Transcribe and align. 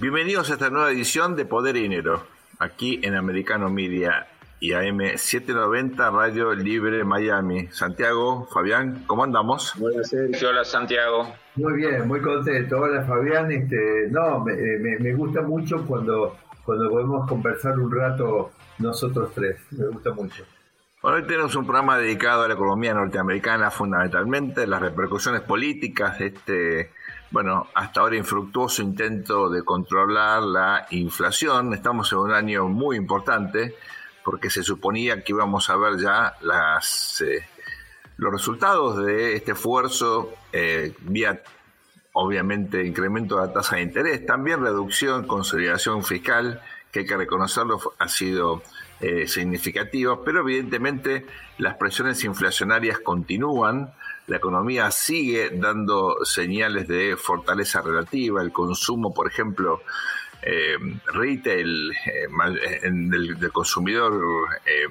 Bienvenidos 0.00 0.48
a 0.48 0.52
esta 0.52 0.70
nueva 0.70 0.92
edición 0.92 1.34
de 1.34 1.44
Poder 1.44 1.74
y 1.74 1.80
Dinero, 1.80 2.22
aquí 2.60 3.00
en 3.02 3.16
Americano 3.16 3.68
Media 3.68 4.28
y 4.60 4.72
AM 4.72 5.00
790 5.16 6.10
Radio 6.10 6.54
Libre 6.54 7.02
Miami. 7.02 7.66
Santiago, 7.72 8.46
Fabián, 8.46 9.02
¿cómo 9.08 9.24
andamos? 9.24 9.74
Buenas 9.76 10.08
Sergio, 10.08 10.50
hola 10.50 10.64
Santiago. 10.64 11.34
Muy 11.56 11.72
bien, 11.72 12.06
muy 12.06 12.20
contento. 12.20 12.78
Hola 12.78 13.02
Fabián, 13.02 13.50
este, 13.50 14.06
no, 14.10 14.44
me, 14.44 15.12
gusta 15.14 15.42
mucho 15.42 15.84
cuando, 15.84 16.36
cuando 16.64 16.88
podemos 16.90 17.28
conversar 17.28 17.76
un 17.76 17.90
rato 17.90 18.52
nosotros 18.78 19.32
tres, 19.34 19.56
me 19.72 19.88
gusta 19.88 20.12
mucho. 20.12 20.44
hoy 21.00 21.24
tenemos 21.26 21.56
un 21.56 21.64
programa 21.66 21.98
dedicado 21.98 22.44
a 22.44 22.48
la 22.48 22.54
economía 22.54 22.94
norteamericana 22.94 23.72
fundamentalmente, 23.72 24.64
las 24.64 24.80
repercusiones 24.80 25.40
políticas 25.40 26.20
de 26.20 26.26
este, 26.26 26.92
bueno, 27.30 27.66
hasta 27.74 28.00
ahora 28.00 28.16
infructuoso 28.16 28.82
intento 28.82 29.50
de 29.50 29.62
controlar 29.62 30.42
la 30.42 30.86
inflación. 30.90 31.74
Estamos 31.74 32.10
en 32.12 32.18
un 32.18 32.32
año 32.32 32.68
muy 32.68 32.96
importante 32.96 33.74
porque 34.24 34.50
se 34.50 34.62
suponía 34.62 35.22
que 35.22 35.32
íbamos 35.32 35.68
a 35.70 35.76
ver 35.76 35.98
ya 35.98 36.34
las, 36.40 37.20
eh, 37.20 37.46
los 38.16 38.32
resultados 38.32 39.04
de 39.04 39.36
este 39.36 39.52
esfuerzo 39.52 40.34
eh, 40.52 40.94
vía, 41.00 41.42
obviamente, 42.12 42.84
incremento 42.84 43.36
de 43.36 43.46
la 43.46 43.52
tasa 43.52 43.76
de 43.76 43.82
interés, 43.82 44.26
también 44.26 44.62
reducción, 44.62 45.26
consolidación 45.26 46.04
fiscal, 46.04 46.60
que 46.90 47.00
hay 47.00 47.06
que 47.06 47.16
reconocerlo, 47.16 47.80
ha 47.98 48.08
sido 48.08 48.62
eh, 49.00 49.28
significativa, 49.28 50.24
pero 50.24 50.40
evidentemente 50.40 51.26
las 51.58 51.76
presiones 51.76 52.24
inflacionarias 52.24 52.98
continúan, 52.98 53.92
la 54.28 54.36
economía 54.36 54.90
sigue 54.90 55.50
dando 55.54 56.24
señales 56.24 56.86
de 56.86 57.16
fortaleza 57.16 57.80
relativa, 57.82 58.42
el 58.42 58.52
consumo, 58.52 59.12
por 59.12 59.26
ejemplo, 59.26 59.82
eh, 60.42 60.76
retail 61.06 61.90
eh, 61.92 62.28
del, 62.82 63.50
consumidor 63.52 64.48
eh, 64.64 64.86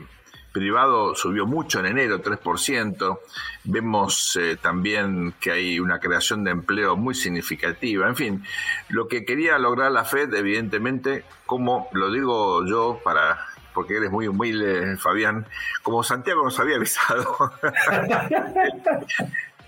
privado 0.52 1.16
subió 1.16 1.46
mucho 1.46 1.80
en 1.80 1.86
enero, 1.86 2.22
3%. 2.22 3.20
Vemos 3.66 4.40
también 4.62 5.36
que 5.40 5.52
hay 5.52 5.80
una 5.80 6.00
creación 6.00 6.44
de 6.44 6.52
empleo 6.52 6.98
muy 6.98 7.14
significativa. 7.14 8.08
En 8.08 8.16
fin, 8.16 8.44
lo 8.90 9.08
que 9.08 9.24
quería 9.24 9.60
lograr 9.60 9.92
la 9.92 10.04
Fed, 10.04 10.34
evidentemente, 10.34 11.26
como 11.46 11.90
lo 11.94 12.12
digo 12.12 12.66
yo 12.66 13.00
para 13.04 13.46
porque 13.78 13.98
eres 13.98 14.10
muy 14.10 14.28
humilde, 14.28 14.98
Fabián, 14.98 15.46
como 15.84 16.02
Santiago 16.02 16.44
nos 16.44 16.60
había 16.60 16.78
avisado. 16.78 17.38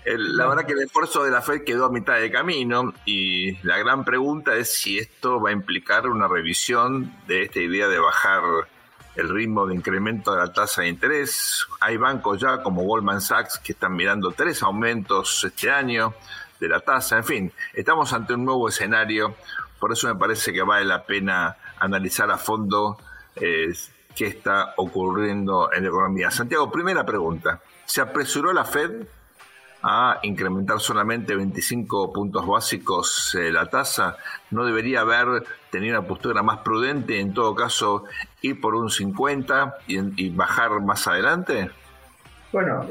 la 0.04 0.46
verdad 0.48 0.66
que 0.66 0.72
el 0.72 0.82
esfuerzo 0.82 1.22
de 1.22 1.30
la 1.30 1.40
Fed 1.42 1.62
quedó 1.62 1.84
a 1.84 1.92
mitad 1.92 2.18
de 2.18 2.28
camino 2.28 2.92
y 3.04 3.56
la 3.64 3.78
gran 3.78 4.04
pregunta 4.04 4.56
es 4.56 4.74
si 4.74 4.98
esto 4.98 5.40
va 5.40 5.50
a 5.50 5.52
implicar 5.52 6.08
una 6.08 6.26
revisión 6.26 7.14
de 7.28 7.44
esta 7.44 7.60
idea 7.60 7.86
de 7.86 8.00
bajar 8.00 8.42
el 9.14 9.28
ritmo 9.28 9.64
de 9.68 9.76
incremento 9.76 10.32
de 10.32 10.38
la 10.38 10.52
tasa 10.52 10.82
de 10.82 10.88
interés. 10.88 11.64
Hay 11.78 11.96
bancos 11.96 12.40
ya 12.40 12.64
como 12.64 12.82
Goldman 12.82 13.20
Sachs 13.20 13.60
que 13.60 13.74
están 13.74 13.94
mirando 13.94 14.32
tres 14.32 14.60
aumentos 14.64 15.44
este 15.44 15.70
año 15.70 16.14
de 16.58 16.68
la 16.68 16.80
tasa. 16.80 17.16
En 17.16 17.24
fin, 17.24 17.52
estamos 17.74 18.12
ante 18.12 18.34
un 18.34 18.44
nuevo 18.44 18.68
escenario. 18.68 19.36
Por 19.78 19.92
eso 19.92 20.08
me 20.08 20.16
parece 20.16 20.52
que 20.52 20.62
vale 20.62 20.84
la 20.84 21.06
pena 21.06 21.56
analizar 21.78 22.28
a 22.32 22.38
fondo 22.38 22.98
eh, 23.36 23.72
qué 24.14 24.26
está 24.26 24.74
ocurriendo 24.76 25.72
en 25.72 25.82
la 25.84 25.88
economía. 25.88 26.30
Santiago, 26.30 26.70
primera 26.70 27.04
pregunta. 27.04 27.60
¿Se 27.84 28.00
apresuró 28.00 28.52
la 28.52 28.64
Fed 28.64 29.06
a 29.82 30.18
incrementar 30.22 30.78
solamente 30.78 31.34
25 31.34 32.12
puntos 32.12 32.46
básicos 32.46 33.34
eh, 33.34 33.50
la 33.50 33.66
tasa, 33.66 34.16
no 34.50 34.64
debería 34.64 35.00
haber 35.00 35.42
tenido 35.70 35.98
una 35.98 36.06
postura 36.06 36.42
más 36.42 36.58
prudente, 36.58 37.18
en 37.18 37.32
todo 37.32 37.54
caso 37.54 38.04
ir 38.42 38.60
por 38.60 38.74
un 38.74 38.90
50 38.90 39.76
y, 39.86 40.30
bajar 40.30 40.80
más 40.82 41.06
adelante? 41.08 41.70
Bueno, 42.52 42.84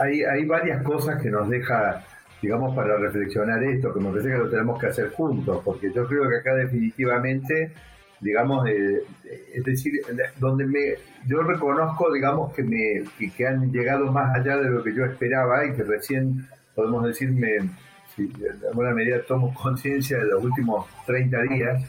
hay, 0.00 0.24
hay 0.24 0.44
varias 0.46 0.82
cosas 0.82 1.22
que 1.22 1.30
nos 1.30 1.48
deja, 1.48 2.02
digamos, 2.42 2.74
para 2.74 2.96
reflexionar 2.96 3.62
esto, 3.62 3.92
que 3.92 4.00
me 4.00 4.10
parece 4.10 4.30
que 4.30 4.38
lo 4.38 4.50
tenemos 4.50 4.80
que 4.80 4.86
hacer 4.86 5.12
juntos, 5.12 5.60
porque 5.64 5.92
yo 5.92 6.06
creo 6.06 6.28
que 6.28 6.36
acá 6.36 6.54
definitivamente 6.54 7.72
digamos, 8.20 8.68
es 8.68 9.64
decir, 9.64 9.92
donde 10.38 10.66
me, 10.66 10.94
yo 11.26 11.42
reconozco, 11.42 12.12
digamos, 12.12 12.52
que, 12.54 12.62
me, 12.62 13.04
que, 13.36 13.46
han 13.46 13.70
llegado 13.72 14.10
más 14.10 14.34
allá 14.34 14.56
de 14.56 14.70
lo 14.70 14.82
que 14.82 14.94
yo 14.94 15.04
esperaba 15.04 15.66
y 15.66 15.74
que 15.74 15.82
recién, 15.82 16.46
podemos 16.74 17.04
decir, 17.04 17.30
me, 17.30 17.58
si 18.14 18.26
de 18.26 18.68
alguna 18.68 18.92
medida 18.92 19.20
tomo 19.22 19.52
conciencia 19.54 20.18
de 20.18 20.26
los 20.26 20.42
últimos 20.42 20.86
30 21.06 21.42
días, 21.42 21.84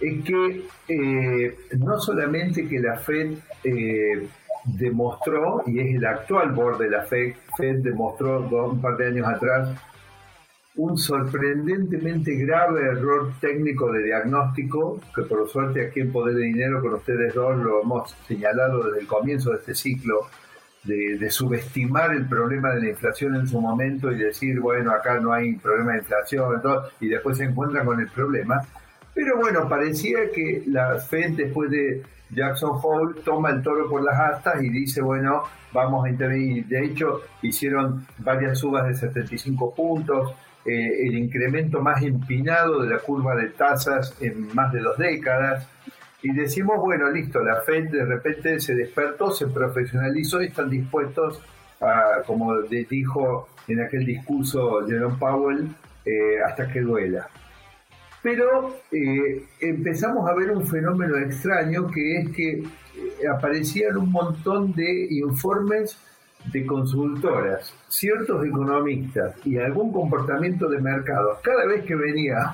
es 0.00 0.24
que 0.24 0.64
eh, 0.88 1.58
no 1.78 1.98
solamente 1.98 2.66
que 2.66 2.80
la 2.80 2.96
Fed 2.96 3.34
eh, 3.64 4.26
demostró, 4.64 5.62
y 5.66 5.80
es 5.80 5.96
el 5.96 6.06
actual 6.06 6.52
board 6.52 6.78
de 6.78 6.90
la 6.90 7.02
Fed, 7.02 7.34
Fed 7.56 7.82
demostró 7.82 8.40
un 8.40 8.80
par 8.80 8.96
de 8.96 9.08
años 9.08 9.28
atrás, 9.28 9.68
un 10.76 10.96
sorprendentemente 10.96 12.34
grave 12.36 12.82
error 12.82 13.32
técnico 13.40 13.92
de 13.92 14.04
diagnóstico, 14.04 15.00
que 15.14 15.22
por 15.22 15.48
suerte 15.48 15.86
aquí 15.86 16.00
en 16.00 16.12
Poder 16.12 16.36
de 16.36 16.44
Dinero 16.44 16.80
con 16.80 16.94
ustedes 16.94 17.34
dos 17.34 17.56
lo 17.58 17.82
hemos 17.82 18.10
señalado 18.28 18.84
desde 18.84 19.00
el 19.00 19.06
comienzo 19.06 19.50
de 19.50 19.56
este 19.56 19.74
ciclo, 19.74 20.28
de, 20.84 21.30
subestimar 21.30 22.14
el 22.14 22.26
problema 22.26 22.70
de 22.70 22.80
la 22.80 22.88
inflación 22.90 23.34
en 23.34 23.46
su 23.46 23.60
momento 23.60 24.10
y 24.10 24.16
decir, 24.16 24.60
bueno, 24.60 24.92
acá 24.92 25.20
no 25.20 25.32
hay 25.32 25.54
problema 25.56 25.92
de 25.92 25.98
inflación, 25.98 26.62
y 27.00 27.08
después 27.08 27.36
se 27.36 27.44
encuentran 27.44 27.84
con 27.84 28.00
el 28.00 28.08
problema. 28.08 28.62
Pero 29.12 29.36
bueno, 29.36 29.68
parecía 29.68 30.30
que 30.32 30.62
la 30.66 30.98
Fed 30.98 31.32
después 31.36 31.70
de 31.70 32.02
Jackson 32.30 32.78
Hole 32.82 33.20
toma 33.24 33.50
el 33.50 33.62
toro 33.62 33.88
por 33.88 34.02
las 34.02 34.18
astas 34.18 34.62
y 34.62 34.70
dice, 34.70 35.02
bueno, 35.02 35.42
vamos 35.72 36.06
a 36.06 36.08
intervenir. 36.08 36.66
De 36.66 36.84
hecho, 36.84 37.20
hicieron 37.42 38.06
varias 38.18 38.58
subas 38.58 38.86
de 38.86 38.94
75 38.94 39.74
puntos, 39.74 40.34
eh, 40.64 41.06
el 41.06 41.16
incremento 41.16 41.80
más 41.80 42.02
empinado 42.02 42.82
de 42.82 42.90
la 42.90 42.98
curva 42.98 43.34
de 43.34 43.48
tasas 43.48 44.14
en 44.20 44.54
más 44.54 44.72
de 44.72 44.80
dos 44.80 44.98
décadas. 44.98 45.66
Y 46.22 46.32
decimos, 46.32 46.78
bueno, 46.78 47.10
listo, 47.10 47.42
la 47.42 47.62
Fed 47.62 47.90
de 47.90 48.04
repente 48.04 48.60
se 48.60 48.74
despertó, 48.74 49.30
se 49.30 49.46
profesionalizó 49.46 50.42
y 50.42 50.46
están 50.46 50.68
dispuestos 50.68 51.42
a, 51.80 52.22
como 52.26 52.60
dijo 52.62 53.48
en 53.68 53.80
aquel 53.80 54.04
discurso 54.04 54.86
Jerome 54.86 55.16
Powell, 55.18 55.68
eh, 56.04 56.42
hasta 56.46 56.70
que 56.70 56.80
duela. 56.80 57.26
Pero 58.22 58.76
eh, 58.92 59.42
empezamos 59.60 60.28
a 60.28 60.34
ver 60.34 60.50
un 60.50 60.66
fenómeno 60.66 61.16
extraño 61.16 61.86
que 61.90 62.18
es 62.18 62.28
que 62.30 62.62
aparecían 63.26 63.96
un 63.96 64.12
montón 64.12 64.74
de 64.74 65.06
informes 65.10 65.96
de 66.46 66.66
consultoras, 66.66 67.74
ciertos 67.88 68.44
economistas 68.44 69.34
y 69.44 69.58
algún 69.58 69.92
comportamiento 69.92 70.68
de 70.68 70.80
mercados, 70.80 71.38
cada 71.42 71.66
vez 71.66 71.84
que 71.84 71.94
venía 71.94 72.52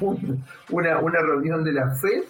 una, 0.71 0.99
una 0.99 1.21
reunión 1.21 1.65
de 1.65 1.73
la 1.73 1.95
FED, 1.95 2.25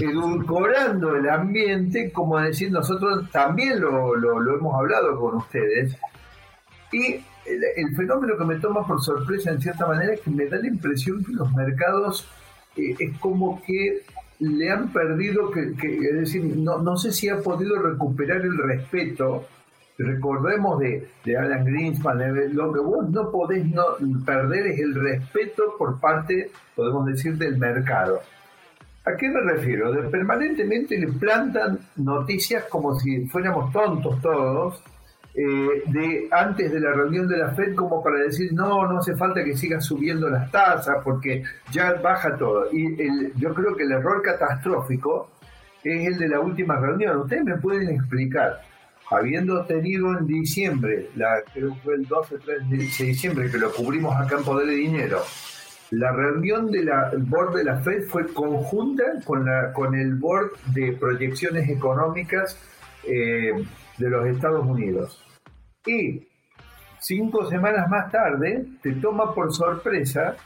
edulcorando 0.00 1.16
el 1.16 1.28
ambiente, 1.28 2.10
como 2.12 2.38
decir, 2.38 2.70
nosotros 2.70 3.30
también 3.30 3.80
lo, 3.80 4.14
lo, 4.16 4.56
hemos 4.56 4.74
hablado 4.74 5.18
con 5.18 5.36
ustedes, 5.36 5.96
y 6.92 7.16
el, 7.46 7.96
fenómeno 7.96 8.36
que 8.38 8.44
me 8.44 8.56
toma 8.56 8.86
por 8.86 9.02
sorpresa 9.02 9.50
en 9.50 9.60
cierta 9.60 9.86
manera 9.86 10.14
es 10.14 10.20
que 10.20 10.30
me 10.30 10.46
da 10.46 10.58
la 10.58 10.68
impresión 10.68 11.24
que 11.24 11.32
los 11.32 11.52
mercados 11.52 12.28
eh, 12.76 12.94
es 12.98 13.18
como 13.18 13.60
que 13.62 14.02
le 14.38 14.70
han 14.70 14.92
perdido, 14.92 15.50
que, 15.50 15.60
es 15.60 16.14
decir, 16.14 16.44
no, 16.44 16.78
no 16.78 16.96
sé 16.96 17.12
si 17.12 17.28
ha 17.28 17.38
podido 17.40 17.80
recuperar 17.80 18.40
el 18.42 18.56
respeto 18.58 19.46
recordemos 20.02 20.78
de, 20.80 21.08
Alan 21.36 21.64
Greenspan, 21.64 22.54
lo 22.54 22.72
que 22.72 22.80
vos 22.80 23.08
no 23.10 23.30
podés 23.30 23.66
no 23.66 23.84
perder 24.24 24.66
es 24.68 24.80
el 24.80 24.94
respeto 24.94 25.74
por 25.78 26.00
parte, 26.00 26.50
podemos 26.74 27.06
decir, 27.06 27.36
del 27.36 27.58
mercado. 27.58 28.20
¿A 29.04 29.16
qué 29.16 29.28
me 29.28 29.40
refiero? 29.40 29.92
De, 29.92 30.08
permanentemente 30.08 30.98
le 30.98 31.08
plantan 31.08 31.78
noticias 31.96 32.64
como 32.64 32.94
si 32.94 33.26
fuéramos 33.26 33.72
tontos 33.72 34.20
todos, 34.20 34.82
eh, 35.34 35.82
de 35.86 36.28
antes 36.30 36.70
de 36.70 36.78
la 36.78 36.92
reunión 36.92 37.26
de 37.26 37.38
la 37.38 37.52
Fed 37.52 37.74
como 37.74 38.02
para 38.02 38.18
decir 38.18 38.52
no, 38.52 38.86
no 38.86 38.98
hace 38.98 39.16
falta 39.16 39.42
que 39.42 39.56
siga 39.56 39.80
subiendo 39.80 40.28
las 40.28 40.50
tasas 40.50 40.98
porque 41.02 41.42
ya 41.70 41.94
baja 41.94 42.36
todo. 42.36 42.68
Y 42.70 43.00
el, 43.00 43.32
yo 43.36 43.54
creo 43.54 43.74
que 43.74 43.84
el 43.84 43.92
error 43.92 44.22
catastrófico 44.22 45.30
es 45.82 46.06
el 46.06 46.18
de 46.18 46.28
la 46.28 46.40
última 46.40 46.76
reunión. 46.78 47.20
Ustedes 47.20 47.44
me 47.44 47.56
pueden 47.56 47.88
explicar 47.88 48.60
habiendo 49.10 49.64
tenido 49.64 50.16
en 50.16 50.26
diciembre, 50.26 51.10
la, 51.16 51.42
creo 51.52 51.74
que 51.74 51.80
fue 51.80 51.94
el 51.94 52.06
12 52.06 52.38
3 52.38 52.70
de 52.70 52.76
diciembre, 52.76 53.50
que 53.50 53.58
lo 53.58 53.72
cubrimos 53.72 54.14
acá 54.16 54.38
en 54.38 54.44
Poder 54.44 54.66
de 54.66 54.74
Dinero, 54.74 55.22
la 55.92 56.10
reunión 56.10 56.70
del 56.70 56.88
board 57.18 57.56
de 57.56 57.64
la 57.64 57.76
FED 57.76 58.08
fue 58.08 58.32
conjunta 58.32 59.04
con, 59.26 59.44
la, 59.44 59.72
con 59.74 59.94
el 59.94 60.14
board 60.14 60.52
de 60.74 60.92
proyecciones 60.92 61.68
económicas 61.68 62.56
eh, 63.06 63.52
de 63.98 64.10
los 64.10 64.26
Estados 64.26 64.64
Unidos. 64.64 65.22
Y 65.84 66.26
cinco 66.98 67.46
semanas 67.50 67.90
más 67.90 68.10
tarde 68.10 68.64
te 68.82 68.92
toma 68.92 69.34
por 69.34 69.52
sorpresa 69.52 70.36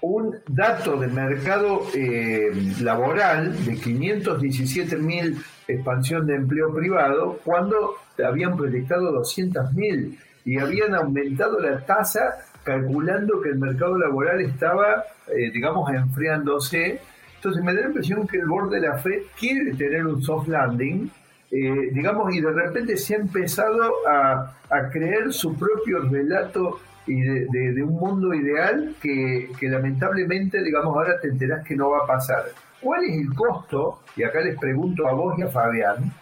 un 0.00 0.36
dato 0.46 0.96
de 0.96 1.08
mercado 1.08 1.82
eh, 1.94 2.50
laboral 2.80 3.64
de 3.66 3.74
517 3.74 4.96
mil 4.96 5.36
expansión 5.68 6.26
de 6.26 6.34
empleo 6.34 6.74
privado 6.74 7.38
cuando 7.44 7.96
habían 8.24 8.56
proyectado 8.56 9.12
200 9.12 9.72
mil 9.74 10.18
y 10.44 10.58
habían 10.58 10.94
aumentado 10.94 11.60
la 11.60 11.84
tasa 11.84 12.38
calculando 12.64 13.40
que 13.40 13.50
el 13.50 13.58
mercado 13.58 13.96
laboral 13.96 14.40
estaba, 14.40 15.04
eh, 15.28 15.50
digamos, 15.52 15.90
enfriándose. 15.90 17.00
Entonces 17.36 17.62
me 17.62 17.74
da 17.74 17.82
la 17.82 17.86
impresión 17.88 18.26
que 18.26 18.38
el 18.38 18.46
board 18.46 18.70
de 18.70 18.80
la 18.80 18.98
Fed 18.98 19.22
quiere 19.38 19.74
tener 19.74 20.06
un 20.06 20.20
soft 20.22 20.48
landing, 20.48 21.10
eh, 21.50 21.90
digamos, 21.92 22.34
y 22.34 22.40
de 22.40 22.50
repente 22.50 22.96
se 22.96 23.14
ha 23.14 23.18
empezado 23.18 23.92
a, 24.06 24.56
a 24.70 24.90
creer 24.90 25.32
su 25.32 25.56
propio 25.56 26.00
relato 26.00 26.80
y 27.08 27.20
de, 27.22 27.82
un 27.82 27.94
mundo 27.94 28.34
ideal 28.34 28.94
que, 29.00 29.48
lamentablemente, 29.62 30.62
digamos, 30.62 30.94
ahora 30.94 31.18
te 31.20 31.28
enterás 31.28 31.66
que 31.66 31.74
no 31.74 31.90
va 31.90 32.04
a 32.04 32.06
pasar. 32.06 32.44
¿Cuál 32.80 33.04
es 33.04 33.16
el 33.16 33.34
costo, 33.34 34.02
y 34.16 34.22
acá 34.22 34.40
les 34.40 34.58
pregunto 34.58 35.06
a 35.06 35.12
vos 35.12 35.38
y 35.38 35.42
a 35.42 35.48
Fabián, 35.48 36.12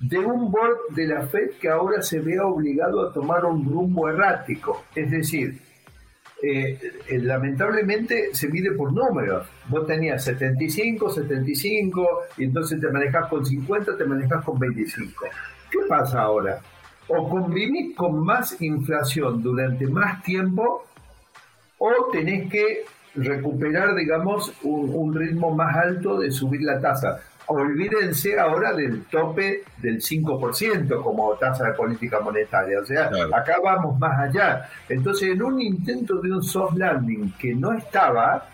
de 0.00 0.18
un 0.18 0.50
board 0.50 0.94
de 0.94 1.06
la 1.06 1.22
Fed 1.26 1.52
que 1.60 1.68
ahora 1.68 2.02
se 2.02 2.20
vea 2.20 2.44
obligado 2.44 3.08
a 3.08 3.12
tomar 3.12 3.44
un 3.44 3.64
rumbo 3.64 4.08
errático? 4.08 4.84
Es 4.94 5.10
decir, 5.10 5.60
eh, 6.42 6.78
eh, 7.08 7.18
lamentablemente 7.18 8.34
se 8.34 8.48
mide 8.48 8.72
por 8.72 8.92
números. 8.92 9.48
Vos 9.68 9.86
tenías 9.86 10.22
75, 10.24 11.10
75, 11.10 12.06
y 12.36 12.44
entonces 12.44 12.80
te 12.80 12.88
manejás 12.88 13.28
con 13.28 13.44
50, 13.44 13.96
te 13.96 14.04
manejás 14.04 14.44
con 14.44 14.58
25. 14.58 15.24
¿Qué 15.70 15.78
pasa 15.88 16.22
ahora? 16.22 16.60
o 17.08 17.28
convivís 17.28 17.96
con 17.96 18.22
más 18.24 18.60
inflación 18.60 19.42
durante 19.42 19.86
más 19.86 20.22
tiempo 20.22 20.84
o 21.78 22.10
tenés 22.12 22.50
que 22.50 22.84
recuperar, 23.24 23.94
digamos, 23.94 24.52
un, 24.62 25.14
ritmo 25.14 25.50
más 25.50 25.76
alto 25.76 26.18
de 26.18 26.30
subir 26.30 26.62
la 26.62 26.80
tasa. 26.80 27.20
Olvídense 27.46 28.38
ahora 28.38 28.74
del 28.74 29.04
tope 29.04 29.62
del 29.78 30.02
5% 30.02 31.02
como 31.02 31.32
tasa 31.34 31.68
de 31.68 31.72
política 31.72 32.20
monetaria. 32.20 32.80
O 32.80 32.84
sea, 32.84 33.10
acá 33.32 33.56
vamos 33.62 33.98
más 33.98 34.18
allá. 34.28 34.68
Entonces, 34.88 35.30
en 35.30 35.42
un 35.42 35.60
intento 35.60 36.20
de 36.20 36.32
un 36.32 36.42
soft 36.42 36.76
landing 36.76 37.32
que 37.38 37.54
no 37.54 37.72
estaba, 37.72 38.46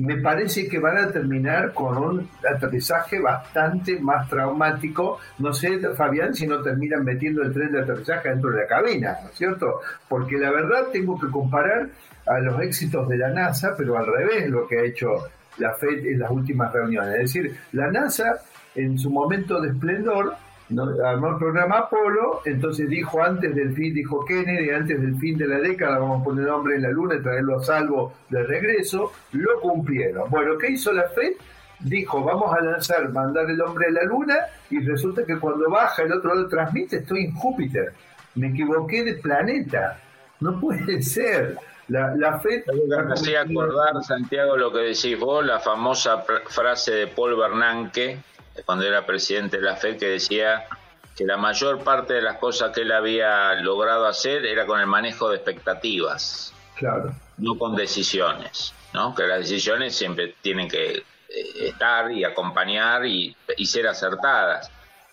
me 0.00 0.16
parece 0.16 0.66
que 0.66 0.78
van 0.78 0.96
a 0.96 1.12
terminar 1.12 1.72
con 1.72 1.96
un 1.98 2.28
aterrizaje 2.48 3.20
bastante 3.20 4.00
más 4.00 4.28
traumático. 4.28 5.18
No 5.38 5.52
sé, 5.52 5.78
Fabián, 5.94 6.34
si 6.34 6.46
no 6.46 6.62
terminan 6.62 7.04
metiendo 7.04 7.42
el 7.42 7.52
tren 7.52 7.72
de 7.72 7.80
aterrizaje 7.80 8.30
dentro 8.30 8.50
de 8.50 8.62
la 8.62 8.66
cabina, 8.66 9.18
¿no 9.22 9.28
es 9.28 9.36
cierto? 9.36 9.80
Porque 10.08 10.38
la 10.38 10.50
verdad 10.50 10.86
tengo 10.92 11.18
que 11.20 11.28
comparar 11.28 11.88
a 12.26 12.38
los 12.40 12.60
éxitos 12.62 13.08
de 13.08 13.18
la 13.18 13.28
NASA, 13.30 13.74
pero 13.76 13.98
al 13.98 14.06
revés 14.06 14.48
lo 14.48 14.66
que 14.66 14.78
ha 14.78 14.82
hecho 14.82 15.28
la 15.58 15.74
FED 15.74 16.06
en 16.06 16.20
las 16.20 16.30
últimas 16.30 16.72
reuniones. 16.72 17.14
Es 17.14 17.34
decir, 17.34 17.56
la 17.72 17.90
NASA 17.90 18.40
en 18.74 18.98
su 18.98 19.10
momento 19.10 19.60
de 19.60 19.68
esplendor 19.68 20.34
armó 21.04 21.28
el 21.30 21.36
programa 21.38 21.78
Apolo, 21.78 22.42
entonces 22.44 22.88
dijo 22.88 23.22
antes 23.22 23.54
del 23.54 23.74
fin, 23.74 23.92
dijo 23.92 24.24
Kennedy, 24.24 24.70
antes 24.70 25.00
del 25.00 25.16
fin 25.16 25.36
de 25.36 25.48
la 25.48 25.58
década 25.58 25.98
vamos 25.98 26.20
a 26.20 26.24
poner 26.24 26.48
hombre 26.48 26.76
en 26.76 26.82
la 26.82 26.90
luna 26.90 27.16
y 27.16 27.22
traerlo 27.22 27.58
a 27.58 27.62
salvo 27.64 28.12
de 28.28 28.42
regreso, 28.44 29.12
lo 29.32 29.60
cumplieron. 29.60 30.30
Bueno, 30.30 30.56
¿qué 30.58 30.70
hizo 30.70 30.92
la 30.92 31.08
FED? 31.08 31.32
Dijo, 31.80 32.22
vamos 32.22 32.54
a 32.54 32.60
lanzar, 32.60 33.08
mandar 33.10 33.50
el 33.50 33.60
hombre 33.60 33.88
a 33.88 33.90
la 33.90 34.04
luna 34.04 34.36
y 34.68 34.80
resulta 34.80 35.24
que 35.24 35.38
cuando 35.38 35.68
baja 35.70 36.02
el 36.02 36.12
otro 36.12 36.34
lado 36.34 36.46
transmite, 36.46 36.98
estoy 36.98 37.24
en 37.24 37.34
Júpiter. 37.34 37.92
Me 38.34 38.48
equivoqué 38.48 39.02
de 39.02 39.14
planeta. 39.14 39.98
No 40.40 40.60
puede 40.60 41.02
ser. 41.02 41.56
La, 41.88 42.14
la 42.14 42.38
FED... 42.38 42.64
Me 42.86 43.12
hacía 43.12 43.40
acordar, 43.40 44.00
Santiago, 44.04 44.56
lo 44.56 44.72
que 44.72 44.78
decís 44.78 45.18
vos, 45.18 45.44
la 45.44 45.58
famosa 45.58 46.22
frase 46.48 46.92
de 46.92 47.06
Paul 47.08 47.36
Bernanke, 47.36 48.18
cuando 48.64 48.84
era 48.84 49.06
presidente 49.06 49.58
de 49.58 49.62
la 49.62 49.76
FED, 49.76 49.98
que 49.98 50.08
decía 50.08 50.66
que 51.16 51.24
la 51.24 51.36
mayor 51.36 51.82
parte 51.82 52.14
de 52.14 52.22
las 52.22 52.38
cosas 52.38 52.72
que 52.72 52.82
él 52.82 52.92
había 52.92 53.54
logrado 53.56 54.06
hacer 54.06 54.46
era 54.46 54.66
con 54.66 54.80
el 54.80 54.86
manejo 54.86 55.28
de 55.28 55.36
expectativas, 55.36 56.52
claro. 56.76 57.14
no 57.38 57.58
con 57.58 57.76
decisiones, 57.76 58.72
¿no? 58.92 59.14
que 59.14 59.26
las 59.26 59.40
decisiones 59.40 59.94
siempre 59.94 60.34
tienen 60.40 60.68
que 60.68 60.96
eh, 60.96 61.04
estar 61.60 62.10
y 62.10 62.24
acompañar 62.24 63.06
y, 63.06 63.36
ser 63.64 63.86
acertadas. 63.86 64.70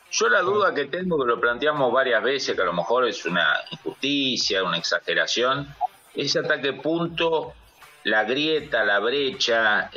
Yo 0.10 0.30
la 0.30 0.42
duda 0.42 0.74
que 0.74 0.86
tengo, 0.86 1.20
que 1.20 1.28
lo 1.28 1.40
planteamos 1.40 1.92
varias 1.92 2.24
veces, 2.24 2.56
que 2.56 2.62
a 2.62 2.66
lo 2.66 2.74
mejor 2.74 3.08
es 3.08 3.26
una 3.26 3.46
injusticia, 3.72 4.64
una 4.64 4.78
exageración, 4.78 5.68
es 6.16 6.36
hasta 6.36 6.62
qué 6.62 6.74
punto 6.74 7.54
la 8.04 8.24
grieta, 8.24 8.84
la 8.86 9.00
brecha, 9.00 9.92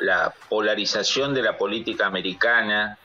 la 0.00 0.34
polarización 0.48 1.34
de 1.34 1.42
la 1.42 1.56
política 1.56 2.06
americana 2.06 2.98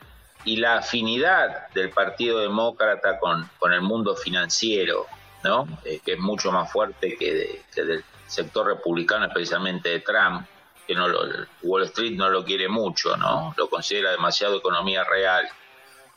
y 0.44 0.56
la 0.56 0.78
afinidad 0.78 1.68
del 1.70 1.90
Partido 1.90 2.40
Demócrata 2.40 3.18
con, 3.18 3.48
el 3.72 3.82
mundo 3.82 4.16
financiero, 4.16 5.06
¿no? 5.44 5.66
Eh, 5.84 6.00
que 6.04 6.14
es 6.14 6.18
mucho 6.18 6.50
más 6.52 6.70
fuerte 6.70 7.16
que, 7.16 7.62
del 7.74 8.04
sector 8.26 8.66
republicano, 8.66 9.26
especialmente 9.26 9.88
de 9.90 10.00
Trump, 10.00 10.46
que 10.86 10.94
no 10.94 11.06
Wall 11.62 11.84
Street 11.84 12.16
no 12.16 12.28
lo 12.30 12.44
quiere 12.44 12.68
mucho, 12.68 13.16
¿no? 13.16 13.54
Lo 13.56 13.68
considera 13.68 14.10
demasiado 14.10 14.56
economía 14.56 15.04
real. 15.04 15.48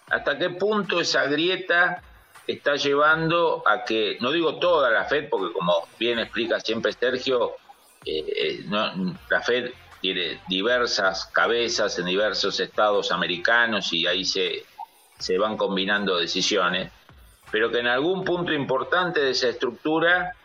¿Hasta 0.09 0.37
qué 0.37 0.49
punto 0.49 0.99
esa 0.99 1.25
grieta 1.25 2.01
está 2.47 2.75
llevando 2.75 3.63
a 3.65 3.83
que, 3.83 4.17
no 4.19 4.31
digo 4.31 4.59
toda 4.59 4.89
la 4.89 5.05
Fed, 5.05 5.29
porque 5.29 5.53
como 5.53 5.87
bien 5.97 6.19
explica 6.19 6.59
siempre 6.59 6.91
Sergio, 6.93 7.55
eh, 8.05 8.25
eh, 8.27 8.65
no, 8.67 9.15
la 9.29 9.41
Fed 9.41 9.71
tiene 10.01 10.41
diversas 10.49 11.25
cabezas 11.27 11.97
en 11.99 12.05
diversos 12.05 12.59
estados 12.59 13.11
americanos 13.11 13.93
y 13.93 14.05
ahí 14.05 14.25
se, 14.25 14.63
se 15.17 15.37
van 15.37 15.55
combinando 15.55 16.17
decisiones, 16.17 16.91
pero 17.51 17.71
que 17.71 17.79
en 17.79 17.87
algún 17.87 18.25
punto 18.25 18.51
importante 18.51 19.21
de 19.21 19.31
esa 19.31 19.47
estructura, 19.47 20.35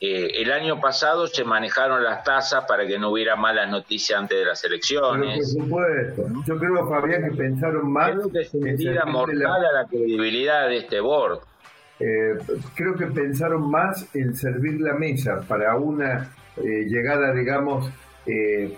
eh, 0.00 0.30
el 0.40 0.52
año 0.52 0.80
pasado 0.80 1.26
se 1.26 1.42
manejaron 1.42 2.04
las 2.04 2.22
tasas 2.22 2.64
para 2.68 2.86
que 2.86 2.98
no 2.98 3.10
hubiera 3.10 3.34
malas 3.34 3.68
noticias 3.68 4.18
antes 4.18 4.38
de 4.38 4.44
las 4.44 4.62
elecciones. 4.62 5.54
por 5.54 5.64
supuesto, 5.64 6.26
yo 6.46 6.58
creo, 6.58 6.88
Fabián, 6.88 7.30
que 7.30 7.36
pensaron 7.36 7.92
más... 7.92 8.12
Creo 8.12 8.30
que 8.30 8.44
se 8.44 9.04
mortal 9.06 9.66
a 9.66 9.72
la 9.72 9.88
credibilidad 9.88 10.68
de 10.68 10.76
este 10.78 11.00
board. 11.00 11.40
creo 11.98 12.94
que 12.94 13.06
pensaron 13.06 13.68
más 13.68 14.14
en 14.14 14.34
servir 14.36 14.80
la 14.80 14.94
mesa 14.94 15.40
para 15.48 15.76
una 15.76 16.30
eh, 16.64 16.86
llegada, 16.86 17.32
digamos, 17.32 17.90
eh, 18.26 18.76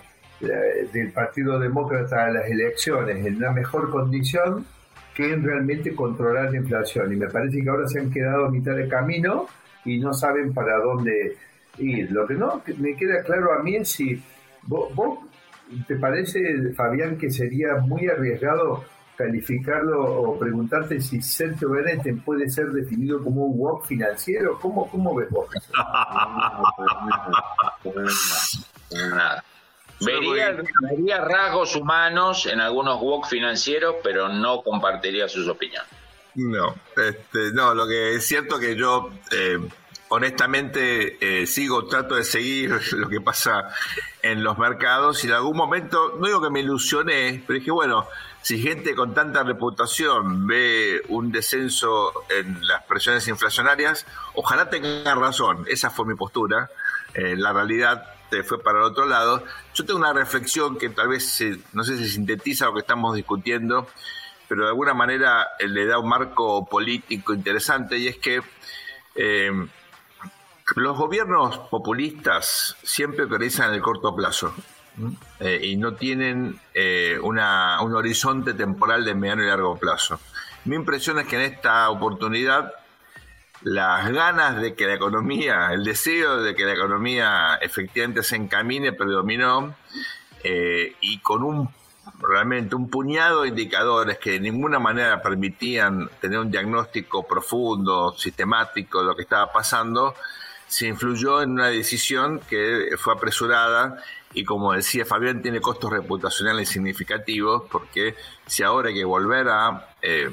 del 0.92 1.12
Partido 1.12 1.58
Demócrata 1.58 2.24
a 2.24 2.30
las 2.30 2.50
elecciones 2.50 3.24
en 3.24 3.36
una 3.36 3.52
mejor 3.52 3.90
condición 3.90 4.66
que 5.14 5.32
en 5.32 5.44
realmente 5.44 5.94
controlar 5.94 6.50
la 6.50 6.56
inflación. 6.56 7.12
Y 7.12 7.16
me 7.16 7.28
parece 7.28 7.62
que 7.62 7.68
ahora 7.68 7.86
se 7.86 8.00
han 8.00 8.10
quedado 8.10 8.46
a 8.46 8.50
mitad 8.50 8.74
de 8.74 8.88
camino 8.88 9.46
y 9.84 9.98
no 9.98 10.12
saben 10.12 10.52
para 10.52 10.78
dónde 10.78 11.36
ir. 11.78 12.10
Lo 12.10 12.26
que 12.26 12.34
no 12.34 12.62
me 12.78 12.96
queda 12.96 13.22
claro 13.22 13.52
a 13.52 13.62
mí 13.62 13.76
es 13.76 13.90
si 13.90 14.20
vos, 14.62 14.92
vos 14.94 15.18
te 15.86 15.96
parece, 15.96 16.72
Fabián, 16.74 17.16
que 17.16 17.30
sería 17.30 17.76
muy 17.76 18.08
arriesgado 18.08 18.84
calificarlo 19.22 20.02
o 20.02 20.38
preguntarte 20.38 21.00
si 21.00 21.22
Sergio 21.22 21.70
Bennett 21.70 22.22
puede 22.24 22.50
ser 22.50 22.66
definido 22.68 23.22
como 23.22 23.46
un 23.46 23.58
WOC 23.58 23.86
financiero? 23.86 24.58
¿Cómo, 24.60 24.90
cómo 24.90 25.14
ves 25.14 25.30
vos? 25.30 25.46
Vería, 30.00 31.20
rasgos 31.20 31.76
humanos 31.76 32.46
en 32.46 32.60
algunos 32.60 33.00
WOC 33.00 33.28
financieros, 33.28 33.96
pero 34.02 34.28
no 34.28 34.62
compartiría 34.62 35.28
sus 35.28 35.46
opiniones. 35.48 35.88
No, 36.34 36.74
este, 36.96 37.52
no, 37.52 37.74
lo 37.74 37.86
que 37.86 38.16
es 38.16 38.26
cierto 38.26 38.58
que 38.58 38.74
yo 38.74 39.10
eh, 39.30 39.58
honestamente 40.08 41.18
eh, 41.20 41.46
sigo, 41.46 41.86
trato 41.86 42.16
de 42.16 42.24
seguir 42.24 42.70
lo 42.92 43.08
que 43.08 43.20
pasa 43.20 43.68
en 44.22 44.42
los 44.42 44.58
mercados 44.58 45.22
y 45.24 45.28
en 45.28 45.34
algún 45.34 45.56
momento, 45.56 46.16
no 46.18 46.26
digo 46.26 46.42
que 46.42 46.50
me 46.50 46.60
ilusioné, 46.60 47.44
pero 47.46 47.58
dije, 47.58 47.70
bueno, 47.70 48.08
si 48.42 48.60
gente 48.60 48.94
con 48.94 49.14
tanta 49.14 49.42
reputación 49.42 50.46
ve 50.46 51.00
un 51.08 51.32
descenso 51.32 52.12
en 52.28 52.66
las 52.66 52.84
presiones 52.84 53.26
inflacionarias, 53.28 54.06
ojalá 54.34 54.68
tengan 54.68 55.20
razón. 55.20 55.64
Esa 55.68 55.90
fue 55.90 56.06
mi 56.06 56.14
postura. 56.14 56.68
Eh, 57.14 57.36
la 57.36 57.52
realidad 57.52 58.12
fue 58.42 58.62
para 58.62 58.78
el 58.78 58.84
otro 58.84 59.04
lado. 59.04 59.44
Yo 59.74 59.84
tengo 59.84 59.98
una 59.98 60.14
reflexión 60.14 60.78
que 60.78 60.88
tal 60.88 61.08
vez, 61.08 61.44
no 61.74 61.84
sé 61.84 61.98
si 61.98 62.08
sintetiza 62.08 62.66
lo 62.66 62.74
que 62.74 62.80
estamos 62.80 63.14
discutiendo, 63.14 63.86
pero 64.48 64.62
de 64.62 64.68
alguna 64.70 64.94
manera 64.94 65.48
eh, 65.58 65.68
le 65.68 65.84
da 65.84 65.98
un 65.98 66.08
marco 66.08 66.64
político 66.66 67.34
interesante 67.34 67.98
y 67.98 68.08
es 68.08 68.16
que 68.16 68.40
eh, 69.14 69.50
los 70.76 70.96
gobiernos 70.96 71.58
populistas 71.68 72.76
siempre 72.82 73.26
priorizan 73.26 73.74
el 73.74 73.82
corto 73.82 74.14
plazo. 74.16 74.54
Eh, 75.40 75.60
y 75.62 75.76
no 75.76 75.94
tienen 75.94 76.60
eh, 76.74 77.18
una, 77.22 77.80
un 77.80 77.94
horizonte 77.94 78.54
temporal 78.54 79.04
de 79.04 79.14
mediano 79.14 79.42
y 79.42 79.46
largo 79.46 79.78
plazo. 79.78 80.20
Mi 80.64 80.76
impresión 80.76 81.18
es 81.18 81.26
que 81.26 81.36
en 81.36 81.52
esta 81.52 81.88
oportunidad 81.90 82.72
las 83.62 84.10
ganas 84.10 84.60
de 84.60 84.74
que 84.74 84.86
la 84.86 84.94
economía, 84.94 85.72
el 85.72 85.84
deseo 85.84 86.42
de 86.42 86.54
que 86.54 86.64
la 86.64 86.72
economía 86.72 87.58
efectivamente 87.60 88.22
se 88.22 88.36
encamine 88.36 88.92
predominó 88.92 89.74
eh, 90.42 90.96
y 91.00 91.18
con 91.18 91.42
un 91.42 91.68
realmente 92.20 92.74
un 92.74 92.88
puñado 92.88 93.42
de 93.42 93.48
indicadores 93.48 94.18
que 94.18 94.32
de 94.32 94.40
ninguna 94.40 94.78
manera 94.78 95.22
permitían 95.22 96.08
tener 96.20 96.38
un 96.38 96.50
diagnóstico 96.50 97.26
profundo, 97.26 98.12
sistemático 98.16 99.00
de 99.00 99.06
lo 99.06 99.16
que 99.16 99.22
estaba 99.22 99.52
pasando, 99.52 100.14
se 100.72 100.86
influyó 100.86 101.42
en 101.42 101.50
una 101.50 101.68
decisión 101.68 102.40
que 102.48 102.96
fue 102.96 103.12
apresurada 103.12 104.02
y 104.32 104.42
como 104.42 104.72
decía 104.72 105.04
Fabián, 105.04 105.42
tiene 105.42 105.60
costos 105.60 105.92
reputacionales 105.92 106.70
significativos 106.70 107.64
porque 107.70 108.14
si 108.46 108.62
ahora 108.62 108.88
hay 108.88 108.94
que 108.94 109.04
volver 109.04 109.50
a 109.50 109.94
eh, 110.00 110.30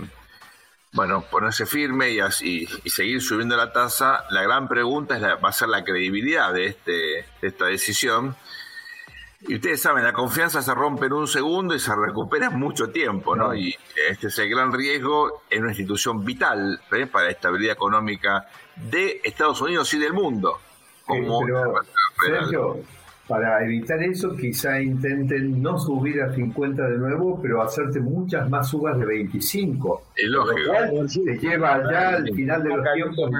bueno, 0.94 1.26
ponerse 1.30 1.66
firme 1.66 2.12
y, 2.12 2.22
así, 2.22 2.66
y 2.86 2.90
seguir 2.90 3.22
subiendo 3.22 3.58
la 3.58 3.74
tasa, 3.74 4.24
la 4.30 4.42
gran 4.42 4.70
pregunta 4.70 5.18
es 5.18 5.24
va 5.24 5.50
a 5.50 5.52
ser 5.52 5.68
la 5.68 5.84
credibilidad 5.84 6.54
de, 6.54 6.68
este, 6.68 6.92
de 7.42 7.48
esta 7.48 7.66
decisión. 7.66 8.38
Y 9.42 9.56
ustedes 9.56 9.82
saben, 9.82 10.04
la 10.04 10.12
confianza 10.12 10.62
se 10.62 10.74
rompe 10.74 11.06
en 11.06 11.14
un 11.14 11.28
segundo 11.28 11.74
y 11.74 11.80
se 11.80 11.96
recupera 11.96 12.48
en 12.48 12.60
mucho 12.60 12.90
tiempo, 12.90 13.36
¿no? 13.36 13.56
Y 13.56 13.74
este 14.10 14.28
es 14.28 14.40
el 14.40 14.50
gran 14.50 14.74
riesgo 14.74 15.44
en 15.50 15.62
una 15.62 15.72
institución 15.72 16.26
vital 16.26 16.80
¿eh? 16.92 17.08
para 17.08 17.26
la 17.26 17.32
estabilidad 17.32 17.74
económica 17.74 18.48
de 18.76 19.22
Estados 19.24 19.62
Unidos 19.62 19.94
y 19.94 20.00
del 20.00 20.14
mundo. 20.14 20.60
Como 21.06 21.42
Sergio, 22.22 22.84
para 23.30 23.64
evitar 23.64 24.04
eso, 24.04 24.36
quizá 24.36 24.82
intenten 24.82 25.62
no 25.62 25.80
subir 25.80 26.22
a 26.22 26.34
50 26.34 26.88
de 26.88 26.98
nuevo, 26.98 27.40
pero 27.42 27.62
hacerte 27.62 28.00
muchas 28.00 28.50
más 28.50 28.70
subas 28.70 29.00
de 29.00 29.06
25. 29.06 30.04
Es 30.16 30.30
lógico. 30.30 30.74
te 31.24 31.38
lleva 31.38 31.82
ya 31.90 32.10
al 32.10 32.34
final 32.34 32.64
de 32.64 32.70
los 32.70 32.94
tiempos. 32.94 33.32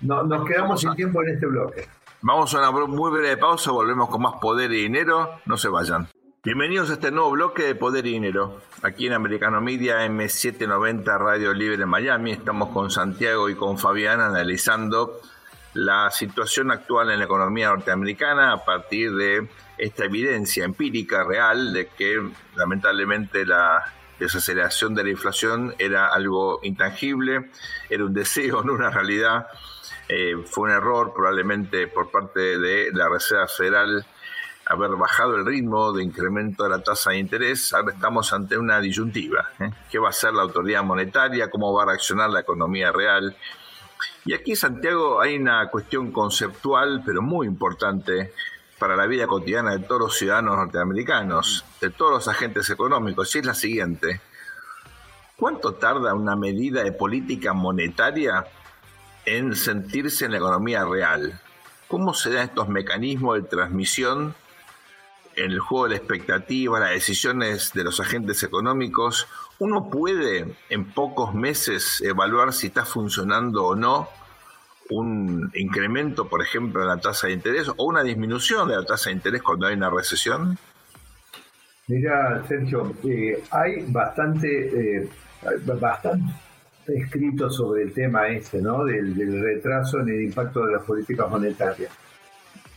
No, 0.00 0.22
nos 0.22 0.48
quedamos 0.48 0.80
sin 0.80 0.94
tiempo 0.94 1.22
en 1.22 1.34
este 1.34 1.46
bloque. 1.46 1.86
Vamos 2.22 2.54
a 2.54 2.58
una 2.58 2.86
muy 2.86 3.10
breve 3.10 3.38
pausa, 3.38 3.70
volvemos 3.70 4.10
con 4.10 4.20
más 4.20 4.34
poder 4.42 4.70
y 4.72 4.82
dinero. 4.82 5.40
No 5.46 5.56
se 5.56 5.68
vayan. 5.68 6.06
Bienvenidos 6.44 6.90
a 6.90 6.94
este 6.94 7.10
nuevo 7.10 7.30
bloque 7.30 7.62
de 7.62 7.74
Poder 7.74 8.06
y 8.06 8.12
Dinero. 8.12 8.60
Aquí 8.82 9.06
en 9.06 9.14
Americano 9.14 9.62
Media 9.62 10.06
M790 10.06 11.18
Radio 11.18 11.54
Libre 11.54 11.82
en 11.82 11.88
Miami. 11.88 12.32
Estamos 12.32 12.68
con 12.74 12.90
Santiago 12.90 13.48
y 13.48 13.54
con 13.54 13.78
Fabián 13.78 14.20
analizando 14.20 15.18
la 15.72 16.10
situación 16.10 16.70
actual 16.70 17.10
en 17.10 17.20
la 17.20 17.24
economía 17.24 17.68
norteamericana 17.70 18.52
a 18.52 18.64
partir 18.66 19.14
de 19.14 19.48
esta 19.78 20.04
evidencia 20.04 20.66
empírica 20.66 21.24
real 21.24 21.72
de 21.72 21.86
que 21.86 22.20
lamentablemente 22.54 23.46
la 23.46 23.82
desaceleración 24.18 24.94
de 24.94 25.04
la 25.04 25.10
inflación 25.10 25.74
era 25.78 26.08
algo 26.08 26.60
intangible, 26.64 27.50
era 27.88 28.04
un 28.04 28.12
deseo, 28.12 28.62
no 28.64 28.74
una 28.74 28.90
realidad. 28.90 29.46
Eh, 30.12 30.34
fue 30.44 30.64
un 30.64 30.70
error 30.70 31.12
probablemente 31.14 31.86
por 31.86 32.10
parte 32.10 32.58
de 32.58 32.90
la 32.92 33.08
Reserva 33.08 33.46
Federal 33.46 34.04
haber 34.66 34.90
bajado 34.96 35.36
el 35.36 35.46
ritmo 35.46 35.92
de 35.92 36.02
incremento 36.02 36.64
de 36.64 36.70
la 36.70 36.82
tasa 36.82 37.10
de 37.10 37.18
interés. 37.18 37.72
Ahora 37.72 37.92
estamos 37.94 38.32
ante 38.32 38.58
una 38.58 38.80
disyuntiva. 38.80 39.50
¿eh? 39.60 39.70
¿Qué 39.88 40.00
va 40.00 40.08
a 40.08 40.10
hacer 40.10 40.32
la 40.32 40.42
autoridad 40.42 40.82
monetaria? 40.82 41.48
¿Cómo 41.48 41.72
va 41.72 41.84
a 41.84 41.86
reaccionar 41.86 42.28
la 42.28 42.40
economía 42.40 42.90
real? 42.90 43.36
Y 44.24 44.34
aquí, 44.34 44.56
Santiago, 44.56 45.20
hay 45.20 45.36
una 45.36 45.70
cuestión 45.70 46.10
conceptual, 46.10 47.04
pero 47.06 47.22
muy 47.22 47.46
importante 47.46 48.32
para 48.80 48.96
la 48.96 49.06
vida 49.06 49.28
cotidiana 49.28 49.76
de 49.76 49.84
todos 49.84 50.00
los 50.00 50.18
ciudadanos 50.18 50.56
norteamericanos, 50.56 51.64
de 51.80 51.90
todos 51.90 52.10
los 52.10 52.26
agentes 52.26 52.68
económicos, 52.68 53.32
y 53.36 53.38
es 53.38 53.46
la 53.46 53.54
siguiente. 53.54 54.20
¿Cuánto 55.36 55.74
tarda 55.74 56.14
una 56.14 56.34
medida 56.34 56.82
de 56.82 56.90
política 56.90 57.52
monetaria 57.52 58.44
en 59.36 59.54
sentirse 59.54 60.24
en 60.24 60.32
la 60.32 60.38
economía 60.38 60.84
real? 60.84 61.40
¿Cómo 61.88 62.14
se 62.14 62.30
dan 62.30 62.48
estos 62.48 62.68
mecanismos 62.68 63.36
de 63.36 63.48
transmisión 63.48 64.34
en 65.36 65.52
el 65.52 65.60
juego 65.60 65.84
de 65.84 65.90
la 65.90 65.96
expectativa, 65.96 66.80
las 66.80 66.90
decisiones 66.90 67.72
de 67.72 67.84
los 67.84 68.00
agentes 68.00 68.42
económicos 68.42 69.28
uno 69.60 69.88
puede 69.88 70.56
en 70.68 70.84
pocos 70.86 71.34
meses 71.34 72.00
evaluar 72.00 72.52
si 72.52 72.68
está 72.68 72.84
funcionando 72.84 73.66
o 73.66 73.76
no 73.76 74.08
un 74.90 75.52
incremento, 75.54 76.28
por 76.28 76.42
ejemplo, 76.42 76.82
en 76.82 76.88
la 76.88 76.96
tasa 76.96 77.28
de 77.28 77.34
interés 77.34 77.68
o 77.68 77.84
una 77.84 78.02
disminución 78.02 78.68
de 78.68 78.76
la 78.76 78.84
tasa 78.84 79.10
de 79.10 79.16
interés 79.16 79.42
cuando 79.42 79.66
hay 79.66 79.74
una 79.74 79.90
recesión? 79.90 80.58
Mira, 81.86 82.42
Sergio, 82.48 82.92
eh, 83.04 83.40
hay 83.50 83.84
bastante, 83.86 85.00
eh, 85.00 85.08
bastante 85.80 86.32
escrito 86.86 87.50
sobre 87.50 87.82
el 87.82 87.92
tema 87.92 88.28
ese, 88.28 88.60
¿no? 88.60 88.84
Del, 88.84 89.14
retraso 89.42 90.00
en 90.00 90.08
el 90.08 90.22
impacto 90.22 90.66
de 90.66 90.72
las 90.72 90.82
políticas 90.82 91.30
monetarias 91.30 91.90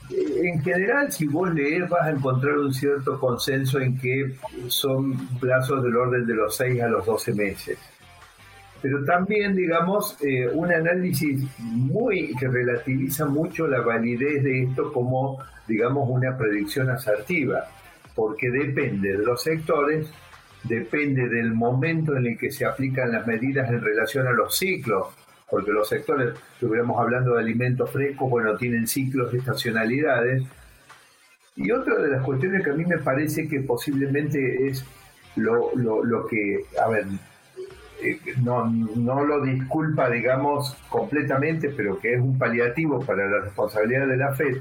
en 0.10 0.62
general, 0.62 1.12
si 1.12 1.28
vos 1.28 1.54
lees, 1.54 1.88
vas 1.90 2.08
a 2.08 2.12
encontrar 2.12 2.58
un 2.58 2.74
cierto 2.74 3.20
consenso 3.20 3.80
en 3.80 3.98
que 3.98 4.36
son 4.68 5.16
plazos 5.40 5.84
del 5.84 5.96
orden 5.96 6.26
de 6.26 6.36
los 6.36 6.56
6 6.56 6.82
a 6.82 6.88
los 6.88 7.06
12 7.06 7.34
meses. 7.34 7.78
Pero 8.82 9.04
también, 9.06 9.56
digamos, 9.56 10.18
eh, 10.22 10.50
un 10.50 10.72
análisis 10.72 11.42
muy 11.60 12.36
que 12.36 12.48
relativiza 12.48 13.26
mucho 13.26 13.66
la 13.66 13.80
validez 13.80 14.44
de 14.44 14.64
esto 14.64 14.92
como, 14.92 15.40
digamos, 15.68 16.10
una 16.10 16.38
predicción 16.38 16.90
asertiva, 16.90 17.66
porque 18.14 18.50
depende 18.52 19.18
de 19.18 19.24
los 19.24 19.42
sectores, 19.42 20.12
depende 20.64 21.28
del 21.30 21.54
momento 21.54 22.16
en 22.16 22.26
el 22.26 22.38
que 22.38 22.52
se 22.52 22.66
aplican 22.66 23.12
las 23.12 23.28
medidas 23.28 23.70
en 23.70 23.82
relación 23.82 24.28
a 24.28 24.32
los 24.32 24.58
ciclos 24.58 25.08
porque 25.54 25.72
los 25.72 25.88
sectores, 25.88 26.34
estuviéramos 26.56 27.00
hablando 27.00 27.36
de 27.36 27.42
alimentos 27.42 27.92
frescos, 27.92 28.28
bueno, 28.28 28.58
tienen 28.58 28.88
ciclos 28.88 29.32
de 29.32 29.38
estacionalidades. 29.38 30.44
Y 31.56 31.70
otra 31.70 31.94
de 32.00 32.08
las 32.10 32.24
cuestiones 32.24 32.64
que 32.64 32.72
a 32.72 32.74
mí 32.74 32.84
me 32.86 32.98
parece 32.98 33.48
que 33.48 33.60
posiblemente 33.60 34.68
es 34.68 34.84
lo, 35.36 35.76
lo, 35.76 36.26
que, 36.26 36.66
a 36.84 36.90
ver, 36.90 37.06
eh, 38.02 38.20
no, 38.44 38.66
no 38.66 39.24
lo 39.24 39.44
disculpa, 39.44 40.10
digamos, 40.10 40.76
completamente, 40.90 41.70
pero 41.70 42.00
que 42.00 42.16
es 42.16 42.20
un 42.20 42.36
paliativo 42.36 43.06
para 43.06 43.30
la 43.30 43.42
responsabilidad 43.42 44.08
de 44.08 44.18
la 44.18 44.34
FED, 44.34 44.58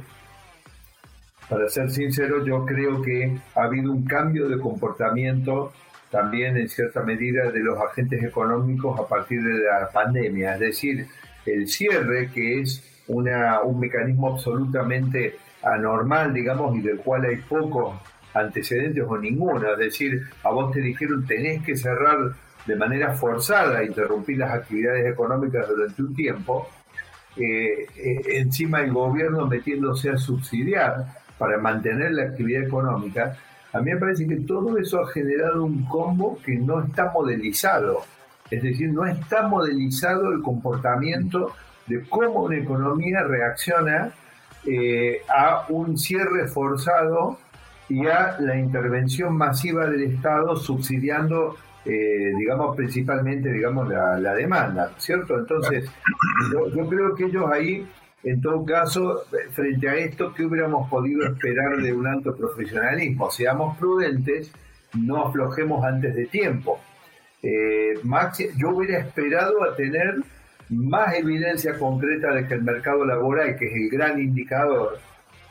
para 1.49 1.71
ser 1.71 1.91
sincero, 1.91 2.45
yo 2.45 2.67
creo 2.67 3.01
que 3.01 3.35
ha 3.55 3.63
habido 3.63 3.91
un 3.91 4.05
cambio 4.05 4.47
de 4.47 4.59
comportamiento 4.59 5.73
también 6.13 6.59
en 6.59 6.69
cierta 6.69 7.03
medida 7.03 7.51
de 7.51 7.61
los 7.61 7.81
agentes 7.81 8.23
económicos 8.23 9.01
a 9.01 9.09
partir 9.09 9.43
de 9.43 9.65
la 9.65 9.91
pandemia, 9.91 10.55
es 10.55 10.61
decir, 10.61 11.07
el 11.47 11.67
cierre 11.67 12.31
que 12.31 12.61
es 12.61 12.85
una, 13.09 13.63
un 13.63 13.81
mecanismo 13.81 14.35
absolutamente 14.35 15.37
anormal, 15.63 16.35
digamos, 16.35 16.77
y 16.77 16.83
del 16.83 16.99
cual 16.99 17.25
hay 17.25 17.37
pocos 17.37 17.99
antecedentes 18.35 19.05
o 19.09 19.17
ninguno, 19.17 19.73
es 19.73 19.79
decir, 19.79 20.23
a 20.45 20.51
vos 20.51 20.71
te 20.73 20.81
dijeron 20.81 21.27
tenés 21.27 21.63
que 21.63 21.77
cerrar 21.77 22.19
de 22.67 22.77
manera 22.77 23.15
forzada, 23.15 23.83
interrumpir 23.83 24.39
las 24.39 24.53
actividades 24.53 25.07
económicas 25.07 25.67
durante 25.67 26.03
un 26.03 26.15
tiempo, 26.15 26.69
eh, 27.37 27.87
eh, 27.97 28.23
encima 28.27 28.81
el 28.81 28.93
gobierno 28.93 29.47
metiéndose 29.47 30.11
a 30.11 30.19
subsidiar 30.19 31.07
para 31.39 31.57
mantener 31.57 32.13
la 32.13 32.25
actividad 32.25 32.65
económica, 32.65 33.37
a 33.73 33.81
mí 33.81 33.93
me 33.93 33.99
parece 33.99 34.27
que 34.27 34.37
todo 34.37 34.77
eso 34.79 35.01
ha 35.01 35.11
generado 35.11 35.65
un 35.65 35.85
combo 35.87 36.39
que 36.45 36.57
no 36.57 36.83
está 36.83 37.11
modelizado. 37.11 38.03
Es 38.51 38.63
decir, 38.63 38.93
no 38.93 39.07
está 39.07 39.49
modelizado 39.49 40.31
el 40.31 40.43
comportamiento 40.43 41.53
de 41.87 42.03
cómo 42.09 42.45
una 42.45 42.59
economía 42.59 43.23
reacciona 43.23 44.13
eh, 44.67 45.23
a 45.35 45.65
un 45.71 45.97
cierre 45.97 46.49
forzado 46.49 47.39
y 47.89 48.07
a 48.07 48.37
la 48.41 48.57
intervención 48.59 49.37
masiva 49.37 49.87
del 49.87 50.03
Estado 50.03 50.55
subsidiando, 50.57 51.57
eh, 51.85 52.33
digamos, 52.39 52.77
principalmente, 52.77 53.51
digamos, 53.51 53.89
la, 53.89 54.35
demanda, 54.35 54.93
¿cierto? 54.99 55.39
Entonces, 55.39 55.91
yo 56.53 56.87
creo 56.89 57.15
que 57.15 57.25
ellos 57.25 57.51
ahí 57.51 57.87
en 58.25 58.41
todo 58.41 58.65
caso, 58.65 59.23
frente 59.53 59.89
a 59.89 59.97
esto, 59.97 60.33
¿qué 60.33 60.45
hubiéramos 60.45 60.89
podido 60.89 61.27
esperar 61.27 61.77
de 61.79 61.93
un 61.93 62.07
alto 62.07 62.37
profesionalismo? 62.37 63.31
Seamos 63.31 63.77
prudentes, 63.79 64.53
no 64.95 65.27
aflojemos 65.27 65.85
antes 65.85 66.15
de 66.15 66.27
tiempo. 66.27 66.79
Eh, 67.43 67.95
yo 68.57 68.69
hubiera 68.71 68.99
esperado 68.99 69.65
a 69.65 69.75
tener 69.75 70.17
más 70.69 71.15
evidencia 71.15 71.77
concreta 71.77 72.33
de 72.33 72.47
que 72.47 72.55
el 72.55 72.63
mercado 72.63 73.05
laboral, 73.05 73.57
que 73.57 73.67
es 73.67 73.73
el 73.75 73.91
gran 73.91 74.21
indicador, 74.21 74.99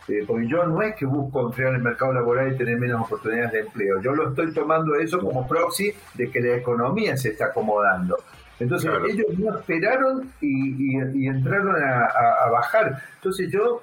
eh, 0.07 0.23
porque 0.25 0.47
yo 0.47 0.65
no 0.65 0.81
es 0.81 0.95
que 0.95 1.05
busco 1.05 1.47
enfriar 1.47 1.75
el 1.75 1.81
mercado 1.81 2.13
laboral 2.13 2.53
y 2.53 2.57
tener 2.57 2.79
menos 2.79 3.01
oportunidades 3.01 3.51
de 3.51 3.59
empleo, 3.59 4.01
yo 4.01 4.13
lo 4.13 4.29
estoy 4.29 4.53
tomando 4.53 4.95
eso 4.95 5.19
como 5.19 5.47
proxy 5.47 5.93
de 6.15 6.31
que 6.31 6.39
la 6.39 6.55
economía 6.55 7.17
se 7.17 7.29
está 7.29 7.47
acomodando. 7.47 8.17
Entonces 8.61 8.91
ellos 9.09 9.39
no 9.39 9.57
esperaron 9.57 10.31
y, 10.39 11.27
entraron 11.27 11.75
a, 11.83 12.49
bajar. 12.51 13.01
Entonces 13.15 13.49
yo, 13.51 13.81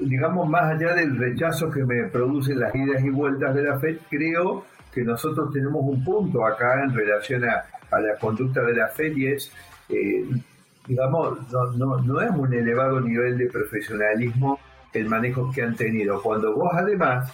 digamos, 0.00 0.46
más 0.50 0.64
allá 0.64 0.94
del 0.94 1.16
rechazo 1.16 1.70
que 1.70 1.82
me 1.82 2.04
producen 2.08 2.60
las 2.60 2.74
idas 2.74 3.02
y 3.02 3.08
vueltas 3.08 3.54
de 3.54 3.62
la 3.62 3.78
FED, 3.78 3.96
creo 4.10 4.66
que 4.92 5.02
nosotros 5.02 5.50
tenemos 5.50 5.82
un 5.82 6.04
punto 6.04 6.44
acá 6.44 6.84
en 6.84 6.94
relación 6.94 7.42
a, 7.44 7.64
la 7.90 8.16
conducta 8.20 8.62
de 8.62 8.74
la 8.74 8.88
FED 8.88 9.16
y 9.16 9.26
es, 9.28 9.50
eh, 9.88 10.26
digamos, 10.86 11.38
no, 11.78 11.98
no, 11.98 12.20
es 12.20 12.30
un 12.30 12.52
elevado 12.52 13.00
nivel 13.00 13.38
de 13.38 13.46
profesionalismo 13.46 14.58
el 14.92 15.08
manejo 15.08 15.50
que 15.54 15.62
han 15.62 15.74
tenido. 15.74 16.20
Cuando 16.20 16.54
vos 16.54 16.70
además 16.74 17.32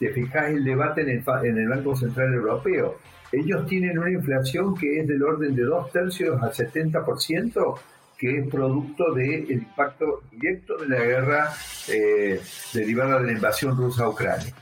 te 0.00 0.10
fijas 0.10 0.50
el 0.50 0.64
debate 0.64 1.02
en 1.02 1.10
el, 1.10 1.24
en 1.44 1.58
el 1.58 1.68
Banco 1.68 1.94
Central 1.94 2.34
Europeo, 2.34 2.96
ellos 3.40 3.66
tienen 3.66 3.98
una 3.98 4.10
inflación 4.10 4.74
que 4.74 5.00
es 5.00 5.06
del 5.06 5.22
orden 5.22 5.54
de 5.54 5.62
dos 5.62 5.90
tercios 5.92 6.40
a 6.42 6.52
70%, 6.52 7.78
que 8.18 8.38
es 8.38 8.48
producto 8.48 9.12
del 9.12 9.50
impacto 9.50 10.22
directo 10.30 10.76
de 10.76 10.88
la 10.88 11.04
guerra 11.04 11.52
eh, 11.88 12.40
derivada 12.72 13.20
de 13.20 13.26
la 13.26 13.32
invasión 13.32 13.76
rusa 13.76 14.04
a 14.04 14.08
Ucrania. 14.08 14.54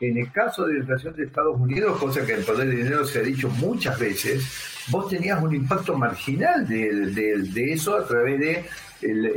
En 0.00 0.18
el 0.18 0.32
caso 0.32 0.66
de 0.66 0.74
la 0.74 0.80
inflación 0.80 1.14
de 1.14 1.24
Estados 1.24 1.60
Unidos, 1.60 1.96
cosa 1.98 2.26
que 2.26 2.34
en 2.34 2.44
poder 2.44 2.68
de 2.68 2.76
dinero 2.76 3.04
se 3.04 3.20
ha 3.20 3.22
dicho 3.22 3.48
muchas 3.48 3.98
veces, 3.98 4.44
vos 4.90 5.08
tenías 5.08 5.40
un 5.40 5.54
impacto 5.54 5.96
marginal 5.96 6.66
de, 6.66 7.72
eso 7.72 7.96
a 7.96 8.04
través 8.04 8.40
de 8.40 8.64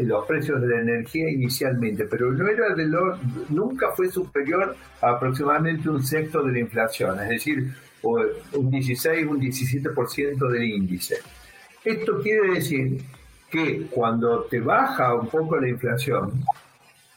los 0.04 0.25
precios 0.25 0.60
de 0.62 0.68
la 0.68 0.82
energía 0.82 1.30
inicialmente, 1.30 2.06
pero 2.06 2.32
no 2.32 2.48
era 2.48 2.74
de 2.74 2.86
lo, 2.86 3.15
nunca 3.50 3.92
fue 3.92 4.10
superior 4.10 4.75
a 5.01 5.12
aproximadamente 5.12 5.88
un 5.88 6.04
sexto 6.04 6.42
de 6.42 6.54
la 6.54 6.60
inflación, 6.60 7.20
es 7.20 7.30
decir, 7.30 7.72
un 8.09 8.71
16, 8.71 9.27
un 9.27 9.39
17% 9.39 10.50
del 10.50 10.63
índice. 10.63 11.17
Esto 11.83 12.19
quiere 12.21 12.55
decir 12.55 13.01
que 13.50 13.88
cuando 13.89 14.43
te 14.43 14.59
baja 14.59 15.13
un 15.13 15.27
poco 15.27 15.57
la 15.57 15.69
inflación, 15.69 16.43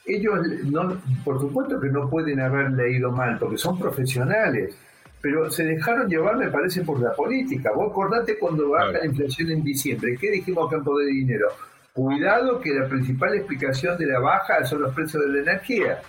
ellos, 0.05 0.39
no, 0.65 1.01
por 1.25 1.41
supuesto 1.41 1.81
que 1.81 1.89
no 1.89 2.09
pueden 2.09 2.41
haber 2.41 2.73
leído 2.73 3.11
mal, 3.11 3.39
porque 3.39 3.59
son 3.59 3.79
profesionales, 3.79 4.75
pero 5.21 5.51
se 5.51 5.65
dejaron 5.65 6.09
llevar, 6.09 6.37
me 6.37 6.49
parece, 6.49 6.83
por 6.83 7.01
la 7.01 7.13
política. 7.13 7.73
Vos 7.75 7.91
acordate 7.91 8.39
cuando 8.39 8.71
baja 8.71 8.93
la 8.93 9.07
inflación 9.07 9.51
en 9.51 9.63
diciembre, 9.63 10.17
¿qué 10.19 10.31
dijimos 10.31 10.73
Poder 10.85 11.07
de 11.07 11.13
Dinero? 11.13 11.49
Cuidado 11.93 12.61
que 12.61 12.73
la 12.73 12.89
principal 12.89 13.35
explicación 13.35 13.99
de 13.99 14.07
la 14.07 14.21
baja 14.21 14.65
son 14.65 14.83
los 14.83 14.95
precios 14.95 15.25
de 15.25 15.33
la 15.33 15.39
energía. 15.41 16.01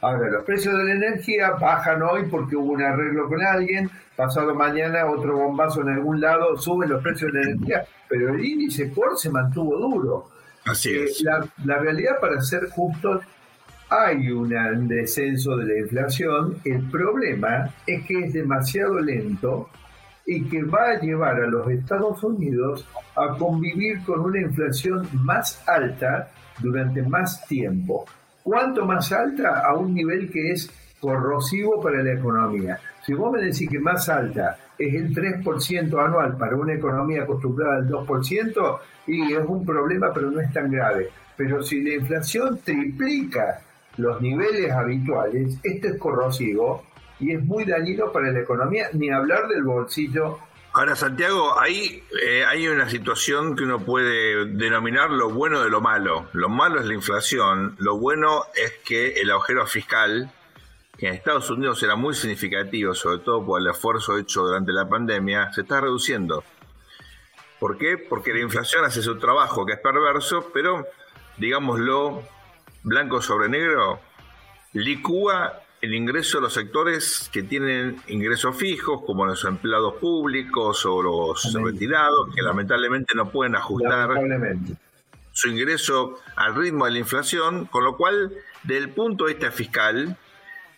Ahora, 0.00 0.30
los 0.30 0.44
precios 0.44 0.76
de 0.78 0.84
la 0.84 0.92
energía 0.92 1.50
bajan 1.52 2.02
hoy 2.02 2.26
porque 2.30 2.54
hubo 2.54 2.72
un 2.72 2.82
arreglo 2.82 3.28
con 3.28 3.42
alguien, 3.42 3.90
pasado 4.16 4.54
mañana 4.54 5.06
otro 5.06 5.36
bombazo 5.36 5.80
en 5.82 5.88
algún 5.88 6.20
lado, 6.20 6.56
suben 6.56 6.90
los 6.90 7.02
precios 7.02 7.32
de 7.32 7.40
la 7.40 7.50
energía, 7.50 7.84
pero 8.08 8.34
el 8.34 8.44
índice 8.44 8.92
core 8.92 9.16
se 9.16 9.30
mantuvo 9.30 9.76
duro. 9.76 10.30
Así 10.64 10.90
eh, 10.90 11.04
es. 11.04 11.22
la, 11.22 11.78
realidad, 11.78 12.20
para 12.20 12.40
ser 12.40 12.68
justos, 12.68 13.24
hay 13.90 14.30
un 14.30 14.86
descenso 14.86 15.56
de 15.56 15.64
la 15.66 15.78
inflación. 15.80 16.58
El 16.64 16.88
problema 16.90 17.74
es 17.86 18.04
que 18.06 18.24
es 18.24 18.32
demasiado 18.32 19.00
lento 19.00 19.68
y 20.26 20.44
que 20.44 20.62
va 20.62 20.90
a 20.90 21.00
llevar 21.00 21.42
a 21.42 21.46
los 21.46 21.68
Estados 21.70 22.22
Unidos 22.22 22.86
a 23.16 23.36
convivir 23.36 24.04
con 24.04 24.20
una 24.20 24.40
inflación 24.40 25.08
más 25.24 25.66
alta 25.66 26.30
durante 26.60 27.02
más 27.02 27.46
tiempo. 27.46 28.04
¿Cuánto 28.48 28.86
más 28.86 29.12
alta? 29.12 29.60
A 29.60 29.74
un 29.74 29.92
nivel 29.92 30.30
que 30.30 30.52
es 30.52 30.70
corrosivo 30.98 31.82
para 31.82 32.02
la 32.02 32.14
economía. 32.14 32.80
Si 33.04 33.12
vos 33.12 33.30
me 33.30 33.42
decís 33.42 33.68
que 33.68 33.78
más 33.78 34.08
alta 34.08 34.56
es 34.78 34.94
el 34.94 35.14
3% 35.14 36.02
anual 36.02 36.34
para 36.38 36.56
una 36.56 36.72
economía 36.72 37.24
acostumbrada 37.24 37.76
al 37.76 37.86
2%, 37.86 38.78
y 39.06 39.34
es 39.34 39.44
un 39.46 39.66
problema, 39.66 40.14
pero 40.14 40.30
no 40.30 40.40
es 40.40 40.50
tan 40.50 40.70
grave. 40.70 41.10
Pero 41.36 41.62
si 41.62 41.82
la 41.82 41.96
inflación 41.96 42.58
triplica 42.64 43.60
los 43.98 44.18
niveles 44.22 44.72
habituales, 44.72 45.58
esto 45.62 45.88
es 45.88 45.98
corrosivo 45.98 46.84
y 47.20 47.32
es 47.32 47.44
muy 47.44 47.66
dañino 47.66 48.10
para 48.10 48.32
la 48.32 48.40
economía, 48.40 48.88
ni 48.94 49.10
hablar 49.10 49.46
del 49.48 49.62
bolsillo. 49.62 50.38
Ahora, 50.78 50.94
Santiago, 50.94 51.56
eh, 51.66 52.44
hay 52.46 52.68
una 52.68 52.88
situación 52.88 53.56
que 53.56 53.64
uno 53.64 53.80
puede 53.80 54.46
denominar 54.46 55.10
lo 55.10 55.28
bueno 55.28 55.60
de 55.60 55.70
lo 55.70 55.80
malo. 55.80 56.28
Lo 56.34 56.48
malo 56.48 56.78
es 56.78 56.86
la 56.86 56.94
inflación, 56.94 57.74
lo 57.80 57.98
bueno 57.98 58.44
es 58.54 58.74
que 58.84 59.20
el 59.20 59.32
agujero 59.32 59.66
fiscal, 59.66 60.30
que 60.96 61.08
en 61.08 61.14
Estados 61.14 61.50
Unidos 61.50 61.82
era 61.82 61.96
muy 61.96 62.14
significativo, 62.14 62.94
sobre 62.94 63.18
todo 63.24 63.44
por 63.44 63.60
el 63.60 63.66
esfuerzo 63.66 64.16
hecho 64.18 64.42
durante 64.42 64.70
la 64.70 64.88
pandemia, 64.88 65.52
se 65.52 65.62
está 65.62 65.80
reduciendo. 65.80 66.44
¿Por 67.58 67.76
qué? 67.76 67.98
Porque 67.98 68.32
la 68.32 68.38
inflación 68.38 68.84
hace 68.84 69.02
su 69.02 69.18
trabajo, 69.18 69.66
que 69.66 69.72
es 69.72 69.80
perverso, 69.80 70.48
pero, 70.54 70.86
digámoslo, 71.38 72.22
blanco 72.84 73.20
sobre 73.20 73.48
negro, 73.48 73.98
licúa 74.74 75.60
el 75.80 75.94
ingreso 75.94 76.38
de 76.38 76.42
los 76.42 76.54
sectores 76.54 77.30
que 77.32 77.42
tienen 77.42 77.96
ingresos 78.08 78.56
fijos, 78.56 79.02
como 79.06 79.26
los 79.26 79.44
empleados 79.44 79.94
públicos 79.94 80.84
o 80.86 81.02
los 81.02 81.52
retirados, 81.54 82.34
que 82.34 82.42
lamentablemente 82.42 83.14
no 83.14 83.30
pueden 83.30 83.54
ajustar 83.54 84.10
su 85.32 85.48
ingreso 85.48 86.18
al 86.34 86.56
ritmo 86.56 86.86
de 86.86 86.92
la 86.92 86.98
inflación, 86.98 87.66
con 87.66 87.84
lo 87.84 87.96
cual, 87.96 88.32
desde 88.64 88.84
el 88.84 88.88
punto 88.90 89.26
de 89.26 89.34
vista 89.34 89.52
fiscal, 89.52 90.16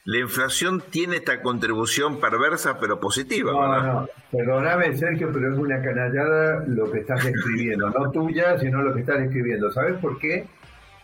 la 0.05 0.19
inflación 0.19 0.83
tiene 0.91 1.17
esta 1.17 1.41
contribución 1.41 2.21
perversa 2.21 2.79
pero 2.79 3.01
positiva. 3.01 3.53
No, 3.53 3.83
no, 3.83 4.09
perdóname 4.31 4.97
Sergio, 4.97 5.31
pero 5.33 5.53
es 5.53 5.59
una 5.59 5.81
canallada 5.81 6.65
lo 6.67 6.91
que 6.91 7.01
estás 7.01 7.25
escribiendo, 7.25 7.89
no 7.91 8.11
tuya, 8.11 8.59
sino 8.59 8.83
lo 8.83 8.93
que 8.93 9.01
estás 9.01 9.21
escribiendo. 9.21 9.71
¿Sabes 9.71 9.99
por 9.99 10.19
qué? 10.19 10.47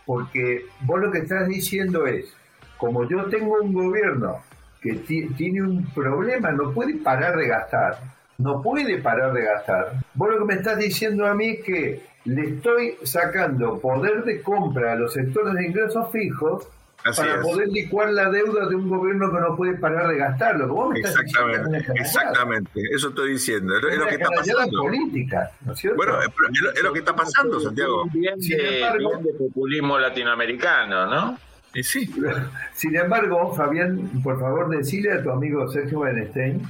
Porque 0.05 0.65
vos 0.81 0.99
lo 0.99 1.11
que 1.11 1.19
estás 1.19 1.47
diciendo 1.47 2.05
es, 2.05 2.35
como 2.77 3.07
yo 3.07 3.25
tengo 3.25 3.57
un 3.61 3.73
gobierno 3.73 4.41
que 4.81 4.93
tiene 5.37 5.61
un 5.61 5.85
problema, 5.93 6.51
no 6.51 6.71
puede 6.71 6.95
parar 6.95 7.35
de 7.35 7.47
gastar, 7.47 7.97
no 8.37 8.61
puede 8.61 8.99
parar 8.99 9.33
de 9.33 9.43
gastar. 9.43 9.93
Vos 10.13 10.29
lo 10.29 10.39
que 10.39 10.45
me 10.45 10.53
estás 10.55 10.77
diciendo 10.77 11.25
a 11.25 11.33
mí 11.33 11.49
es 11.49 11.63
que 11.63 12.01
le 12.25 12.49
estoy 12.49 12.97
sacando 13.03 13.79
poder 13.79 14.23
de 14.23 14.41
compra 14.41 14.93
a 14.93 14.95
los 14.95 15.13
sectores 15.13 15.53
de 15.53 15.65
ingresos 15.65 16.11
fijos 16.11 16.67
para 17.15 17.41
poder 17.41 17.69
licuar 17.69 18.11
la 18.11 18.29
deuda 18.29 18.67
de 18.67 18.75
un 18.75 18.89
gobierno 18.89 19.31
que 19.31 19.39
no 19.39 19.55
puede 19.55 19.75
parar 19.75 20.09
de 20.09 20.17
gastarlo. 20.17 20.93
exactamente, 20.93 21.93
exactamente, 21.95 22.81
eso 22.93 23.09
estoy 23.09 23.33
diciendo. 23.33 23.77
Es, 23.77 23.97
lo 23.97 24.07
que 24.07 24.15
está 24.15 24.29
pasando. 24.29 24.81
política, 24.81 25.51
¿no 25.61 25.73
es 25.73 25.79
cierto? 25.79 25.97
Bueno, 25.97 26.19
es, 26.21 26.83
lo 26.83 26.93
que 26.93 26.99
está 26.99 27.15
pasando, 27.15 27.59
Santiago. 27.59 28.05
Bien 28.11 28.37
de, 28.39 29.33
populismo 29.37 29.97
latinoamericano, 29.97 31.05
¿no? 31.07 31.37
Sí. 31.73 32.09
Sin 32.73 32.95
embargo, 32.95 33.53
Fabián, 33.55 34.21
por 34.23 34.39
favor, 34.39 34.69
decile 34.69 35.13
a 35.13 35.23
tu 35.23 35.31
amigo 35.31 35.67
Sergio 35.69 36.01
Benestein 36.01 36.61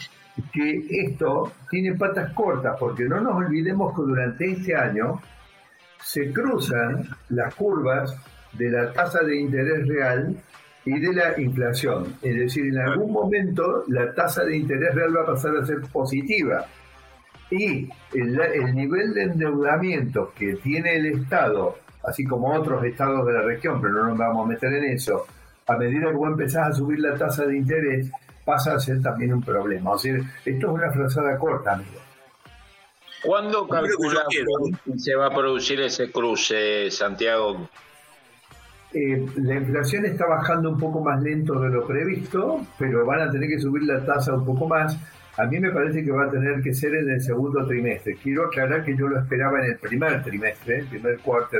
que 0.54 0.86
esto 0.90 1.52
tiene 1.70 1.96
patas 1.96 2.32
cortas, 2.34 2.76
porque 2.80 3.06
no 3.06 3.20
nos 3.20 3.36
olvidemos 3.36 3.96
que 3.96 4.02
durante 4.04 4.52
este 4.52 4.76
año 4.76 5.22
se 6.04 6.32
cruzan 6.32 7.08
las 7.30 7.54
curvas 7.56 8.16
de 8.54 8.70
la 8.70 8.94
tasa 8.94 9.24
de 9.24 9.38
interés 9.38 9.88
real 9.88 10.38
y 10.86 11.00
de 11.00 11.14
la 11.14 11.40
inflación. 11.40 12.16
Es 12.22 12.36
decir, 12.36 12.68
en 12.68 12.80
algún 12.80 13.12
momento 13.12 13.84
la 13.88 14.14
tasa 14.14 14.44
de 14.46 14.58
interés 14.58 14.96
real 14.96 15.16
va 15.18 15.24
a 15.24 15.26
pasar 15.26 15.56
a 15.58 15.66
ser 15.66 15.82
positiva. 15.92 16.66
Y 17.50 17.90
el, 18.14 18.76
nivel 18.76 19.14
de 19.14 19.24
endeudamiento 19.24 20.34
que 20.38 20.56
tiene 20.56 20.96
el 20.96 21.06
Estado, 21.08 21.78
así 22.08 22.26
como 22.26 22.54
otros 22.56 22.84
estados 22.86 23.28
de 23.28 23.34
la 23.34 23.41
región, 23.41 23.82
pero 23.82 23.93
no 23.93 24.08
nos 24.08 24.17
vamos 24.17 24.46
a 24.46 24.50
meter 24.50 24.74
en 24.74 24.86
eso, 24.86 25.26
a 25.67 25.76
medida 25.76 26.10
que 26.10 26.15
vos 26.15 26.30
empezás 26.30 26.70
a 26.70 26.74
subir 26.74 27.00
la 27.00 27.15
tasa 27.15 27.46
de 27.46 27.58
interés, 27.58 28.10
pasa 28.46 28.76
a 28.76 28.80
ser 28.80 29.02
también 29.02 29.34
un 29.34 29.43
problema. 29.43 29.91
O 29.91 29.98
sea, 29.98 30.15
esto 30.15 30.67
es 30.67 30.74
una 30.74 30.89
frazada 30.89 31.38
corta, 31.38 31.74
amigo. 31.74 32.00
¿Cuándo 33.24 33.67
calcula 33.67 34.24
que 34.30 34.98
se 34.98 35.15
va 35.15 35.28
a 35.28 35.32
producir 35.32 35.82
ese 35.82 36.10
cruce, 36.10 36.89
Santiago? 36.89 37.70
Eh, 38.93 39.26
la 39.43 39.56
inflación 39.56 40.06
está 40.06 40.26
bajando 40.28 40.70
un 40.70 40.80
poco 40.80 41.02
más 41.02 41.22
lento 41.22 41.60
de 41.60 41.70
lo 41.70 41.86
previsto, 41.86 42.65
pero 42.80 43.06
van 43.06 43.28
a 43.28 43.32
tener 43.32 43.50
que 43.50 43.60
subir 43.60 43.84
la 43.84 44.06
tasa 44.06 44.34
un 44.34 44.46
poco 44.46 44.65
más. 44.65 44.98
A 45.38 45.46
mí 45.46 45.60
me 45.60 45.72
parece 45.72 46.06
que 46.06 46.12
va 46.12 46.26
a 46.26 46.32
tener 46.32 46.62
que 46.62 46.74
ser 46.74 46.96
en 46.96 47.10
el 47.10 47.22
segundo 47.22 47.67
trimestre. 47.67 48.15
Quiero 48.24 48.46
aclarar 48.46 48.86
que 48.86 48.96
yo 48.96 49.10
lo 49.10 49.20
esperaba 49.20 49.60
en 49.60 49.72
el 49.72 49.78
primer 49.78 50.24
trimestre, 50.24 50.80
el 50.80 50.88
primer 50.88 51.20
cuarto 51.20 51.58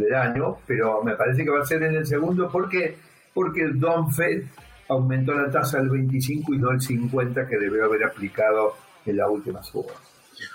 del 0.00 0.14
año, 0.14 0.58
pero 0.66 1.02
me 1.02 1.14
parece 1.14 1.44
que 1.44 1.50
va 1.50 1.60
a 1.60 1.66
ser 1.66 1.82
en 1.82 1.94
el 1.94 2.06
segundo 2.06 2.50
porque 2.50 2.96
porque 3.32 3.62
el 3.62 3.78
Don 3.78 4.12
Fed 4.12 4.42
aumentó 4.88 5.34
la 5.34 5.50
tasa 5.50 5.78
al 5.78 5.88
25 5.88 6.54
y 6.54 6.58
no 6.58 6.70
el 6.72 6.80
50 6.80 7.46
que 7.46 7.58
debió 7.58 7.84
haber 7.84 8.04
aplicado 8.04 8.76
en 9.06 9.16
la 9.16 9.28
última 9.28 9.62
suba. 9.62 9.92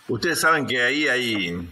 Ustedes 0.10 0.40
saben 0.40 0.68
que 0.68 0.82
ahí 0.82 1.08
hay 1.08 1.70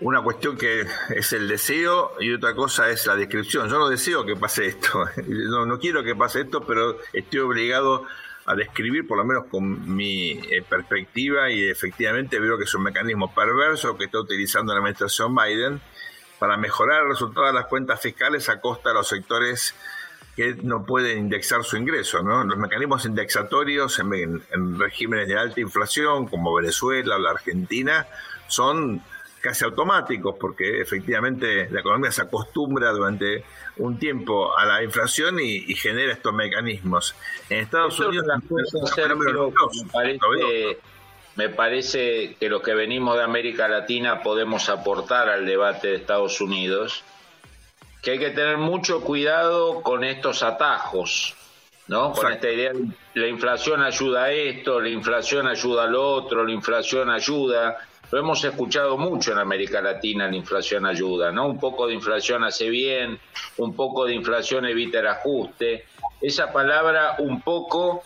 una 0.00 0.22
cuestión 0.22 0.56
que 0.56 0.84
es 1.14 1.32
el 1.32 1.48
deseo 1.48 2.12
y 2.20 2.32
otra 2.32 2.54
cosa 2.54 2.90
es 2.90 3.06
la 3.06 3.16
descripción. 3.16 3.68
Yo 3.68 3.78
no 3.78 3.88
deseo 3.88 4.24
que 4.24 4.36
pase 4.36 4.66
esto, 4.66 5.04
no, 5.26 5.66
no 5.66 5.78
quiero 5.78 6.02
que 6.02 6.14
pase 6.14 6.42
esto, 6.42 6.66
pero 6.66 6.98
estoy 7.12 7.40
obligado 7.40 8.04
a 8.46 8.54
describir, 8.54 9.06
por 9.06 9.18
lo 9.18 9.24
menos 9.24 9.44
con 9.46 9.94
mi 9.94 10.32
eh, 10.32 10.62
perspectiva, 10.68 11.50
y 11.50 11.68
efectivamente 11.68 12.40
veo 12.40 12.58
que 12.58 12.64
es 12.64 12.74
un 12.74 12.82
mecanismo 12.82 13.32
perverso 13.32 13.96
que 13.96 14.06
está 14.06 14.18
utilizando 14.18 14.72
la 14.72 14.80
administración 14.80 15.34
Biden 15.34 15.80
para 16.40 16.56
mejorar 16.56 17.02
el 17.02 17.10
resultado 17.10 17.46
de 17.46 17.52
las 17.52 17.66
cuentas 17.66 18.00
fiscales 18.00 18.48
a 18.48 18.60
costa 18.60 18.88
de 18.88 18.96
los 18.96 19.06
sectores 19.06 19.74
que 20.34 20.56
no 20.62 20.84
pueden 20.84 21.18
indexar 21.18 21.62
su 21.62 21.76
ingreso. 21.76 22.22
¿no? 22.22 22.42
Los 22.42 22.58
mecanismos 22.58 23.04
indexatorios 23.04 23.98
en 24.00 24.78
regímenes 24.78 25.28
de 25.28 25.38
alta 25.38 25.60
inflación, 25.60 26.26
como 26.26 26.54
Venezuela 26.54 27.16
o 27.16 27.18
la 27.18 27.30
Argentina, 27.30 28.06
son 28.48 29.02
casi 29.40 29.64
automáticos, 29.64 30.36
porque 30.38 30.80
efectivamente 30.80 31.68
la 31.70 31.80
economía 31.80 32.10
se 32.10 32.22
acostumbra 32.22 32.90
durante 32.90 33.44
un 33.78 33.98
tiempo 33.98 34.56
a 34.56 34.64
la 34.66 34.82
inflación 34.82 35.40
y, 35.40 35.74
genera 35.74 36.12
estos 36.12 36.34
mecanismos. 36.34 37.14
En 37.48 37.60
Estados 37.60 37.98
Unidos... 38.00 38.26
me 38.26 39.88
parece 39.92 40.78
que 41.36 42.48
los 42.48 42.62
que 42.62 42.74
venimos 42.74 43.16
de 43.16 43.22
América 43.22 43.68
Latina 43.68 44.22
podemos 44.22 44.68
aportar 44.68 45.28
al 45.28 45.46
debate 45.46 45.88
de 45.88 45.94
Estados 45.96 46.40
Unidos, 46.40 47.02
que 48.02 48.12
hay 48.12 48.18
que 48.18 48.30
tener 48.30 48.58
mucho 48.58 49.00
cuidado 49.02 49.82
con 49.82 50.04
estos 50.04 50.42
atajos, 50.42 51.34
¿no? 51.86 52.12
Con 52.12 52.32
esta 52.32 52.50
idea 52.50 52.72
de 52.72 53.20
la 53.20 53.28
inflación 53.28 53.82
ayuda 53.82 54.24
a 54.24 54.32
esto, 54.32 54.80
la 54.80 54.88
inflación 54.88 55.46
ayuda 55.46 55.84
al 55.84 55.94
otro, 55.94 56.44
la 56.44 56.52
inflación 56.52 57.10
ayuda. 57.10 57.78
Lo 58.10 58.18
hemos 58.18 58.42
escuchado 58.44 58.98
mucho 58.98 59.32
en 59.32 59.38
América 59.38 59.80
Latina, 59.80 60.28
la 60.28 60.36
inflación 60.36 60.84
ayuda, 60.84 61.30
¿no? 61.30 61.46
Un 61.46 61.60
poco 61.60 61.86
de 61.86 61.94
inflación 61.94 62.42
hace 62.42 62.68
bien, 62.68 63.20
un 63.58 63.74
poco 63.76 64.04
de 64.04 64.14
inflación 64.14 64.66
evita 64.66 64.98
el 65.00 65.06
ajuste. 65.06 65.84
Esa 66.20 66.52
palabra 66.52 67.16
un 67.18 67.40
poco 67.40 68.02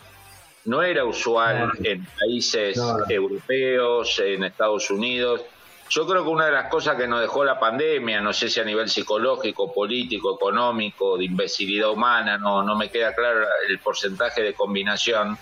no 0.65 0.81
era 0.81 1.05
usual 1.05 1.71
en 1.83 2.05
países 2.05 2.79
europeos, 3.09 4.19
en 4.19 4.43
Estados 4.43 4.89
Unidos. 4.89 5.41
Yo 5.89 6.07
creo 6.07 6.23
que 6.23 6.29
una 6.29 6.47
de 6.47 6.51
las 6.51 6.69
cosas 6.69 6.97
que 6.97 7.07
nos 7.07 7.21
dejó 7.21 7.45
la 7.45 7.59
pandemia, 7.59 8.19
no 8.19 8.33
sé 8.33 8.49
si 8.49 8.59
a 8.59 8.63
nivel 8.63 8.89
psicológico, 8.89 9.71
político, 9.71 10.35
económico, 10.35 11.17
de 11.17 11.25
imbecilidad 11.25 11.91
humana, 11.91 12.37
no, 12.37 12.63
no 12.63 12.75
me 12.75 12.89
queda 12.89 13.13
claro 13.13 13.45
el 13.67 13.79
porcentaje 13.79 14.41
de 14.41 14.53
combinación, 14.53 15.37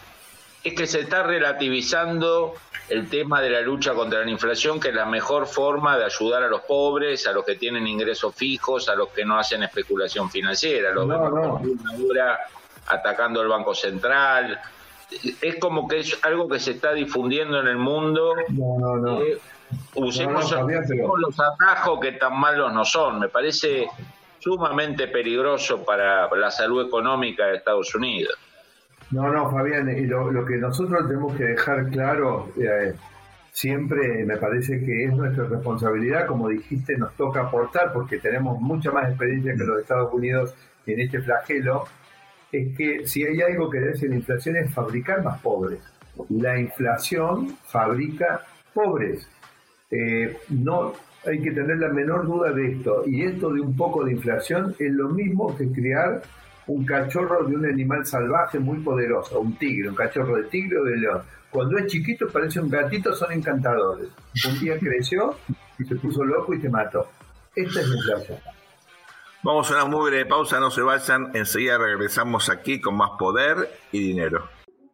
es 0.63 0.73
que 0.73 0.85
se 0.85 1.01
está 1.01 1.23
relativizando 1.23 2.53
el 2.89 3.09
tema 3.09 3.41
de 3.41 3.49
la 3.49 3.61
lucha 3.61 3.93
contra 3.93 4.23
la 4.23 4.29
inflación, 4.29 4.79
que 4.79 4.89
es 4.89 4.95
la 4.95 5.05
mejor 5.05 5.47
forma 5.47 5.97
de 5.97 6.05
ayudar 6.05 6.43
a 6.43 6.47
los 6.47 6.61
pobres, 6.61 7.25
a 7.27 7.31
los 7.31 7.45
que 7.45 7.55
tienen 7.55 7.87
ingresos 7.87 8.35
fijos, 8.35 8.89
a 8.89 8.95
los 8.95 9.09
que 9.09 9.23
no 9.23 9.39
hacen 9.39 9.63
especulación 9.63 10.29
financiera. 10.29 10.91
Los 10.91 11.07
no, 11.07 11.29
no. 11.29 11.61
atacando 12.87 13.41
al 13.41 13.47
Banco 13.47 13.73
Central. 13.73 14.59
Es 15.41 15.55
como 15.59 15.87
que 15.87 15.99
es 15.99 16.19
algo 16.23 16.47
que 16.47 16.59
se 16.59 16.71
está 16.71 16.93
difundiendo 16.93 17.59
en 17.59 17.67
el 17.67 17.77
mundo. 17.77 18.35
No, 18.49 18.79
no, 18.79 18.97
no. 18.97 19.21
Eh, 19.21 19.39
usemos, 19.95 20.51
los 20.51 21.39
atajos 21.39 21.99
que 21.99 22.13
tan 22.13 22.39
malos 22.39 22.73
no 22.73 22.85
son. 22.85 23.19
Me 23.19 23.29
parece 23.29 23.87
sumamente 24.39 25.07
peligroso 25.07 25.83
para 25.83 26.29
la 26.35 26.51
salud 26.51 26.85
económica 26.85 27.45
de 27.45 27.57
Estados 27.57 27.93
Unidos. 27.95 28.37
No, 29.11 29.31
no, 29.31 29.49
Fabián, 29.51 29.89
y 29.95 30.05
lo, 30.05 30.45
que 30.45 30.57
nosotros 30.57 31.07
tenemos 31.07 31.35
que 31.35 31.43
dejar 31.43 31.87
claro, 31.89 32.49
eh, 32.59 32.93
siempre 33.51 34.25
me 34.25 34.37
parece 34.37 34.83
que 34.83 35.05
es 35.05 35.13
nuestra 35.13 35.45
responsabilidad, 35.45 36.25
como 36.25 36.49
dijiste, 36.49 36.97
nos 36.97 37.13
toca 37.13 37.41
aportar, 37.41 37.93
porque 37.93 38.17
tenemos 38.17 38.59
mucha 38.59 38.91
más 38.91 39.07
experiencia 39.07 39.53
que 39.55 39.63
los 39.63 39.79
Estados 39.79 40.11
Unidos 40.11 40.55
en 40.87 40.99
este 40.99 41.21
flagelo, 41.21 41.85
es 42.53 42.77
que 42.77 43.07
si 43.07 43.25
hay 43.25 43.41
algo 43.41 43.67
que 43.67 43.79
debe 43.79 43.97
ser 43.97 44.09
la 44.11 44.17
inflación 44.17 44.55
es 44.57 44.71
fabricar 44.71 45.23
más 45.23 45.41
pobres. 45.41 45.79
La 46.29 46.59
inflación 46.59 47.57
fabrica 47.65 48.45
pobres. 48.73 49.27
Eh, 49.89 50.37
no 50.49 50.93
hay 51.25 51.41
que 51.41 51.51
tener 51.51 51.77
la 51.77 51.89
menor 51.89 52.27
duda 52.27 52.51
de 52.51 52.73
esto. 52.73 53.03
Y 53.07 53.23
esto 53.23 53.51
de 53.51 53.59
un 53.59 53.75
poco 53.75 54.05
de 54.05 54.11
inflación 54.11 54.75
es 54.77 54.91
lo 54.93 55.09
mismo 55.09 55.57
que 55.57 55.71
crear 55.71 56.21
un 56.67 56.85
cachorro 56.85 57.43
de 57.43 57.55
un 57.55 57.65
animal 57.65 58.05
salvaje 58.05 58.59
muy 58.59 58.79
poderoso, 58.79 59.39
un 59.39 59.57
tigre, 59.57 59.89
un 59.89 59.95
cachorro 59.95 60.37
de 60.37 60.43
tigre 60.43 60.77
o 60.77 60.83
de 60.83 60.97
león. 60.97 61.21
Cuando 61.49 61.77
es 61.79 61.87
chiquito 61.87 62.27
parece 62.31 62.59
un 62.59 62.69
gatito, 62.69 63.15
son 63.15 63.31
encantadores. 63.31 64.09
Un 64.47 64.59
día 64.59 64.77
creció 64.77 65.35
y 65.79 65.85
se 65.85 65.95
puso 65.95 66.23
loco 66.23 66.53
y 66.53 66.59
te 66.59 66.69
mató. 66.69 67.09
Esta 67.55 67.81
es 67.81 67.87
la 67.87 67.95
inflación. 67.95 68.37
Vamos 69.45 69.69
a 69.69 69.73
una 69.73 69.83
muy 69.83 70.09
breve 70.09 70.25
pausa, 70.25 70.61
no 70.61 70.71
se 70.71 70.81
vayan, 70.81 71.31
enseguida 71.33 71.77
regresamos 71.77 72.47
aquí 72.47 72.79
con 72.79 72.95
más 72.95 73.09
poder 73.19 73.77
y 73.91 73.99
dinero. 73.99 74.47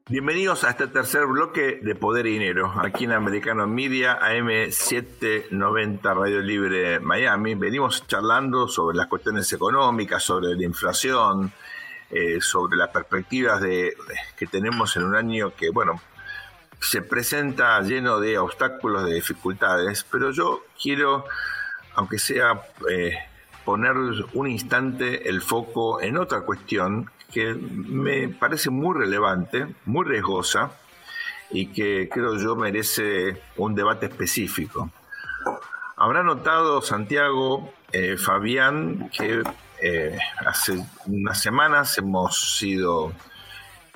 Bienvenidos 0.08 0.64
a 0.64 0.72
este 0.72 0.88
tercer 0.88 1.28
bloque 1.28 1.80
de 1.84 1.94
Poder 1.94 2.26
y 2.26 2.32
Dinero, 2.32 2.74
aquí 2.82 3.04
en 3.04 3.12
Americano 3.12 3.68
Media, 3.68 4.18
AM790 4.20 6.02
Radio 6.02 6.42
Libre 6.42 7.00
Miami. 7.00 7.54
Venimos 7.54 8.08
charlando 8.08 8.68
sobre 8.68 8.98
las 8.98 9.06
cuestiones 9.06 9.54
económicas, 9.54 10.24
sobre 10.24 10.56
la 10.56 10.64
inflación, 10.64 11.54
eh, 12.10 12.42
sobre 12.42 12.76
las 12.76 12.90
perspectivas 12.90 13.62
que 13.62 14.48
tenemos 14.48 14.98
en 14.98 15.04
un 15.04 15.14
año 15.14 15.54
que, 15.56 15.70
bueno, 15.70 16.02
se 16.82 17.04
presenta 17.04 17.80
lleno 17.82 18.20
de 18.20 18.40
obstáculos, 18.40 19.06
de 19.06 19.14
dificultades, 19.14 20.04
pero 20.10 20.32
yo 20.32 20.64
quiero, 20.82 21.26
aunque 21.94 22.18
sea, 22.18 22.60
eh, 22.90 23.29
poner 23.70 23.94
un 24.34 24.48
instante 24.48 25.30
el 25.30 25.44
foco 25.44 26.02
en 26.02 26.18
otra 26.18 26.42
cuestión 26.42 27.12
que 27.32 27.54
me 27.54 28.28
parece 28.28 28.72
muy 28.72 28.98
relevante, 28.98 29.76
muy 29.86 30.08
riesgosa 30.08 30.72
y 31.52 31.68
que 31.68 32.10
creo 32.12 32.36
yo 32.38 32.56
merece 32.56 33.40
un 33.58 33.76
debate 33.76 34.08
específico. 34.08 34.90
Habrá 35.98 36.24
notado 36.24 36.82
Santiago, 36.82 37.72
eh, 37.92 38.18
Fabián, 38.18 39.12
que 39.16 39.44
eh, 39.80 40.18
hace 40.48 40.84
unas 41.06 41.40
semanas 41.40 41.96
hemos 42.00 42.58
sido 42.58 43.14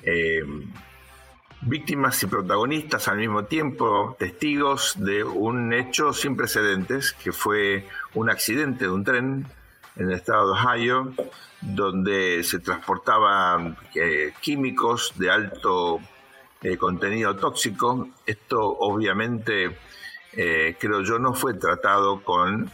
eh, 0.04 0.44
víctimas 1.62 2.22
y 2.22 2.26
protagonistas 2.28 3.08
al 3.08 3.18
mismo 3.18 3.46
tiempo, 3.46 4.14
testigos 4.20 4.94
de 4.98 5.24
un 5.24 5.72
hecho 5.72 6.12
sin 6.12 6.36
precedentes, 6.36 7.12
que 7.12 7.32
fue 7.32 7.88
un 8.14 8.30
accidente 8.30 8.84
de 8.84 8.90
un 8.92 9.02
tren 9.02 9.46
en 9.96 10.10
el 10.10 10.16
estado 10.16 10.52
de 10.52 10.60
Ohio, 10.60 11.12
donde 11.60 12.42
se 12.42 12.58
transportaban 12.60 13.76
eh, 13.94 14.32
químicos 14.40 15.12
de 15.16 15.30
alto 15.30 16.00
eh, 16.62 16.76
contenido 16.76 17.36
tóxico. 17.36 18.08
Esto 18.26 18.60
obviamente, 18.60 19.78
eh, 20.32 20.76
creo 20.78 21.02
yo, 21.02 21.18
no 21.18 21.34
fue 21.34 21.54
tratado 21.54 22.22
con 22.22 22.70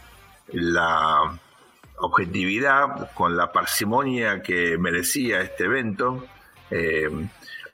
la 0.51 1.39
objetividad, 1.97 3.11
con 3.13 3.37
la 3.37 3.51
parsimonia 3.51 4.41
que 4.41 4.77
merecía 4.77 5.41
este 5.41 5.65
evento. 5.65 6.25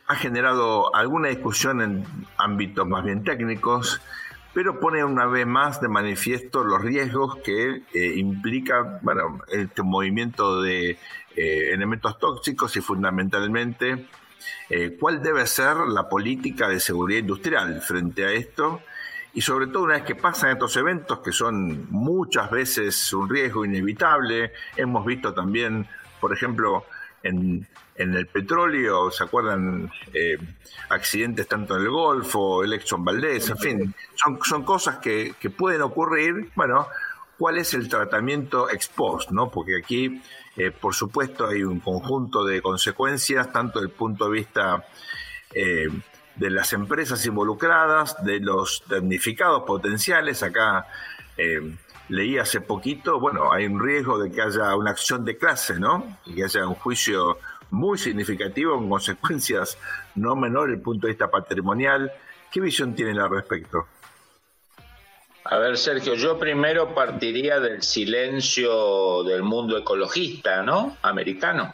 ha 0.10 0.16
generado 0.16 0.96
alguna 0.96 1.30
discusión 1.30 1.82
en 1.82 2.06
ámbitos 2.38 2.88
más 2.88 3.04
bien 3.04 3.24
técnicos 3.24 4.02
pero 4.58 4.80
pone 4.80 5.04
una 5.04 5.28
vez 5.28 5.46
más 5.46 5.82
de 5.82 5.88
manifiesto 5.88 6.63
los 6.63 6.82
riesgos 6.82 7.36
que 7.43 7.84
eh, 7.93 8.13
implica 8.15 9.00
este 9.50 9.84
movimiento 9.84 10.63
de 10.63 10.98
eh, 11.36 11.70
elementos 11.72 12.17
tóxicos 12.17 12.76
y 12.76 12.82
fundamentalmente 12.82 14.08
eh, 14.67 14.98
cuál 15.00 15.22
debe 15.22 15.46
ser 15.46 15.78
la 15.78 16.10
política 16.10 16.67
de 16.67 16.80
seguridad 16.80 17.20
industrial 17.20 17.82
frente 17.82 18.26
a 18.26 18.32
esto. 18.32 18.82
Y 19.36 19.41
sobre 19.41 19.67
todo 19.67 19.84
una 19.84 19.93
vez 19.93 20.06
que 20.06 20.15
pasan 20.15 20.50
estos 20.50 20.76
eventos 20.76 21.20
que 21.20 21.32
son 21.32 21.86
muchas 21.91 22.50
veces 22.50 23.13
un 23.13 23.30
riesgo 23.30 23.63
inevitable, 23.63 24.54
hemos 24.76 25.06
visto 25.06 25.36
también, 25.36 25.88
por 26.20 26.34
ejemplo, 26.34 26.84
en 27.98 28.13
el 28.16 28.28
petróleo, 28.28 29.12
¿se 29.12 29.24
acuerdan? 29.24 29.92
Eh, 30.13 30.38
accidentes 30.90 31.48
tanto 31.48 31.76
en 31.76 31.84
el 31.84 31.90
Golfo, 31.90 32.63
el 32.63 32.74
Exxon 32.74 33.04
Valdez, 33.04 33.50
en 33.50 33.58
fin, 33.58 33.96
son, 34.16 34.63
cosas 34.63 35.00
que, 35.00 35.36
pueden 35.56 35.82
ocurrir. 35.82 36.52
Bueno, 36.56 36.88
¿cuál 37.38 37.58
es 37.58 37.74
el 37.74 37.90
tratamiento 37.90 38.70
ex 38.70 38.88
post? 38.88 39.32
¿no? 39.32 39.50
Porque 39.50 39.78
aquí, 39.78 40.22
eh, 40.56 40.72
por 40.72 40.94
supuesto, 40.94 41.48
hay 41.48 41.63
un 41.63 41.80
conjunto 41.80 42.46
de 42.46 42.62
consecuencias, 42.62 43.52
tanto 43.52 43.80
desde 43.80 43.92
el 43.92 43.98
punto 43.98 44.26
de 44.26 44.32
vista 44.32 44.86
eh, 45.54 45.88
de 46.36 46.50
las 46.50 46.72
empresas 46.74 47.26
involucradas, 47.26 48.24
de 48.24 48.40
los 48.40 48.84
damnificados 48.88 49.63
potenciales. 49.63 50.44
Acá 50.44 50.88
leí 52.10 52.38
hace 52.38 52.62
poquito, 52.62 53.20
bueno, 53.20 53.52
hay 53.52 53.65
un 53.65 53.84
riesgo 53.84 54.17
de 54.17 54.32
que 54.32 54.41
haya 54.41 54.76
una 54.76 54.91
acción 54.91 55.26
de 55.26 55.38
clase, 55.38 55.80
¿no? 55.80 56.17
Y 56.26 56.36
que 56.36 56.46
haya 56.46 56.67
un 56.67 56.76
juicio 56.76 57.38
muy 57.70 57.98
significativo 57.98 58.76
con 58.76 58.89
consecuencias 58.89 59.78
no 60.15 60.36
menores 60.36 60.70
desde 60.70 60.78
el 60.78 60.84
punto 60.84 61.08
de 61.08 61.13
vista 61.13 61.30
patrimonial. 61.30 62.12
¿Qué 62.52 62.62
visión 62.62 62.96
tienen 62.96 63.20
al 63.20 63.30
respecto? 63.30 63.88
A 65.43 65.58
ver, 65.58 65.78
Sergio, 65.78 66.15
yo 66.15 66.38
primero 66.38 66.93
partiría 66.93 67.60
del 67.60 67.82
silencio 67.82 69.24
del 69.24 69.43
mundo 69.43 69.78
ecologista, 69.78 70.62
¿no? 70.62 70.98
Americano. 71.02 71.74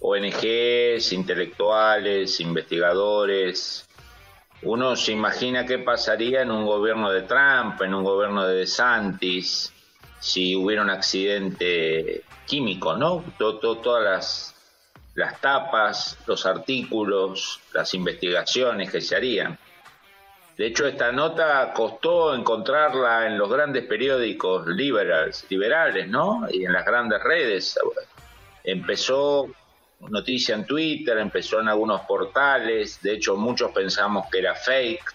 ONGs, 0.00 1.12
intelectuales, 1.12 2.40
investigadores. 2.40 3.85
Uno 4.66 4.96
se 4.96 5.12
imagina 5.12 5.64
qué 5.64 5.78
pasaría 5.78 6.42
en 6.42 6.50
un 6.50 6.66
gobierno 6.66 7.12
de 7.12 7.22
Trump, 7.22 7.80
en 7.82 7.94
un 7.94 8.02
gobierno 8.02 8.44
de 8.46 8.56
DeSantis, 8.56 9.72
si 10.18 10.56
hubiera 10.56 10.82
un 10.82 10.90
accidente 10.90 12.24
químico, 12.46 12.96
¿no? 12.96 13.22
todas 13.38 14.02
las 14.02 14.56
las 15.14 15.40
tapas, 15.40 16.18
los 16.26 16.44
artículos, 16.44 17.60
las 17.72 17.94
investigaciones 17.94 18.90
que 18.90 19.00
se 19.00 19.16
harían. 19.16 19.58
De 20.58 20.66
hecho, 20.66 20.86
esta 20.86 21.12
nota 21.12 21.72
costó 21.72 22.34
encontrarla 22.34 23.26
en 23.26 23.38
los 23.38 23.48
grandes 23.48 23.84
periódicos 23.86 24.66
liberales, 24.66 25.46
liberales, 25.48 26.08
¿no? 26.08 26.46
Y 26.50 26.64
en 26.64 26.72
las 26.72 26.84
grandes 26.84 27.22
redes. 27.22 27.78
Empezó 28.64 29.48
noticia 30.00 30.54
en 30.54 30.66
Twitter, 30.66 31.18
empezó 31.18 31.60
en 31.60 31.68
algunos 31.68 32.02
portales, 32.02 33.00
de 33.02 33.14
hecho 33.14 33.36
muchos 33.36 33.70
pensamos 33.72 34.26
que 34.30 34.38
era 34.38 34.54
fake, 34.54 35.12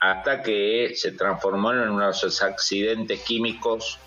hasta 0.00 0.42
que 0.42 0.92
se 0.96 1.12
transformó 1.12 1.72
en 1.72 1.90
uno 1.90 2.00
de 2.00 2.06
los 2.06 2.42
accidentes 2.42 3.20
químicos 3.22 3.98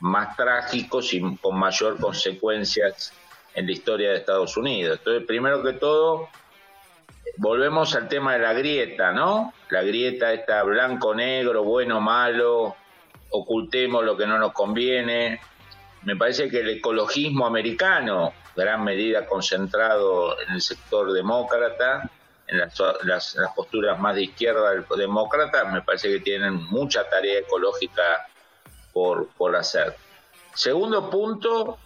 más 0.00 0.36
trágicos 0.36 1.14
y 1.14 1.36
con 1.36 1.58
mayor 1.58 1.98
consecuencias 1.98 3.12
en 3.54 3.66
la 3.66 3.72
historia 3.72 4.10
de 4.10 4.16
Estados 4.16 4.56
Unidos. 4.56 4.98
Entonces, 4.98 5.24
primero 5.26 5.62
que 5.62 5.72
todo, 5.74 6.28
volvemos 7.36 7.94
al 7.94 8.08
tema 8.08 8.34
de 8.34 8.40
la 8.40 8.52
grieta, 8.52 9.12
¿no? 9.12 9.54
La 9.70 9.82
grieta 9.82 10.32
está 10.32 10.62
blanco-negro, 10.64 11.62
bueno-malo, 11.62 12.76
ocultemos 13.30 14.04
lo 14.04 14.16
que 14.16 14.26
no 14.26 14.38
nos 14.38 14.52
conviene. 14.52 15.40
Me 16.04 16.16
parece 16.16 16.48
que 16.48 16.60
el 16.60 16.68
ecologismo 16.70 17.46
americano, 17.46 18.32
gran 18.56 18.82
medida 18.82 19.26
concentrado 19.26 20.40
en 20.40 20.54
el 20.54 20.60
sector 20.60 21.12
demócrata, 21.12 22.10
en 22.48 22.58
las, 22.58 23.36
posturas 23.54 23.98
más 23.98 24.14
de 24.14 24.24
izquierda 24.24 24.70
del 24.70 24.84
demócrata, 24.96 25.64
me 25.64 25.82
parece 25.82 26.08
que 26.08 26.20
tienen 26.20 26.54
mucha 26.54 27.08
tarea 27.08 27.38
ecológica 27.38 28.26
por, 28.92 29.28
por 29.28 29.56
hacer. 29.56 29.96
Segundo 30.54 31.08
punto, 31.08 31.78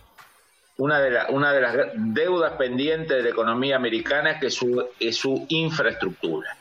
una 0.78 0.98
de, 1.00 1.18
una 1.30 1.52
de 1.52 1.60
las 1.60 1.76
deudas 1.94 2.52
pendientes 2.52 3.16
de 3.16 3.22
la 3.22 3.30
economía 3.30 3.76
americana 3.76 4.32
es 4.32 4.40
que 4.40 4.50
su, 4.50 4.88
es 4.98 5.16
su 5.16 5.46
infraestructura. 5.48 6.56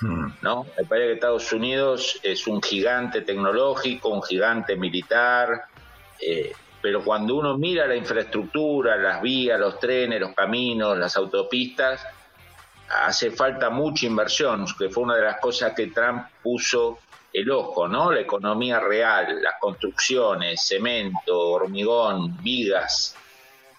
Hmm. 0.00 0.28
¿no? 0.42 0.66
Me 0.76 0.84
parece 0.84 1.08
que 1.08 1.12
Estados 1.14 1.52
Unidos 1.52 2.20
es 2.22 2.46
un 2.46 2.62
gigante 2.62 3.22
tecnológico, 3.22 4.08
un 4.10 4.22
gigante 4.22 4.76
militar, 4.76 5.64
eh, 6.20 6.52
pero 6.80 7.02
cuando 7.02 7.34
uno 7.34 7.58
mira 7.58 7.86
la 7.86 7.96
infraestructura, 7.96 8.96
las 8.96 9.20
vías, 9.20 9.58
los 9.58 9.78
trenes, 9.80 10.20
los 10.20 10.34
caminos, 10.34 10.96
las 10.96 11.16
autopistas, 11.16 12.06
hace 12.88 13.30
falta 13.30 13.70
mucha 13.70 14.06
inversión, 14.06 14.64
que 14.78 14.88
fue 14.88 15.02
una 15.02 15.16
de 15.16 15.22
las 15.22 15.40
cosas 15.40 15.74
que 15.74 15.88
Trump 15.88 16.26
puso 16.42 16.98
el 17.32 17.50
ojo, 17.50 17.86
¿no? 17.86 18.10
La 18.12 18.20
economía 18.20 18.80
real, 18.80 19.42
las 19.42 19.54
construcciones, 19.60 20.66
cemento, 20.66 21.38
hormigón, 21.38 22.42
vigas. 22.42 23.16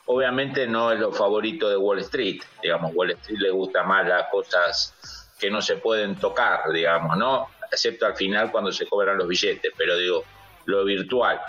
Obviamente 0.05 0.67
no 0.67 0.91
es 0.91 0.99
lo 0.99 1.11
favorito 1.11 1.69
de 1.69 1.77
Wall 1.77 1.99
Street, 1.99 2.41
digamos, 2.61 2.91
Wall 2.93 3.11
Street 3.11 3.39
le 3.39 3.51
gusta 3.51 3.83
más 3.83 4.07
las 4.07 4.27
cosas 4.29 5.29
que 5.39 5.49
no 5.49 5.61
se 5.61 5.77
pueden 5.77 6.15
tocar, 6.15 6.71
digamos, 6.71 7.17
¿no? 7.17 7.47
Excepto 7.71 8.05
al 8.05 8.15
final 8.15 8.51
cuando 8.51 8.71
se 8.71 8.87
cobran 8.87 9.17
los 9.17 9.27
billetes, 9.27 9.71
pero 9.77 9.97
digo, 9.97 10.23
lo 10.65 10.83
virtual. 10.83 11.39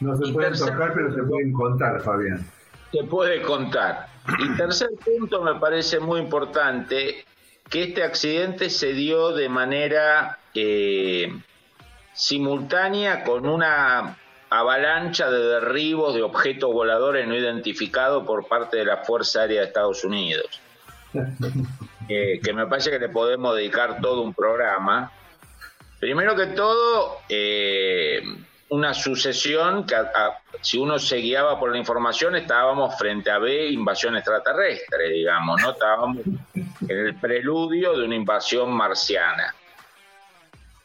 No 0.00 0.16
se 0.16 0.32
pueden 0.32 0.56
tocar, 0.56 0.92
pero 0.94 1.12
se 1.14 1.22
pueden 1.22 1.52
contar, 1.52 2.00
Fabián. 2.02 2.46
Se 2.92 3.04
puede 3.04 3.42
contar. 3.42 4.08
Y 4.38 4.48
tercer 4.56 4.90
punto 5.04 5.42
me 5.42 5.54
parece 5.56 5.98
muy 6.00 6.20
importante, 6.20 7.24
que 7.68 7.84
este 7.84 8.02
accidente 8.02 8.70
se 8.70 8.92
dio 8.92 9.32
de 9.32 9.48
manera 9.48 10.38
eh, 10.54 11.32
simultánea 12.14 13.24
con 13.24 13.46
una 13.46 14.16
avalancha 14.50 15.30
de 15.30 15.40
derribos 15.40 16.14
de 16.14 16.22
objetos 16.22 16.72
voladores 16.72 17.28
no 17.28 17.36
identificados 17.36 18.24
por 18.26 18.48
parte 18.48 18.78
de 18.78 18.86
la 18.86 18.98
Fuerza 18.98 19.42
Aérea 19.42 19.60
de 19.60 19.66
Estados 19.66 20.04
Unidos. 20.04 20.60
Eh, 22.10 22.40
que 22.42 22.54
me 22.54 22.66
parece 22.66 22.90
que 22.90 22.98
le 22.98 23.10
podemos 23.10 23.54
dedicar 23.54 24.00
todo 24.00 24.22
un 24.22 24.32
programa. 24.32 25.12
Primero 26.00 26.34
que 26.34 26.46
todo, 26.46 27.18
eh, 27.28 28.22
una 28.70 28.92
sucesión 28.92 29.86
que 29.86 29.96
si 30.60 30.78
uno 30.78 30.98
se 30.98 31.16
guiaba 31.16 31.58
por 31.58 31.72
la 31.72 31.78
información 31.78 32.36
estábamos 32.36 32.98
frente 32.98 33.30
a 33.30 33.38
B 33.38 33.70
invasión 33.70 34.16
extraterrestre, 34.16 35.08
digamos, 35.10 35.60
¿no? 35.62 35.70
Estábamos 35.70 36.18
en 36.54 36.98
el 36.98 37.14
preludio 37.16 37.96
de 37.96 38.04
una 38.04 38.14
invasión 38.14 38.70
marciana. 38.72 39.54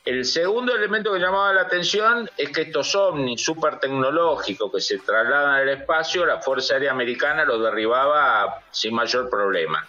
El 0.05 0.25
segundo 0.25 0.75
elemento 0.75 1.13
que 1.13 1.19
llamaba 1.19 1.53
la 1.53 1.61
atención 1.61 2.29
es 2.37 2.49
que 2.49 2.63
estos 2.63 2.93
ovnis 2.93 3.41
super 3.41 3.79
tecnológicos 3.79 4.69
que 4.71 4.81
se 4.81 4.99
trasladan 4.99 5.55
al 5.55 5.69
espacio, 5.69 6.25
la 6.25 6.41
Fuerza 6.41 6.73
Aérea 6.73 6.91
Americana 6.91 7.45
los 7.45 7.61
derribaba 7.61 8.61
sin 8.69 8.93
mayor 8.93 9.29
problema. 9.29 9.87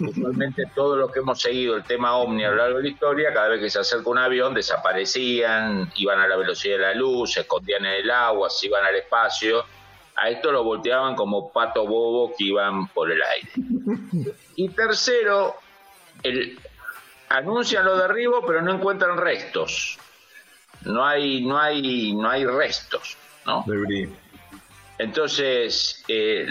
Usualmente 0.00 0.64
todos 0.74 0.98
los 0.98 1.12
que 1.12 1.18
hemos 1.18 1.40
seguido 1.40 1.76
el 1.76 1.84
tema 1.84 2.16
ovni 2.16 2.44
a 2.44 2.50
lo 2.50 2.56
largo 2.56 2.78
de 2.78 2.84
la 2.84 2.88
historia, 2.88 3.34
cada 3.34 3.48
vez 3.48 3.60
que 3.60 3.70
se 3.70 3.80
acerca 3.80 4.08
un 4.08 4.18
avión 4.18 4.54
desaparecían, 4.54 5.92
iban 5.96 6.20
a 6.20 6.26
la 6.26 6.36
velocidad 6.36 6.76
de 6.76 6.82
la 6.82 6.94
luz, 6.94 7.32
se 7.32 7.40
escondían 7.40 7.84
en 7.84 7.92
el 7.92 8.10
agua, 8.10 8.48
se 8.48 8.66
iban 8.66 8.84
al 8.84 8.96
espacio. 8.96 9.64
A 10.16 10.28
esto 10.28 10.52
lo 10.52 10.64
volteaban 10.64 11.14
como 11.14 11.52
pato 11.52 11.86
bobo 11.86 12.34
que 12.36 12.44
iban 12.44 12.88
por 12.88 13.10
el 13.10 13.22
aire. 13.22 13.50
Y 14.56 14.68
tercero, 14.70 15.56
el, 16.22 16.58
anuncian 17.28 17.84
lo 17.84 17.96
derribo, 17.96 18.44
pero 18.46 18.62
no 18.62 18.72
encuentran 18.72 19.16
restos. 19.16 19.98
No 20.82 21.04
hay, 21.04 21.44
no 21.44 21.58
hay, 21.58 22.12
no 22.14 22.28
hay 22.28 22.44
restos, 22.44 23.16
¿no? 23.46 23.64
Entonces, 24.98 26.04
eh, 26.08 26.46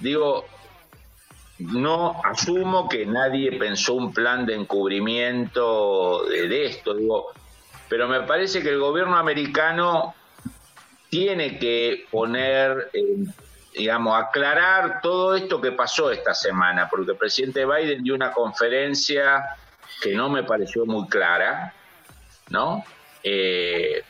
digo, 0.00 0.46
no 1.72 2.20
asumo 2.24 2.88
que 2.88 3.06
nadie 3.06 3.58
pensó 3.58 3.94
un 3.94 4.12
plan 4.12 4.46
de 4.46 4.54
encubrimiento 4.54 6.24
de, 6.24 6.66
esto, 6.66 6.94
digo, 6.94 7.32
pero 7.88 8.08
me 8.08 8.20
parece 8.22 8.62
que 8.62 8.70
el 8.70 8.78
gobierno 8.78 9.16
americano 9.16 10.14
tiene 11.08 11.58
que 11.58 12.06
poner, 12.10 12.90
eh, 12.92 13.24
digamos, 13.74 14.20
aclarar 14.20 15.00
todo 15.00 15.34
esto 15.34 15.60
que 15.60 15.72
pasó 15.72 16.10
esta 16.10 16.34
semana, 16.34 16.88
porque 16.88 17.12
el 17.12 17.16
presidente 17.16 17.64
Biden 17.64 18.02
dio 18.02 18.14
una 18.14 18.32
conferencia 18.32 19.56
que 20.02 20.14
no 20.14 20.28
me 20.28 20.42
pareció 20.42 20.84
muy 20.86 21.08
clara, 21.08 21.72
¿no? 22.50 22.84
Eh, 23.22 24.02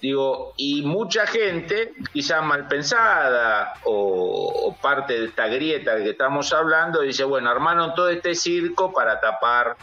digo, 0.00 0.54
y 0.56 0.82
mucha 0.82 1.26
gente, 1.26 1.94
quizás 2.12 2.42
mal 2.44 2.68
pensada 2.68 3.74
o, 3.84 4.76
parte 4.80 5.18
de 5.18 5.26
esta 5.26 5.48
grieta 5.48 5.94
de 5.96 6.04
que 6.04 6.10
estamos 6.10 6.52
hablando, 6.52 7.00
dice, 7.00 7.24
bueno, 7.24 7.50
armaron 7.50 7.94
todo 7.94 8.08
este 8.08 8.34
circo 8.34 8.92
para 8.92 9.20
tapar 9.20 9.76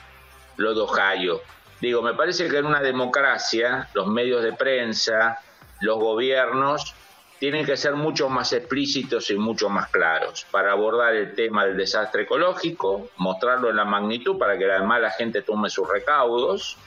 lo 0.58 0.74
de 0.74 0.82
Ohio. 0.82 1.42
Digo, 1.82 2.02
me 2.02 2.14
parece 2.14 2.48
que 2.50 2.58
en 2.58 2.66
una 2.66 2.82
democracia, 2.82 3.90
los 3.94 4.08
medios 4.08 4.42
de 4.42 4.54
prensa, 4.54 5.40
los 5.82 5.98
gobiernos, 5.98 6.96
tienen 7.40 7.66
que 7.66 7.76
ser 7.76 7.96
mucho 7.96 8.30
más 8.30 8.54
explícitos 8.54 9.30
y 9.30 9.36
mucho 9.36 9.70
más 9.70 9.90
claros 9.90 10.46
para 10.52 10.72
abordar 10.72 11.14
el 11.16 11.36
tema 11.36 11.66
del 11.66 11.76
desastre 11.76 12.24
ecológico, 12.24 13.10
mostrarlo 13.18 13.70
en 13.70 13.76
la 13.76 13.86
magnitud 13.86 14.38
para 14.38 14.58
que 14.58 14.72
además 14.72 15.02
la 15.02 15.12
gente 15.12 15.42
tome 15.42 15.70
sus 15.70 15.88
recaudos 15.88 16.78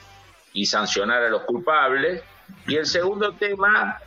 y 0.53 0.65
sancionar 0.65 1.23
a 1.23 1.29
los 1.29 1.43
culpables. 1.43 2.23
Y 2.67 2.75
el 2.75 2.85
segundo 2.85 3.33
tema, 3.33 3.97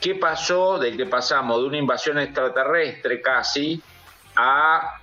¿qué 0.00 0.14
pasó 0.16 0.78
de 0.78 0.96
que 0.96 1.06
pasamos 1.06 1.60
de 1.60 1.68
una 1.68 1.78
invasión 1.78 2.18
extraterrestre 2.18 3.20
casi 3.20 3.82
a 4.36 5.00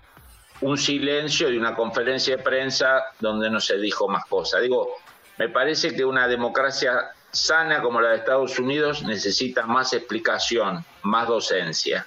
un 0.62 0.77
silencio 0.77 1.49
y 1.49 1.57
una 1.57 1.75
conferencia 1.75 2.38
de 2.38 2.43
prensa 2.43 3.03
donde 3.19 3.49
no 3.49 3.60
se 3.60 3.77
dijo 3.77 4.07
más 4.07 4.25
cosas? 4.25 4.62
Digo, 4.62 4.89
me 5.38 5.49
parece 5.49 5.95
que 5.95 6.03
una 6.03 6.27
democracia 6.27 7.12
sana 7.31 7.81
como 7.81 8.01
la 8.01 8.10
de 8.10 8.17
Estados 8.17 8.60
Unidos 8.60 9.03
necesita 9.03 9.65
más 9.65 9.93
explicación, 9.93 10.84
más 11.03 11.27
docencia. 11.27 12.05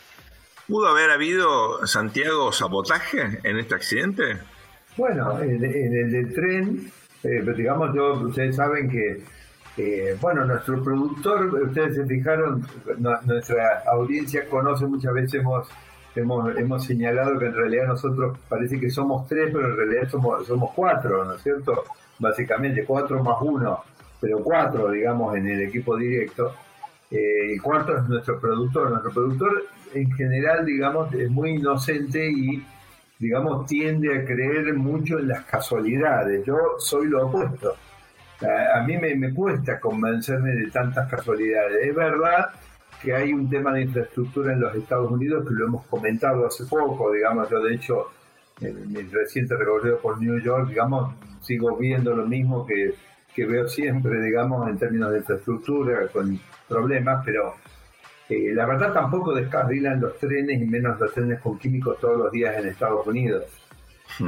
¿Pudo 0.69 0.89
haber 0.89 1.11
habido, 1.11 1.87
Santiago, 1.87 2.53
sabotaje 2.53 3.41
en 3.43 3.59
este 3.59 3.75
accidente? 3.75 4.39
Bueno, 4.97 5.39
en, 5.41 5.63
el 5.63 6.11
del 6.11 6.35
tren, 6.35 6.93
eh, 7.23 7.43
digamos, 7.57 7.95
yo, 7.95 8.15
ustedes 8.15 8.57
saben 8.57 8.89
que, 8.89 9.25
bueno, 10.21 10.45
nuestro 10.45 10.83
productor, 10.83 11.47
ustedes 11.55 11.97
se 11.97 12.07
fijaron, 12.07 12.67
nuestra 13.25 13.83
audiencia 13.91 14.49
conoce 14.49 14.87
muchas 14.87 15.13
veces, 15.15 15.35
hemos, 15.41 15.69
hemos, 16.15 16.57
hemos 16.57 16.85
señalado 16.85 17.39
que 17.39 17.47
en 17.47 17.55
realidad 17.55 17.89
nosotros 17.89 18.39
parece 18.49 18.79
que 18.79 18.91
somos 18.91 19.27
tres, 19.27 19.51
pero 19.53 19.69
en 19.71 19.77
realidad 19.77 20.09
somos, 20.09 20.47
somos 20.47 20.71
cuatro, 20.75 21.25
¿no 21.25 21.35
es 21.35 21.43
cierto? 21.43 21.85
Básicamente, 22.19 22.85
cuatro 22.85 23.23
más 23.23 23.37
uno 23.41 23.83
pero 24.25 24.39
cuatro, 24.43 24.91
digamos, 24.91 25.37
en 25.37 25.47
el 25.49 25.63
equipo 25.65 25.99
directo. 25.99 26.55
Eh, 27.11 27.53
el 27.53 27.61
cuarto 27.61 27.99
es 27.99 28.09
nuestro 28.09 28.41
productor. 28.41 28.89
Nuestro 28.91 29.13
productor, 29.13 29.65
en 29.93 30.11
general, 30.13 30.65
digamos, 30.65 31.13
es 31.13 31.31
muy 31.31 31.57
inocente 31.57 32.31
y, 32.31 32.65
digamos, 33.19 33.67
tiende 33.67 34.17
a 34.17 34.25
creer 34.25 34.73
mucho 34.73 35.19
en 35.19 35.29
las 35.29 35.45
casualidades. 35.45 36.43
Yo 36.47 36.57
soy 36.79 37.09
lo 37.09 37.27
opuesto. 37.27 37.77
A, 38.41 38.83
mí 38.83 38.97
me, 38.99 39.33
cuesta 39.33 39.79
convencerme 39.79 40.51
de 40.51 40.71
tantas 40.71 41.09
casualidades. 41.09 41.87
Es 41.87 41.95
verdad 41.95 42.51
que 43.01 43.15
hay 43.15 43.33
un 43.33 43.49
tema 43.49 43.73
de 43.73 43.83
infraestructura 43.83 44.53
en 44.53 44.61
los 44.61 44.75
Estados 44.75 45.11
Unidos 45.11 45.47
que 45.47 45.55
lo 45.55 45.67
hemos 45.67 45.87
comentado 45.87 46.47
hace 46.47 46.65
poco, 46.65 47.13
digamos, 47.13 47.49
yo 47.51 47.63
de 47.63 47.75
hecho 47.75 48.07
en 48.61 48.93
mi 48.93 49.03
reciente 49.03 49.57
recorrido 49.57 49.99
por 49.99 50.21
New 50.21 50.39
York, 50.41 50.69
digamos, 50.69 51.15
sigo 51.43 51.77
viendo 51.77 52.15
lo 52.15 52.27
mismo 52.27 52.65
que, 52.67 52.95
que 53.35 53.47
veo 53.47 53.69
siempre, 53.69 54.21
digamos, 54.23 54.69
en 54.69 54.79
términos 54.79 55.11
de 55.13 55.19
infraestructura, 55.19 56.07
con 56.09 56.39
problemas, 56.69 57.23
pero 57.25 57.55
eh, 58.29 58.53
la 58.55 58.65
verdad 58.65 58.93
tampoco 58.93 59.35
descarrilan 59.35 60.01
los 60.01 60.19
trenes 60.19 60.63
y 60.63 60.65
menos 60.65 60.99
los 60.99 61.13
trenes 61.13 61.41
con 61.41 61.59
químicos 61.59 61.99
todos 62.01 62.17
los 62.17 62.33
días 62.33 62.57
en 62.57 62.69
Estados 62.69 63.07
Unidos. 63.07 63.45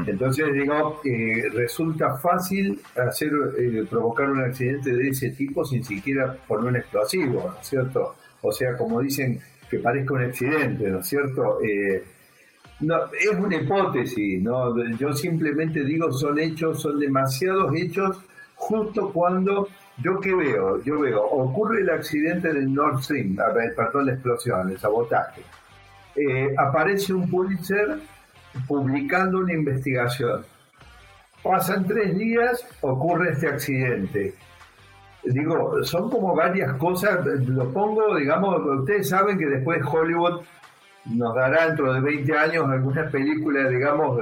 Entonces, 0.07 0.53
digo, 0.53 1.01
resulta 1.53 2.17
fácil 2.17 2.81
hacer 2.97 3.31
eh, 3.59 3.85
provocar 3.89 4.31
un 4.31 4.41
accidente 4.41 4.93
de 4.93 5.09
ese 5.09 5.31
tipo 5.31 5.65
sin 5.65 5.85
siquiera 5.85 6.35
poner 6.49 6.71
un 6.71 6.77
explosivo, 6.77 7.51
¿no 7.55 7.61
es 7.61 7.69
cierto? 7.69 8.17
O 8.43 8.51
sea, 8.51 8.77
como 8.77 9.01
dicen, 9.01 9.41
que 9.71 9.79
parezca 9.79 10.15
un 10.15 10.25
accidente, 10.25 10.89
¿no 10.89 11.01
es 11.01 11.07
cierto? 11.07 11.61
Eh, 11.63 12.03
no, 12.81 12.97
es 13.13 13.39
una 13.39 13.57
hipótesis, 13.57 14.43
¿no? 14.43 14.77
Yo 14.97 15.13
simplemente 15.13 15.85
digo, 15.85 16.13
son 16.13 16.39
hechos, 16.39 16.83
son 16.83 16.99
demasiados 16.99 17.73
hechos 17.75 18.19
justo 18.55 19.13
cuando 19.13 19.69
yo 19.99 20.21
qué 20.21 20.35
veo, 20.35 20.83
yo 20.83 21.01
veo, 21.01 21.25
ocurre 21.25 21.81
el 21.81 21.91
accidente 21.91 22.53
del 22.53 22.73
Nord 22.73 23.03
Stream, 23.03 23.37
perdón, 23.77 24.07
la 24.07 24.13
explosión, 24.13 24.71
el 24.71 24.79
sabotaje. 24.79 25.43
Eh, 26.15 26.55
aparece 26.57 27.13
un 27.15 27.31
Pulitzer 27.31 27.99
publicando 28.67 29.39
una 29.39 29.53
investigación. 29.53 30.45
Pasan 31.43 31.87
tres 31.87 32.17
días, 32.17 32.67
ocurre 32.81 33.33
este 33.33 33.49
accidente. 33.49 34.35
Digo, 35.25 35.83
son 35.83 36.11
como 36.11 36.35
varias 36.35 36.75
cosas, 36.75 37.25
lo 37.25 37.73
pongo, 37.73 38.17
digamos, 38.17 38.61
ustedes 38.81 39.09
saben 39.09 39.39
que 39.39 39.47
después 39.47 39.81
Hollywood 39.85 40.43
nos 41.07 41.35
dará 41.35 41.67
dentro 41.67 41.93
de 41.95 42.01
20 42.01 42.37
años 42.37 42.69
algunas 42.69 43.11
películas, 43.11 43.71
digamos, 43.71 44.21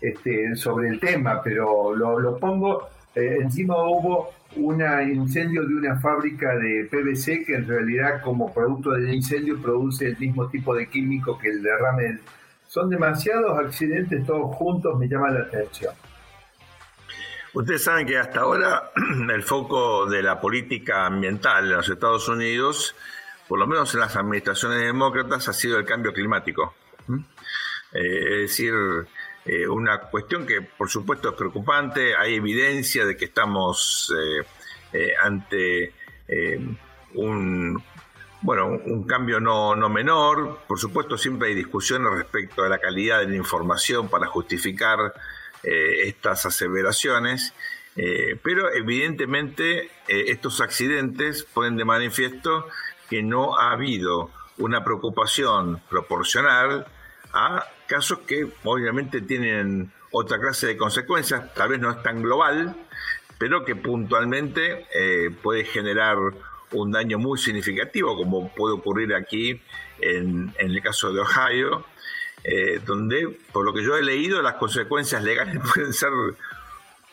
este, 0.00 0.54
sobre 0.56 0.88
el 0.88 1.00
tema, 1.00 1.42
pero 1.42 1.94
lo, 1.94 2.18
lo 2.18 2.36
pongo, 2.38 2.88
eh, 3.14 3.38
encima 3.40 3.76
hubo 3.76 4.30
un 4.56 4.82
incendio 5.10 5.66
de 5.66 5.74
una 5.74 5.98
fábrica 6.00 6.56
de 6.56 6.88
PVC 6.90 7.44
que 7.44 7.56
en 7.56 7.66
realidad 7.66 8.22
como 8.22 8.52
producto 8.52 8.90
del 8.90 9.12
incendio 9.12 9.60
produce 9.60 10.06
el 10.06 10.18
mismo 10.18 10.48
tipo 10.48 10.74
de 10.74 10.88
químico 10.88 11.38
que 11.38 11.48
el 11.48 11.62
derrame. 11.62 12.18
Son 12.74 12.90
demasiados 12.90 13.56
accidentes 13.56 14.26
todos 14.26 14.56
juntos, 14.56 14.98
me 14.98 15.06
llama 15.06 15.30
la 15.30 15.42
atención. 15.42 15.94
Ustedes 17.52 17.84
saben 17.84 18.04
que 18.04 18.18
hasta 18.18 18.40
ahora 18.40 18.90
el 19.32 19.42
foco 19.44 20.06
de 20.06 20.20
la 20.20 20.40
política 20.40 21.06
ambiental 21.06 21.66
en 21.66 21.76
los 21.76 21.88
Estados 21.88 22.28
Unidos 22.28 22.96
por 23.48 23.58
lo 23.58 23.66
menos 23.66 23.92
en 23.94 24.00
las 24.00 24.16
administraciones 24.16 24.80
demócratas, 24.80 25.48
ha 25.48 25.52
sido 25.52 25.78
el 25.78 25.84
cambio 25.84 26.12
climático. 26.12 26.74
Eh, 27.92 28.42
es 28.42 28.50
decir, 28.50 28.74
eh, 29.44 29.68
una 29.68 30.00
cuestión 30.00 30.46
que 30.46 30.62
por 30.62 30.88
supuesto 30.88 31.30
es 31.30 31.34
preocupante, 31.34 32.16
hay 32.16 32.34
evidencia 32.34 33.04
de 33.04 33.16
que 33.16 33.26
estamos 33.26 34.12
eh, 34.92 35.12
ante 35.22 35.92
un, 37.14 37.82
bueno, 38.44 38.66
un 38.68 39.04
cambio 39.04 39.40
no, 39.40 39.74
no 39.74 39.88
menor, 39.88 40.60
por 40.68 40.78
supuesto 40.78 41.16
siempre 41.16 41.48
hay 41.48 41.54
discusiones 41.54 42.12
respecto 42.12 42.62
a 42.62 42.68
la 42.68 42.78
calidad 42.78 43.20
de 43.20 43.28
la 43.28 43.36
información 43.36 44.08
para 44.08 44.26
justificar 44.26 45.14
estas 45.62 46.44
aseveraciones, 46.44 47.54
pero 48.42 48.70
evidentemente 48.70 49.88
estos 50.06 50.60
accidentes 50.60 51.42
ponen 51.42 51.78
de 51.78 51.86
manifiesto 51.86 52.68
que 53.08 53.22
no 53.22 53.58
ha 53.58 53.70
habido 53.70 54.30
una 54.58 54.84
preocupación 54.84 55.80
proporcional 55.88 56.86
a 57.32 57.66
casos 57.86 58.20
que 58.20 58.46
obviamente 58.64 59.20
tienen 59.22 59.90
otra 60.12 60.38
clase 60.38 60.68
de 60.68 60.76
consecuencias, 60.76 61.52
tal 61.54 61.70
vez 61.70 61.80
no 61.80 61.90
es 61.90 62.02
tan 62.02 62.22
global, 62.22 62.76
pero 63.38 63.64
que 63.64 63.74
puntualmente 63.74 64.86
eh, 64.94 65.30
puede 65.42 65.64
generar 65.64 66.18
un 66.74 66.92
daño 66.92 67.18
muy 67.18 67.38
significativo, 67.38 68.16
como 68.16 68.48
puede 68.54 68.74
ocurrir 68.74 69.14
aquí 69.14 69.60
en, 70.00 70.52
el 70.58 70.82
caso 70.82 71.12
de 71.12 71.20
Ohio, 71.20 71.84
eh, 72.42 72.80
donde, 72.84 73.38
por 73.52 73.64
lo 73.64 73.72
que 73.72 73.82
yo 73.82 73.96
he 73.96 74.02
leído, 74.02 74.42
las 74.42 74.54
consecuencias 74.54 75.22
legales 75.22 75.58
pueden 75.74 75.92
ser 75.92 76.10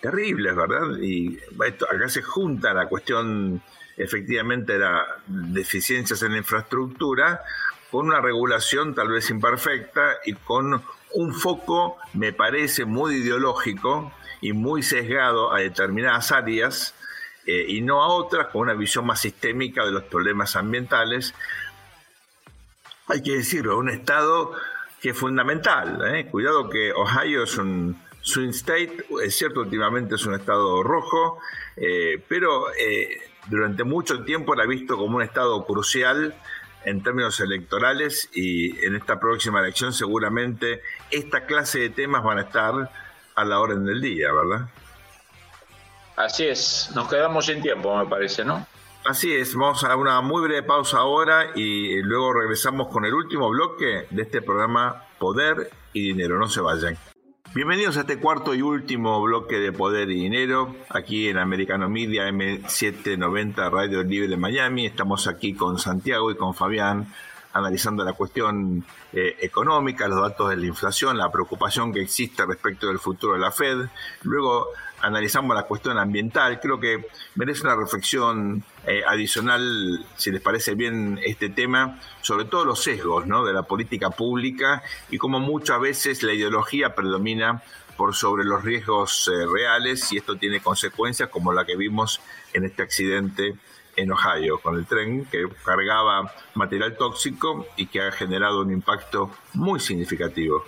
terribles, 0.02 0.56
¿verdad? 0.56 0.98
Y 1.00 1.40
acá 1.90 2.10
se 2.10 2.22
junta 2.22 2.74
la 2.74 2.88
cuestión 2.88 3.62
efectivamente 3.98 4.74
era 4.74 5.06
deficiencias 5.28 6.24
en 6.24 6.32
la 6.32 6.40
infraestructura, 6.40 7.42
con 7.92 8.08
una 8.08 8.22
regulación 8.22 8.96
tal 8.96 9.10
vez 9.10 9.30
imperfecta 9.30 10.18
y 10.26 10.34
con 10.34 10.82
un 11.14 11.34
foco, 11.34 11.98
me 12.14 12.34
parece, 12.34 12.86
muy 12.86 13.16
ideológico 13.16 14.12
y 14.40 14.54
muy 14.54 14.82
sesgado 14.82 15.54
a 15.54 15.60
determinadas 15.60 16.32
áreas 16.32 16.96
eh, 17.52 17.66
y 17.68 17.82
no 17.82 18.02
a 18.02 18.08
otras, 18.08 18.48
con 18.48 18.62
una 18.62 18.74
visión 18.74 19.06
más 19.06 19.22
sistémica 19.22 19.86
de 19.86 19.92
los 19.92 20.04
problemas 20.04 20.56
ambientales. 20.56 21.34
Hay 23.08 23.22
que 23.22 23.36
decirlo, 23.36 23.78
un 23.78 23.90
estado 23.90 24.54
que 25.02 25.10
es 25.10 25.18
fundamental. 25.18 26.02
¿eh? 26.16 26.28
Cuidado 26.28 26.70
que 26.70 26.94
Ohio 26.94 27.44
es 27.44 27.58
un 27.58 28.02
swing 28.22 28.50
state, 28.50 29.06
es 29.24 29.36
cierto, 29.36 29.62
últimamente 29.62 30.16
es 30.16 30.26
un 30.26 30.36
estado 30.36 30.84
rojo, 30.84 31.40
eh, 31.76 32.24
pero 32.28 32.68
durante 33.48 33.84
mucho 33.84 34.24
tiempo 34.24 34.54
era 34.54 34.66
visto 34.68 34.96
como 34.96 35.18
un 35.18 35.24
estado 35.24 35.66
crucial 35.66 36.36
en 36.86 37.04
términos 37.04 37.40
electorales 37.40 38.30
y 38.34 38.86
en 38.86 38.96
esta 38.96 39.20
próxima 39.20 39.60
elección 39.60 39.92
seguramente 39.94 40.82
esta 41.10 41.46
clase 41.46 41.80
de 41.80 41.90
temas 41.90 42.24
van 42.24 42.38
a 42.38 42.42
estar 42.42 42.92
a 43.36 43.46
la 43.46 43.60
orden 43.60 43.86
del 43.86 44.02
día, 44.02 44.32
¿verdad? 44.32 44.70
Así 46.26 46.46
es, 46.46 46.92
nos 46.94 47.10
quedamos 47.10 47.48
sin 47.48 47.64
tiempo, 47.64 47.98
me 47.98 48.06
parece, 48.06 48.46
¿no? 48.46 48.68
Así 49.06 49.34
es, 49.34 49.56
vamos 49.56 49.84
a 49.84 49.96
una 49.96 50.22
muy 50.22 50.44
breve 50.44 50.62
pausa 50.62 51.00
ahora 51.00 51.48
y 51.56 52.00
luego 52.04 52.34
regresamos 52.34 52.90
con 52.90 53.06
el 53.06 53.14
último 53.16 53.50
bloque 53.50 54.06
de 54.12 54.22
este 54.22 54.44
programa 54.44 55.08
Poder 55.18 55.72
y 55.94 56.10
Dinero. 56.10 56.38
No 56.38 56.48
se 56.48 56.62
vayan. 56.62 56.96
Bienvenidos 57.56 57.98
a 57.98 58.02
este 58.02 58.20
cuarto 58.20 58.54
y 58.54 58.62
último 58.62 59.20
bloque 59.24 59.58
de 59.58 59.72
Poder 59.72 60.12
y 60.12 60.22
Dinero, 60.22 60.76
aquí 60.90 61.28
en 61.28 61.40
Americano 61.40 61.90
Media 61.90 62.30
M790 62.30 63.72
Radio 63.72 64.04
Libre 64.04 64.28
de 64.28 64.38
Miami. 64.38 64.86
Estamos 64.86 65.26
aquí 65.26 65.56
con 65.56 65.80
Santiago 65.80 66.30
y 66.30 66.36
con 66.36 66.54
Fabián 66.54 67.12
analizando 67.54 68.04
la 68.04 68.14
cuestión 68.14 68.86
eh, 69.12 69.38
económica, 69.42 70.08
los 70.08 70.22
datos 70.22 70.50
de 70.52 70.58
la 70.58 70.66
inflación, 70.66 71.18
la 71.18 71.32
preocupación 71.32 71.92
que 71.92 72.02
existe 72.02 72.46
respecto 72.46 72.88
del 72.88 73.00
futuro 73.00 73.34
de 73.34 73.40
la 73.40 73.52
Fed. 73.52 73.88
Luego 74.22 74.68
analizamos 75.02 75.56
la 75.56 75.64
cuestión 75.64 75.98
ambiental. 75.98 76.60
Creo 76.60 76.80
que 76.80 77.08
merece 77.36 77.64
una 77.64 77.76
reflexión 77.76 78.64
eh, 78.86 79.02
adicional, 79.08 80.06
si 80.16 80.32
les 80.32 80.42
parece 80.42 80.76
bien 80.76 81.20
este 81.24 81.50
tema, 81.50 82.00
sobre 82.22 82.46
todo 82.46 82.66
los 82.66 82.84
sesgos 82.84 83.28
¿no? 83.28 83.46
de 83.46 83.54
la 83.54 83.64
política 83.64 84.10
pública 84.10 84.84
y 85.10 85.18
cómo 85.18 85.40
muchas 85.40 85.80
veces 85.80 86.24
la 86.24 86.34
ideología 86.34 86.96
predomina 86.96 87.62
por 87.98 88.16
sobre 88.16 88.46
los 88.46 88.64
riesgos 88.64 89.28
eh, 89.28 89.46
reales 89.46 90.12
y 90.12 90.18
esto 90.18 90.36
tiene 90.36 90.60
consecuencias 90.60 91.30
como 91.30 91.54
la 91.54 91.66
que 91.66 91.76
vimos 91.76 92.22
en 92.54 92.66
este 92.66 92.82
accidente 92.82 93.56
en 93.96 94.12
Ohio 94.12 94.60
con 94.60 94.78
el 94.78 94.86
tren 94.86 95.26
que 95.26 95.48
cargaba 95.64 96.34
material 96.56 96.96
tóxico 96.98 97.68
y 97.76 97.88
que 97.88 98.02
ha 98.02 98.12
generado 98.12 98.62
un 98.62 98.72
impacto 98.72 99.32
muy 99.54 99.80
significativo. 99.80 100.64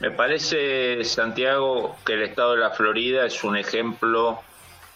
Me 0.00 0.10
parece, 0.10 1.04
Santiago, 1.04 1.96
que 2.06 2.14
el 2.14 2.22
estado 2.22 2.52
de 2.52 2.58
la 2.58 2.70
Florida 2.70 3.26
es 3.26 3.44
un 3.44 3.56
ejemplo 3.56 4.40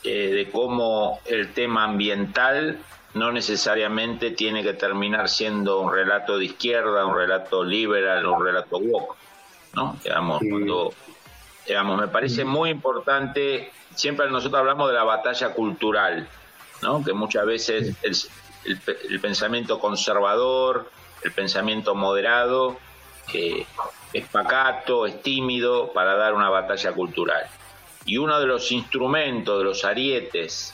eh, 0.03 0.31
de 0.33 0.51
cómo 0.51 1.21
el 1.27 1.53
tema 1.53 1.85
ambiental 1.85 2.79
no 3.13 3.31
necesariamente 3.31 4.33
tiene 4.33 4.63
que 4.63 4.73
terminar 4.73 5.29
siendo 5.29 5.81
un 5.81 5.93
relato 5.93 6.39
de 6.39 6.47
izquierda, 6.47 7.07
un 7.07 7.17
relato 7.17 7.63
liberal, 7.63 8.27
un 8.27 8.45
relato 8.45 8.79
woke, 8.79 9.17
¿no? 9.75 9.97
Digamos, 10.03 10.41
digamos, 11.67 12.01
me 12.01 12.09
parece 12.09 12.45
muy 12.45 12.71
importante, 12.71 13.71
siempre 13.95 14.29
nosotros 14.31 14.59
hablamos 14.59 14.89
de 14.89 14.95
la 14.95 15.05
batalla 15.05 15.51
cultural, 15.51 16.27
¿no? 16.83 17.05
Que 17.05 17.13
muchas 17.13 17.47
veces 17.47 17.95
el, 18.03 19.21
pensamiento 19.21 19.79
conservador, 19.79 20.91
el 21.23 21.33
pensamiento 21.33 21.95
moderado, 21.95 22.77
que 23.31 23.67
es 24.15 24.27
pacato, 24.29 25.07
es 25.07 25.21
tímido 25.23 25.93
para 25.93 26.15
dar 26.15 26.35
una 26.35 26.49
batalla 26.49 26.93
cultural. 26.93 27.45
Y 28.07 28.17
uno 28.17 28.39
de 28.39 28.47
los 28.47 28.71
instrumentos, 28.71 29.59
de 29.59 29.65
los 29.65 29.85
arietes 29.85 30.73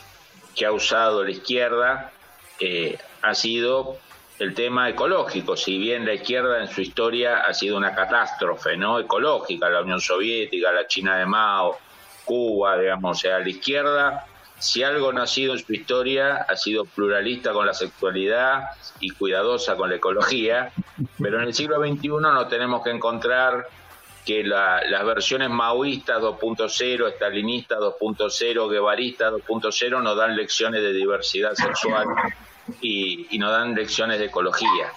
que 0.55 0.67
ha 0.67 0.73
usado 0.73 1.25
la 1.25 1.31
izquierda 1.31 2.13
eh, 2.61 2.99
ha 3.23 3.35
sido 3.35 3.97
el 4.39 4.55
tema 4.55 4.89
ecológico, 4.89 5.57
si 5.57 5.79
bien 5.79 6.07
la 6.07 6.15
izquierda 6.15 6.61
en 6.61 6.69
su 6.69 6.81
historia 6.81 7.41
ha 7.41 7.53
sido 7.53 7.77
una 7.77 7.95
catástrofe 7.95 8.77
no 8.77 8.99
ecológica, 8.99 9.69
la 9.69 9.83
Unión 9.83 10.01
Soviética, 10.01 10.73
la 10.73 10.87
China 10.87 11.17
de 11.19 11.27
Mao, 11.27 11.79
Cuba, 12.25 12.79
digamos, 12.79 13.19
o 13.19 13.21
sea, 13.21 13.39
la 13.39 13.49
izquierda 13.49 14.27
si 14.61 14.83
algo 14.83 15.13
no 15.13 15.23
ha 15.23 15.27
sido 15.27 15.55
en 15.55 15.59
su 15.59 15.73
historia, 15.73 16.47
ha 16.49 16.57
sido 16.57 16.85
pluralista 16.85 17.53
con 17.53 17.67
la 17.67 17.75
sexualidad 17.75 18.71
y 19.01 19.11
cuidadosa 19.11 19.75
con 19.75 19.91
la 19.91 19.97
ecología, 19.97 20.71
pero 21.19 21.39
en 21.41 21.49
el 21.49 21.55
siglo 21.55 21.81
XXI 21.81 22.09
nos 22.09 22.49
tenemos 22.49 22.83
que 22.85 22.91
encontrar 22.91 23.67
que 24.25 24.45
las 24.45 25.05
versiones 25.07 25.49
maoístas 25.49 26.21
2.0, 26.21 27.09
estalinistas 27.09 27.79
2.0, 27.79 28.71
guevaristas 28.71 29.33
2.0 29.33 30.03
nos 30.03 30.17
dan 30.17 30.37
lecciones 30.37 30.83
de 30.83 30.93
diversidad 30.93 31.55
sexual 31.55 32.07
y, 32.83 33.35
y 33.35 33.39
nos 33.39 33.51
dan 33.51 33.75
lecciones 33.75 34.19
de 34.19 34.27
ecología. 34.27 34.93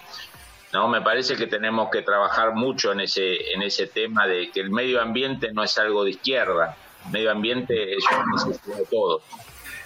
¿no? 0.74 0.88
Me 0.88 1.00
parece 1.00 1.36
que 1.36 1.46
tenemos 1.46 1.88
que 1.90 2.02
trabajar 2.02 2.52
mucho 2.52 2.92
en 2.92 3.00
ese, 3.00 3.52
en 3.52 3.62
ese 3.62 3.86
tema 3.86 4.26
de 4.26 4.50
que 4.50 4.60
el 4.60 4.70
medio 4.70 5.00
ambiente 5.00 5.52
no 5.52 5.62
es 5.62 5.78
algo 5.78 6.04
de 6.04 6.10
izquierda, 6.10 6.76
el 7.06 7.12
medio 7.12 7.30
ambiente 7.30 7.94
es 7.94 8.04
necesidad 8.34 8.76
de 8.76 8.86
todos. 8.86 9.22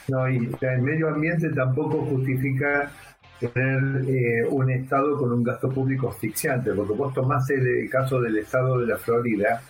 No, 0.09 0.29
y 0.29 0.51
el 0.61 0.83
medio 0.83 1.09
ambiente 1.09 1.51
tampoco 1.51 1.99
justifica 2.07 2.91
tener 3.39 4.05
eh, 4.09 4.47
un 4.49 4.71
Estado 4.71 5.17
con 5.17 5.33
un 5.33 5.45
gasto 5.45 5.69
público 5.69 6.09
asfixiante, 6.09 6.73
porque 6.73 6.95
vos 6.95 7.15
tomás 7.15 7.49
el, 7.51 7.89
caso 7.91 8.21
del 8.21 8.39
Estado 8.39 8.79
de 8.79 8.87
la 8.87 8.97
Florida, 8.97 9.63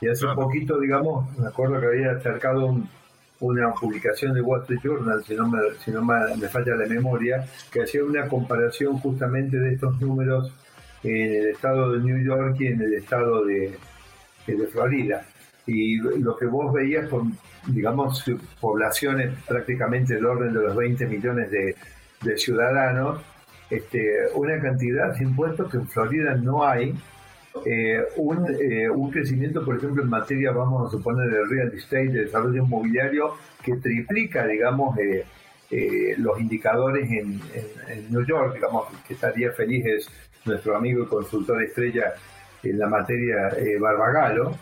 y 0.00 0.08
hace 0.08 0.26
un 0.26 0.34
poquito, 0.34 0.78
digamos, 0.78 1.38
me 1.38 1.46
acuerdo 1.46 1.80
que 1.80 1.86
había 1.86 2.10
acercado 2.12 2.76
una 3.40 3.72
publicación 3.72 4.34
de 4.34 4.42
Wall 4.42 4.62
Street 4.62 4.80
Journal, 4.82 5.24
si 5.24 5.34
no, 5.34 5.48
me, 5.48 5.58
si 5.84 5.90
no 5.90 6.04
me, 6.04 6.48
falla 6.48 6.74
la 6.74 6.86
memoria, 6.86 7.46
que 7.72 7.82
hacía 7.82 8.04
una 8.04 8.26
comparación 8.28 8.98
justamente 8.98 9.58
de 9.58 9.74
estos 9.74 10.00
números 10.00 10.52
en 11.02 11.32
el 11.34 11.46
estado 11.48 11.92
de 11.92 12.00
New 12.00 12.24
York 12.24 12.56
y 12.58 12.66
en 12.66 12.82
el 12.82 12.94
estado 12.94 13.44
de, 13.44 13.76
de 14.46 14.66
Florida. 14.66 15.24
Y 15.66 15.96
lo 15.96 16.36
que 16.36 16.46
vos 16.46 16.72
veías 16.72 17.08
con, 17.08 17.36
digamos, 17.68 18.24
poblaciones 18.60 19.32
prácticamente 19.46 20.14
del 20.14 20.26
orden 20.26 20.52
de 20.52 20.60
los 20.60 20.76
20 20.76 21.06
millones 21.06 21.50
de, 21.50 21.74
ciudadanos, 22.36 23.20
este, 23.68 24.26
una 24.34 24.60
cantidad 24.60 25.14
de 25.14 25.24
impuestos 25.24 25.70
que 25.70 25.76
en 25.76 25.88
Florida 25.88 26.34
no 26.34 26.64
hay, 26.66 26.94
eh, 27.66 28.02
un, 28.16 28.46
eh, 28.58 28.88
un, 28.88 29.10
crecimiento, 29.10 29.64
por 29.64 29.76
ejemplo, 29.76 30.02
en 30.02 30.08
materia, 30.08 30.50
vamos 30.52 30.88
a 30.88 30.90
suponer, 30.90 31.30
de 31.30 31.44
real 31.44 31.72
estate, 31.74 32.08
de 32.08 32.24
desarrollo 32.24 32.64
inmobiliario, 32.64 33.34
que 33.62 33.76
triplica, 33.76 34.46
digamos, 34.46 34.96
eh, 35.70 36.14
los 36.18 36.40
indicadores 36.40 37.10
en, 37.10 37.40
en, 37.88 38.12
New 38.12 38.24
York, 38.24 38.54
digamos, 38.54 38.86
que 39.06 39.14
estaría 39.14 39.50
feliz 39.52 39.84
es 39.86 40.08
nuestro 40.44 40.76
amigo 40.76 41.02
y 41.02 41.06
consultor 41.06 41.62
estrella 41.62 42.14
en 42.62 42.78
la 42.78 42.86
materia 42.86 43.48
eh, 43.58 43.78
Barbagalo, 43.78 44.56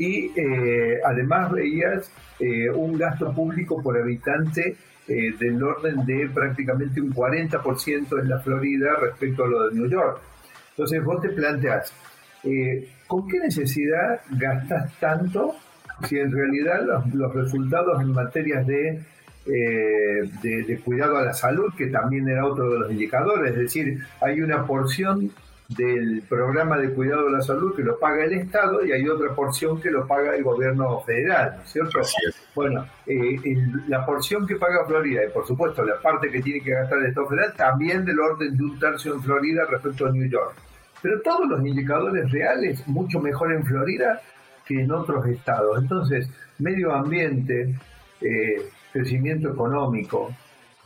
y 0.00 0.32
eh, 0.34 1.00
además 1.04 1.52
veías 1.52 2.10
eh, 2.38 2.70
un 2.70 2.98
gasto 2.98 3.32
público 3.32 3.82
por 3.82 3.96
habitante 3.98 4.76
del 5.06 5.60
orden 5.60 6.06
de 6.06 6.30
prácticamente 6.32 7.00
un 7.00 7.12
40% 7.12 8.20
en 8.20 8.28
la 8.28 8.38
Florida 8.38 8.94
respecto 9.00 9.42
a 9.42 9.48
lo 9.48 9.68
de 9.68 9.74
New 9.74 9.90
York. 9.90 10.20
Entonces 10.70 11.02
vos 11.02 11.20
te 11.20 11.30
planteas, 11.30 11.92
¿con 13.08 13.26
qué 13.26 13.40
necesidad 13.40 14.20
gastas 14.30 14.92
tanto 15.00 15.56
si 16.06 16.16
en 16.16 16.30
realidad 16.30 16.82
los, 17.12 17.34
resultados 17.34 18.00
en 18.00 18.12
materias 18.12 18.64
de 18.68 19.00
eh, 19.46 20.30
de, 20.42 20.80
cuidado 20.84 21.16
a 21.16 21.24
la 21.24 21.32
salud, 21.32 21.72
que 21.76 21.86
también 21.86 22.28
era 22.28 22.46
otro 22.46 22.70
de 22.70 22.78
los 22.80 22.90
indicadores, 22.90 23.52
es 23.52 23.58
decir, 23.58 23.98
hay 24.20 24.42
una 24.42 24.66
porción 24.66 25.30
del 25.76 26.22
programa 26.28 26.76
de 26.78 26.92
cuidado 26.92 27.26
de 27.26 27.32
la 27.32 27.42
salud 27.42 27.74
que 27.76 27.82
lo 27.82 27.98
paga 27.98 28.24
el 28.24 28.32
Estado 28.34 28.84
y 28.84 28.90
hay 28.90 29.08
otra 29.08 29.32
porción 29.34 29.80
que 29.80 29.90
lo 29.90 30.06
paga 30.06 30.34
el 30.34 30.42
gobierno 30.42 31.00
federal, 31.02 31.54
¿no 31.56 31.62
es 31.62 31.70
cierto? 31.70 32.00
Bueno, 32.54 32.86
eh, 33.06 33.36
la 33.86 34.04
porción 34.04 34.46
que 34.46 34.56
paga 34.56 34.84
Florida 34.84 35.24
y 35.24 35.30
por 35.30 35.46
supuesto 35.46 35.84
la 35.84 36.00
parte 36.00 36.30
que 36.30 36.42
tiene 36.42 36.60
que 36.60 36.72
gastar 36.72 36.98
el 36.98 37.06
Estado 37.06 37.28
federal 37.28 37.54
también 37.56 38.04
del 38.04 38.18
orden 38.18 38.56
de 38.56 38.64
un 38.64 38.78
tercio 38.80 39.14
en 39.14 39.22
Florida 39.22 39.64
respecto 39.70 40.06
a 40.06 40.10
New 40.10 40.28
York. 40.28 40.54
Pero 41.02 41.20
todos 41.22 41.48
los 41.48 41.64
indicadores 41.64 42.30
reales 42.32 42.86
mucho 42.88 43.20
mejor 43.20 43.52
en 43.52 43.64
Florida 43.64 44.20
que 44.66 44.82
en 44.82 44.90
otros 44.90 45.24
estados. 45.26 45.78
Entonces, 45.80 46.28
medio 46.58 46.92
ambiente, 46.92 47.74
eh, 48.20 48.68
crecimiento 48.92 49.50
económico, 49.50 50.30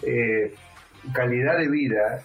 eh, 0.02 0.54
calidad 1.12 1.58
de 1.58 1.68
vida, 1.68 2.22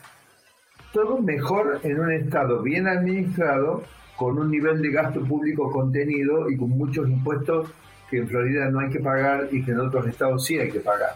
todo 0.91 1.19
mejor 1.19 1.79
en 1.83 1.99
un 1.99 2.11
Estado 2.11 2.61
bien 2.61 2.87
administrado, 2.87 3.83
con 4.15 4.37
un 4.37 4.51
nivel 4.51 4.81
de 4.81 4.91
gasto 4.91 5.21
público 5.21 5.71
contenido 5.71 6.49
y 6.49 6.57
con 6.57 6.69
muchos 6.69 7.07
impuestos 7.07 7.69
que 8.09 8.17
en 8.17 8.27
Florida 8.27 8.69
no 8.69 8.79
hay 8.79 8.89
que 8.89 8.99
pagar 8.99 9.47
y 9.51 9.63
que 9.63 9.71
en 9.71 9.79
otros 9.79 10.05
estados 10.07 10.45
sí 10.45 10.57
hay 10.59 10.71
que 10.71 10.79
pagar. 10.79 11.15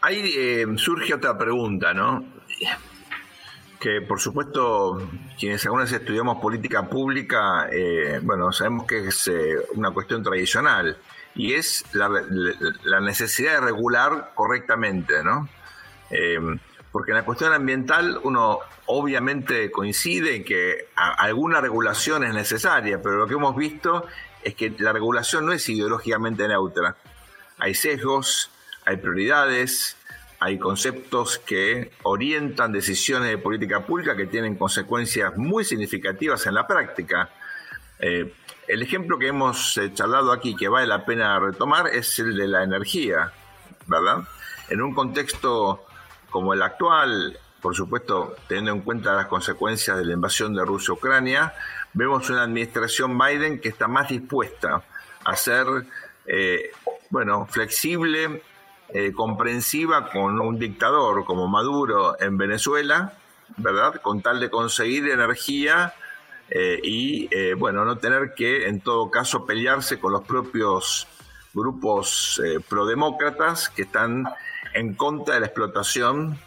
Ahí 0.00 0.34
eh, 0.36 0.66
surge 0.76 1.14
otra 1.14 1.36
pregunta, 1.36 1.92
¿no? 1.92 2.24
Que 3.78 4.00
por 4.00 4.18
supuesto, 4.18 5.10
quienes 5.38 5.64
algunas 5.66 5.92
estudiamos 5.92 6.38
política 6.40 6.88
pública, 6.88 7.68
eh, 7.70 8.18
bueno, 8.22 8.50
sabemos 8.50 8.86
que 8.86 9.08
es 9.08 9.30
una 9.74 9.90
cuestión 9.90 10.22
tradicional 10.22 10.96
y 11.34 11.54
es 11.54 11.84
la, 11.92 13.00
necesidad 13.00 13.54
de 13.54 13.60
regular 13.60 14.32
correctamente, 14.34 15.22
¿no? 15.22 15.48
Porque 16.92 17.12
en 17.12 17.18
la 17.18 17.24
cuestión 17.24 17.52
ambiental 17.52 18.20
uno 18.24 18.58
obviamente 18.86 19.70
coincide 19.70 20.36
en 20.36 20.44
que 20.44 20.88
alguna 20.94 21.60
regulación 21.60 22.24
es 22.24 22.34
necesaria, 22.34 23.00
pero 23.00 23.16
lo 23.16 23.26
que 23.26 23.34
hemos 23.34 23.54
visto 23.54 24.06
es 24.42 24.54
que 24.54 24.74
la 24.78 24.92
regulación 24.92 25.46
no 25.46 25.52
es 25.52 25.68
ideológicamente 25.68 26.48
neutra. 26.48 26.96
Hay 27.58 27.74
sesgos, 27.74 28.50
hay 28.84 28.96
prioridades, 28.96 29.96
hay 30.40 30.58
conceptos 30.58 31.38
que 31.38 31.92
orientan 32.02 32.72
decisiones 32.72 33.28
de 33.28 33.38
política 33.38 33.84
pública 33.84 34.16
que 34.16 34.26
tienen 34.26 34.56
consecuencias 34.56 35.36
muy 35.36 35.64
significativas 35.64 36.46
en 36.46 36.54
la 36.54 36.66
práctica. 36.66 37.28
Eh, 37.98 38.32
el 38.66 38.82
ejemplo 38.82 39.18
que 39.18 39.28
hemos 39.28 39.76
eh, 39.76 39.92
charlado 39.92 40.32
aquí, 40.32 40.56
que 40.56 40.68
vale 40.68 40.86
la 40.86 41.04
pena 41.04 41.38
retomar, 41.38 41.88
es 41.88 42.18
el 42.18 42.36
de 42.36 42.48
la 42.48 42.62
energía, 42.62 43.32
¿verdad? 43.86 44.24
En 44.70 44.80
un 44.80 44.94
contexto 44.94 45.84
como 46.30 46.54
el 46.54 46.62
actual, 46.62 47.38
por 47.60 47.74
supuesto, 47.74 48.36
teniendo 48.48 48.72
en 48.72 48.80
cuenta 48.80 49.14
las 49.14 49.26
consecuencias 49.26 49.98
de 49.98 50.04
la 50.04 50.14
invasión 50.14 50.54
de 50.54 50.64
Rusia 50.64 50.92
a 50.92 50.94
Ucrania, 50.94 51.54
vemos 51.92 52.30
una 52.30 52.42
administración 52.42 53.18
Biden 53.18 53.60
que 53.60 53.68
está 53.68 53.88
más 53.88 54.08
dispuesta 54.08 54.82
a 55.24 55.36
ser, 55.36 55.66
eh, 56.26 56.70
bueno, 57.10 57.46
flexible, 57.46 58.42
eh, 58.88 59.12
comprensiva 59.12 60.10
con 60.10 60.40
un 60.40 60.58
dictador 60.58 61.24
como 61.24 61.46
Maduro 61.46 62.16
en 62.20 62.38
Venezuela, 62.38 63.12
¿verdad? 63.56 64.00
Con 64.00 64.22
tal 64.22 64.40
de 64.40 64.50
conseguir 64.50 65.08
energía 65.08 65.94
eh, 66.50 66.80
y, 66.82 67.28
eh, 67.30 67.54
bueno, 67.54 67.84
no 67.84 67.98
tener 67.98 68.34
que, 68.34 68.66
en 68.66 68.80
todo 68.80 69.10
caso, 69.10 69.46
pelearse 69.46 70.00
con 70.00 70.12
los 70.12 70.24
propios 70.24 71.06
grupos 71.54 72.40
eh, 72.44 72.58
prodemócratas 72.68 73.68
que 73.68 73.82
están 73.82 74.24
en 74.74 74.94
contra 74.94 75.34
de 75.34 75.40
la 75.40 75.46
explotación 75.46 76.38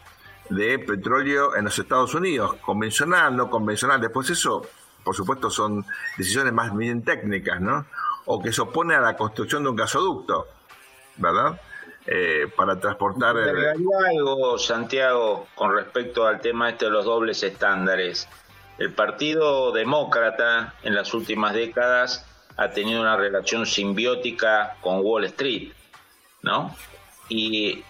de 0.49 0.79
petróleo 0.79 1.55
en 1.55 1.65
los 1.65 1.77
Estados 1.77 2.13
Unidos, 2.13 2.55
convencional, 2.61 3.35
no 3.35 3.49
convencional. 3.49 3.99
Después 4.01 4.29
eso, 4.29 4.65
por 5.03 5.15
supuesto, 5.15 5.49
son 5.49 5.85
decisiones 6.17 6.53
más 6.53 6.75
bien 6.75 7.03
técnicas, 7.03 7.61
¿no? 7.61 7.85
O 8.25 8.41
que 8.41 8.51
se 8.51 8.61
opone 8.61 8.95
a 8.95 9.01
la 9.01 9.15
construcción 9.15 9.63
de 9.63 9.69
un 9.69 9.75
gasoducto, 9.75 10.47
¿verdad? 11.17 11.59
para 12.57 12.79
transportar... 12.79 13.37
algo, 13.37 14.57
Santiago, 14.57 15.47
con 15.55 15.73
respecto 15.73 16.27
al 16.27 16.41
tema 16.41 16.69
este 16.69 16.85
de 16.85 16.91
los 16.91 17.05
dobles 17.05 17.41
estándares. 17.43 18.27
El 18.77 18.91
Partido 18.91 19.71
Demócrata 19.71 20.73
en 20.83 20.95
las 20.95 21.13
últimas 21.13 21.53
décadas 21.53 22.25
ha 22.57 22.71
tenido 22.71 23.01
una 23.01 23.15
relación 23.15 23.65
simbiótica 23.65 24.75
con 24.81 24.99
Wall 25.01 25.25
Street, 25.25 25.71
¿no? 26.41 26.75
Y 27.29 27.83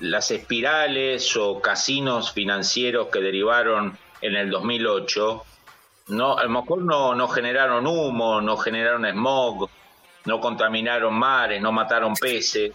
las 0.00 0.30
espirales 0.30 1.36
o 1.36 1.60
casinos 1.60 2.32
financieros 2.32 3.08
que 3.08 3.20
derivaron 3.20 3.96
en 4.20 4.36
el 4.36 4.50
2008, 4.50 5.44
no, 6.08 6.36
a 6.36 6.44
lo 6.44 6.50
mejor 6.50 6.82
no, 6.82 7.14
no 7.14 7.28
generaron 7.28 7.86
humo, 7.86 8.40
no 8.40 8.56
generaron 8.56 9.06
smog, 9.06 9.68
no 10.24 10.40
contaminaron 10.40 11.14
mares, 11.14 11.60
no 11.62 11.72
mataron 11.72 12.14
peces, 12.14 12.72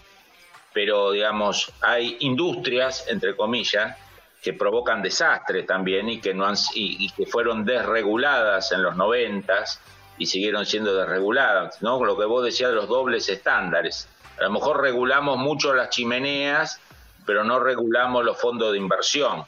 pero 0.73 1.11
digamos, 1.11 1.71
hay 1.81 2.17
industrias, 2.21 3.05
entre 3.07 3.35
comillas, 3.35 3.97
que 4.41 4.53
provocan 4.53 5.01
desastres 5.01 5.65
también 5.67 6.09
y 6.09 6.19
que, 6.19 6.33
no 6.33 6.45
han, 6.45 6.55
y, 6.73 7.09
que 7.11 7.25
fueron 7.25 7.63
desreguladas 7.63 8.71
en 8.71 8.81
los 8.81 8.95
noventas 8.95 9.79
y 10.17 10.25
siguieron 10.25 10.65
siendo 10.65 10.95
desreguladas, 10.95 11.81
¿no? 11.81 12.03
Lo 12.03 12.17
que 12.17 12.25
vos 12.25 12.43
decías 12.43 12.71
de 12.71 12.75
los 12.75 12.87
dobles 12.87 13.29
estándares. 13.29 14.07
A 14.41 14.45
lo 14.45 14.51
mejor 14.51 14.81
regulamos 14.81 15.37
mucho 15.37 15.73
las 15.73 15.89
chimeneas, 15.89 16.79
pero 17.25 17.43
no 17.43 17.59
regulamos 17.59 18.25
los 18.25 18.41
fondos 18.41 18.71
de 18.71 18.79
inversión. 18.79 19.43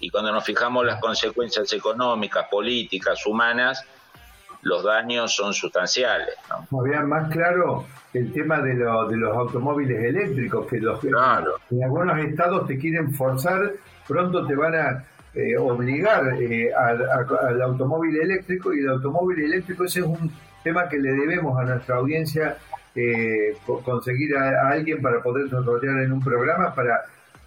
Y 0.00 0.10
cuando 0.10 0.32
nos 0.32 0.44
fijamos 0.44 0.84
las 0.84 1.00
consecuencias 1.00 1.72
económicas, 1.72 2.46
políticas, 2.50 3.24
humanas, 3.26 3.84
los 4.62 4.84
daños 4.84 5.34
son 5.34 5.54
sustanciales. 5.54 6.34
más 6.70 7.30
claro 7.30 7.86
el 8.12 8.32
tema 8.32 8.60
de, 8.60 8.74
de 8.74 9.16
los 9.16 9.36
automóviles 9.36 10.04
eléctricos, 10.04 10.66
que 10.66 10.78
los 10.78 11.02
en 11.02 11.82
algunos 11.82 12.18
estados 12.18 12.66
te 12.66 12.78
quieren 12.78 13.12
forzar 13.12 13.72
pronto 14.06 14.46
te 14.46 14.54
van 14.54 14.74
a 14.74 15.04
eh, 15.34 15.56
obligar 15.56 16.40
eh, 16.40 16.70
al, 16.72 17.62
automóvil 17.62 18.16
eléctrico 18.20 18.72
y 18.72 18.80
el 18.80 18.90
automóvil 18.90 19.42
eléctrico 19.42 19.84
ese 19.84 20.00
es 20.00 20.06
un 20.06 20.30
tema 20.62 20.88
que 20.88 20.98
le 20.98 21.10
debemos 21.12 21.58
a 21.58 21.64
nuestra 21.64 21.96
audiencia 21.96 22.56
eh, 22.96 23.56
conseguir 23.84 24.36
a, 24.36 24.70
alguien 24.70 25.02
para 25.02 25.22
poder 25.22 25.44
desarrollar 25.44 26.02
en 26.02 26.12
un 26.12 26.22
programa 26.22 26.74
para 26.74 27.02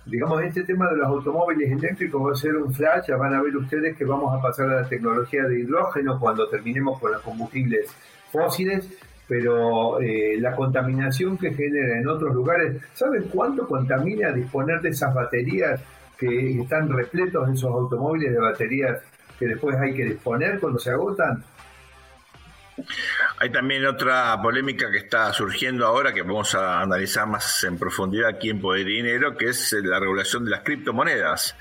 digamos 0.06 0.42
este 0.44 0.64
tema 0.64 0.90
de 0.90 0.98
los 0.98 1.08
automóviles 1.08 1.72
eléctricos 1.72 2.26
va 2.26 2.32
a 2.32 2.36
ser 2.36 2.56
un 2.56 2.74
flash 2.74 3.08
ya 3.08 3.18
van 3.18 3.34
a 3.34 3.42
ver 3.42 3.56
ustedes 3.56 3.96
que 3.98 4.06
vamos 4.06 4.34
a 4.38 4.42
pasar 4.42 4.70
a 4.70 4.82
la 4.82 4.90
tecnología 4.90 5.44
de 5.44 5.60
hidrógeno 5.60 6.20
cuando 6.20 6.48
terminemos 6.48 7.00
con 7.00 7.12
los 7.12 7.22
combustibles 7.22 7.94
fósiles 8.32 8.90
pero 9.28 10.00
la 10.00 10.56
contaminación 10.56 11.38
que 11.38 11.54
genera 11.54 12.00
en 12.00 12.08
otros 12.08 12.34
lugares, 12.34 12.82
¿saben 12.94 13.24
cuánto 13.24 13.68
contamina 13.68 14.32
disponer 14.32 14.80
de 14.80 14.90
esas 14.90 15.14
baterías 15.14 15.82
que 16.18 16.62
están 16.62 16.90
repletos 16.90 17.50
esos 17.50 17.72
automóviles 17.72 18.32
de 18.32 18.40
baterías 18.40 19.02
que 19.38 19.48
después 19.48 19.76
hay 19.78 19.94
que 19.94 20.06
disponer 20.06 20.60
cuando 20.60 20.80
se 20.80 20.92
agotan? 20.92 21.44
Hay 23.40 23.52
también 23.52 23.86
otra 23.86 24.42
polémica 24.42 24.90
que 24.90 24.98
está 24.98 25.32
surgiendo 25.32 25.86
ahora 25.86 26.12
que 26.12 26.24
vamos 26.24 26.56
a 26.56 26.82
analizar 26.82 27.28
más 27.28 27.64
en 27.66 27.78
profundidad 27.78 28.30
aquí 28.30 28.50
en 28.50 28.60
Poder 28.60 28.88
y 28.90 28.96
Dinero, 28.96 29.38
que 29.38 29.50
es 29.50 29.74
la 29.74 30.00
regulación 30.00 30.44
de 30.44 30.50
las 30.50 30.62
criptomonedas. 30.62 31.56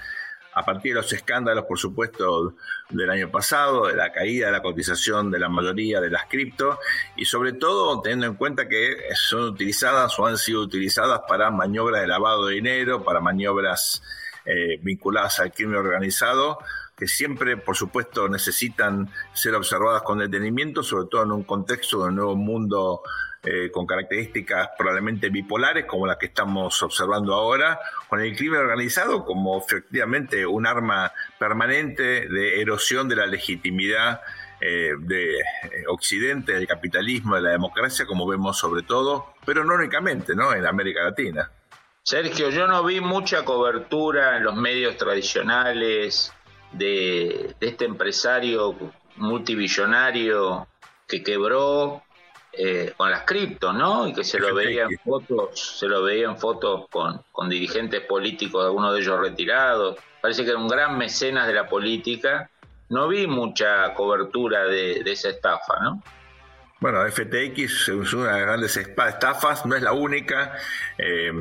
A 0.54 0.64
partir 0.64 0.94
de 0.94 1.02
los 1.02 1.12
escándalos, 1.12 1.66
por 1.66 1.78
supuesto, 1.78 2.54
del 2.88 3.10
año 3.10 3.30
pasado, 3.30 3.88
de 3.88 3.94
la 3.94 4.10
caída 4.10 4.46
de 4.46 4.52
la 4.52 4.62
cotización 4.62 5.30
de 5.30 5.38
la 5.38 5.50
mayoría 5.50 6.00
de 6.00 6.08
las 6.08 6.24
cripto 6.30 6.78
y 7.14 7.26
sobre 7.26 7.52
todo 7.52 8.00
teniendo 8.00 8.26
en 8.28 8.36
cuenta 8.36 8.66
que 8.66 8.96
son 9.14 9.42
utilizadas 9.42 10.18
o 10.18 10.26
han 10.26 10.38
sido 10.38 10.62
utilizadas 10.62 11.20
para 11.28 11.50
maniobras 11.50 12.00
de 12.00 12.06
lavado 12.06 12.46
de 12.46 12.54
dinero, 12.54 13.04
para 13.04 13.20
maniobras 13.20 14.02
eh, 14.46 14.78
vinculadas 14.80 15.40
al 15.40 15.52
crimen 15.52 15.76
organizado, 15.76 16.58
que 16.96 17.06
siempre, 17.06 17.56
por 17.58 17.76
supuesto, 17.76 18.28
necesitan 18.28 19.10
ser 19.34 19.54
observadas 19.54 20.02
con 20.02 20.18
detenimiento, 20.18 20.82
sobre 20.82 21.08
todo 21.10 21.24
en 21.24 21.32
un 21.32 21.44
contexto 21.44 21.98
de 21.98 22.08
un 22.08 22.16
nuevo 22.16 22.36
mundo 22.36 23.02
eh, 23.42 23.70
con 23.70 23.86
características 23.86 24.70
probablemente 24.78 25.28
bipolares, 25.28 25.84
como 25.84 26.06
las 26.06 26.16
que 26.16 26.26
estamos 26.26 26.82
observando 26.82 27.34
ahora, 27.34 27.78
con 28.08 28.20
el 28.20 28.34
crimen 28.34 28.60
organizado 28.60 29.24
como 29.24 29.58
efectivamente 29.58 30.46
un 30.46 30.66
arma 30.66 31.12
permanente 31.38 32.28
de 32.28 32.60
erosión 32.60 33.08
de 33.08 33.16
la 33.16 33.26
legitimidad 33.26 34.22
eh, 34.60 34.92
de 34.98 35.36
Occidente, 35.88 36.54
del 36.54 36.66
capitalismo, 36.66 37.36
de 37.36 37.42
la 37.42 37.50
democracia, 37.50 38.06
como 38.06 38.26
vemos 38.26 38.58
sobre 38.58 38.82
todo, 38.82 39.34
pero 39.44 39.64
no 39.64 39.74
únicamente, 39.74 40.34
¿no? 40.34 40.54
En 40.54 40.64
América 40.64 41.04
Latina. 41.04 41.50
Sergio, 42.02 42.48
yo 42.50 42.66
no 42.66 42.82
vi 42.84 43.00
mucha 43.00 43.44
cobertura 43.44 44.38
en 44.38 44.44
los 44.44 44.56
medios 44.56 44.96
tradicionales 44.96 46.32
de, 46.76 47.54
este 47.60 47.84
empresario 47.84 48.76
multibillonario 49.16 50.66
que 51.06 51.22
quebró 51.22 52.02
eh, 52.52 52.92
con 52.96 53.10
las 53.10 53.22
criptos, 53.22 53.74
¿no? 53.74 54.08
Y 54.08 54.14
que 54.14 54.24
se 54.24 54.38
lo 54.38 54.54
veía 54.54 54.84
en 54.84 54.98
fotos, 54.98 55.78
se 55.78 55.86
lo 55.86 56.02
veía 56.02 56.26
en 56.26 56.36
fotos 56.36 56.86
con, 56.90 57.48
dirigentes 57.48 58.00
políticos, 58.02 58.64
algunos 58.64 58.94
de 58.94 59.00
ellos 59.00 59.20
retirados. 59.20 59.96
Parece 60.20 60.44
que 60.44 60.50
era 60.50 60.58
un 60.58 60.68
gran 60.68 60.96
mecenas 60.98 61.46
de 61.46 61.54
la 61.54 61.68
política. 61.68 62.50
No 62.88 63.08
vi 63.08 63.26
mucha 63.26 63.92
cobertura 63.94 64.64
de 64.64 65.02
esa 65.04 65.30
estafa, 65.30 65.80
¿no? 65.80 66.02
Bueno, 66.86 67.04
FTX 67.10 67.88
es 67.88 68.12
una 68.12 68.26
de 68.26 68.38
las 68.38 68.40
grandes 68.42 68.76
estafas, 68.76 69.66
no 69.66 69.74
es 69.74 69.82
la 69.82 69.92
única. 69.92 70.56
Eh, 70.96 71.32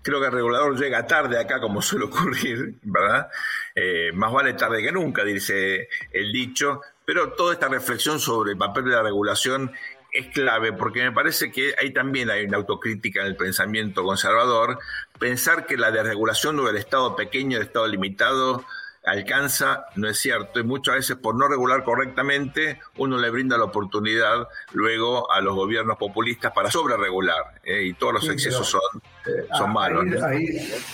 creo 0.00 0.18
que 0.18 0.28
el 0.28 0.32
regulador 0.32 0.80
llega 0.80 1.06
tarde 1.06 1.38
acá, 1.38 1.60
como 1.60 1.82
suele 1.82 2.06
ocurrir, 2.06 2.76
¿verdad? 2.80 3.28
Eh, 3.74 4.12
más 4.14 4.32
vale 4.32 4.54
tarde 4.54 4.82
que 4.82 4.90
nunca, 4.90 5.22
dice 5.22 5.90
el 6.10 6.32
dicho. 6.32 6.80
Pero 7.04 7.34
toda 7.34 7.52
esta 7.52 7.68
reflexión 7.68 8.18
sobre 8.18 8.52
el 8.52 8.56
papel 8.56 8.86
de 8.86 8.92
la 8.92 9.02
regulación 9.02 9.72
es 10.10 10.28
clave 10.28 10.72
porque 10.72 11.02
me 11.02 11.12
parece 11.12 11.52
que 11.52 11.74
ahí 11.78 11.92
también 11.92 12.30
hay 12.30 12.46
una 12.46 12.56
autocrítica 12.56 13.20
en 13.20 13.26
el 13.26 13.36
pensamiento 13.36 14.04
conservador. 14.04 14.78
Pensar 15.18 15.66
que 15.66 15.76
la 15.76 15.90
desregulación 15.90 16.64
del 16.64 16.78
Estado 16.78 17.14
pequeño, 17.14 17.58
del 17.58 17.66
Estado 17.66 17.88
limitado, 17.88 18.64
alcanza, 19.04 19.86
no 19.96 20.08
es 20.08 20.18
cierto, 20.18 20.60
y 20.60 20.64
muchas 20.64 20.96
veces 20.96 21.16
por 21.16 21.34
no 21.34 21.46
regular 21.48 21.84
correctamente 21.84 22.80
uno 22.96 23.18
le 23.18 23.30
brinda 23.30 23.58
la 23.58 23.64
oportunidad 23.64 24.48
luego 24.72 25.30
a 25.30 25.40
los 25.40 25.54
gobiernos 25.54 25.98
populistas 25.98 26.52
para 26.52 26.70
sobreregular, 26.70 27.60
¿eh? 27.64 27.84
y 27.84 27.94
todos 27.94 28.14
los 28.14 28.28
excesos 28.28 28.66
son, 28.68 28.80
eh, 29.26 29.46
son 29.56 29.72
malos. 29.72 30.22
Ahí, 30.22 30.46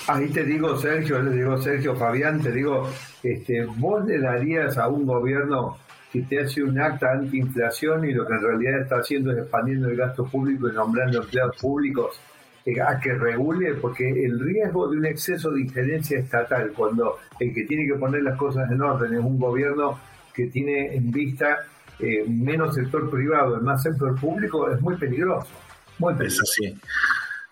ahí, 0.08 0.28
te 0.28 0.44
digo, 0.44 0.76
Sergio, 0.76 1.22
le 1.22 1.30
digo, 1.30 1.61
Sergio, 1.62 1.94
Fabián, 1.96 2.42
te 2.42 2.50
digo, 2.50 2.90
este, 3.22 3.64
vos 3.64 4.04
le 4.04 4.18
darías 4.18 4.76
a 4.78 4.88
un 4.88 5.06
gobierno 5.06 5.78
que 6.12 6.22
te 6.22 6.40
hace 6.40 6.62
un 6.62 6.78
acta 6.80 7.12
antiinflación 7.12 8.04
y 8.04 8.12
lo 8.12 8.26
que 8.26 8.34
en 8.34 8.42
realidad 8.42 8.80
está 8.80 8.96
haciendo 8.96 9.30
es 9.30 9.38
expandiendo 9.38 9.88
el 9.88 9.96
gasto 9.96 10.24
público 10.24 10.68
y 10.68 10.72
nombrando 10.72 11.22
empleados 11.22 11.56
públicos 11.56 12.20
a 12.86 13.00
que 13.00 13.14
regule, 13.14 13.74
porque 13.74 14.08
el 14.08 14.38
riesgo 14.38 14.88
de 14.88 14.98
un 14.98 15.06
exceso 15.06 15.50
de 15.50 15.62
injerencia 15.62 16.18
estatal, 16.18 16.72
cuando 16.76 17.18
el 17.38 17.54
que 17.54 17.64
tiene 17.64 17.86
que 17.86 17.98
poner 17.98 18.22
las 18.22 18.38
cosas 18.38 18.70
en 18.70 18.80
orden 18.80 19.14
es 19.14 19.20
un 19.20 19.38
gobierno 19.38 19.98
que 20.34 20.46
tiene 20.46 20.94
en 20.94 21.11
vista 21.11 21.58
eh, 21.98 22.24
menos 22.28 22.74
sector 22.74 23.11
privado 23.11 23.58
y 23.58 23.62
más 23.62 23.82
sector 23.82 24.18
público, 24.18 24.70
es 24.70 24.80
muy 24.80 24.96
peligroso. 24.96 25.48
Muy 25.98 26.14
peligroso. 26.14 26.42
Es 26.42 26.50
así. 26.50 26.80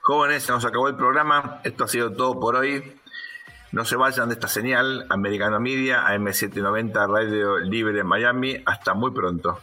Jóvenes, 0.01 0.43
se 0.43 0.53
nos 0.53 0.65
acabó 0.65 0.89
el 0.89 0.97
programa. 0.97 1.61
Esto 1.65 1.85
ha 1.85 1.89
sido 1.89 2.13
todo 2.13 2.39
por 2.41 2.57
hoy. 2.57 2.83
No 3.73 3.85
se 3.85 3.97
vayan 3.97 4.29
de 4.29 4.35
esta 4.35 4.49
señal. 4.49 5.07
Americano 5.11 5.61
Media, 5.61 6.07
AM790, 6.07 7.07
Radio 7.07 7.59
Libre 7.59 8.01
en 8.01 8.07
Miami. 8.07 8.63
Hasta 8.65 8.95
muy 8.95 9.11
pronto. 9.11 9.61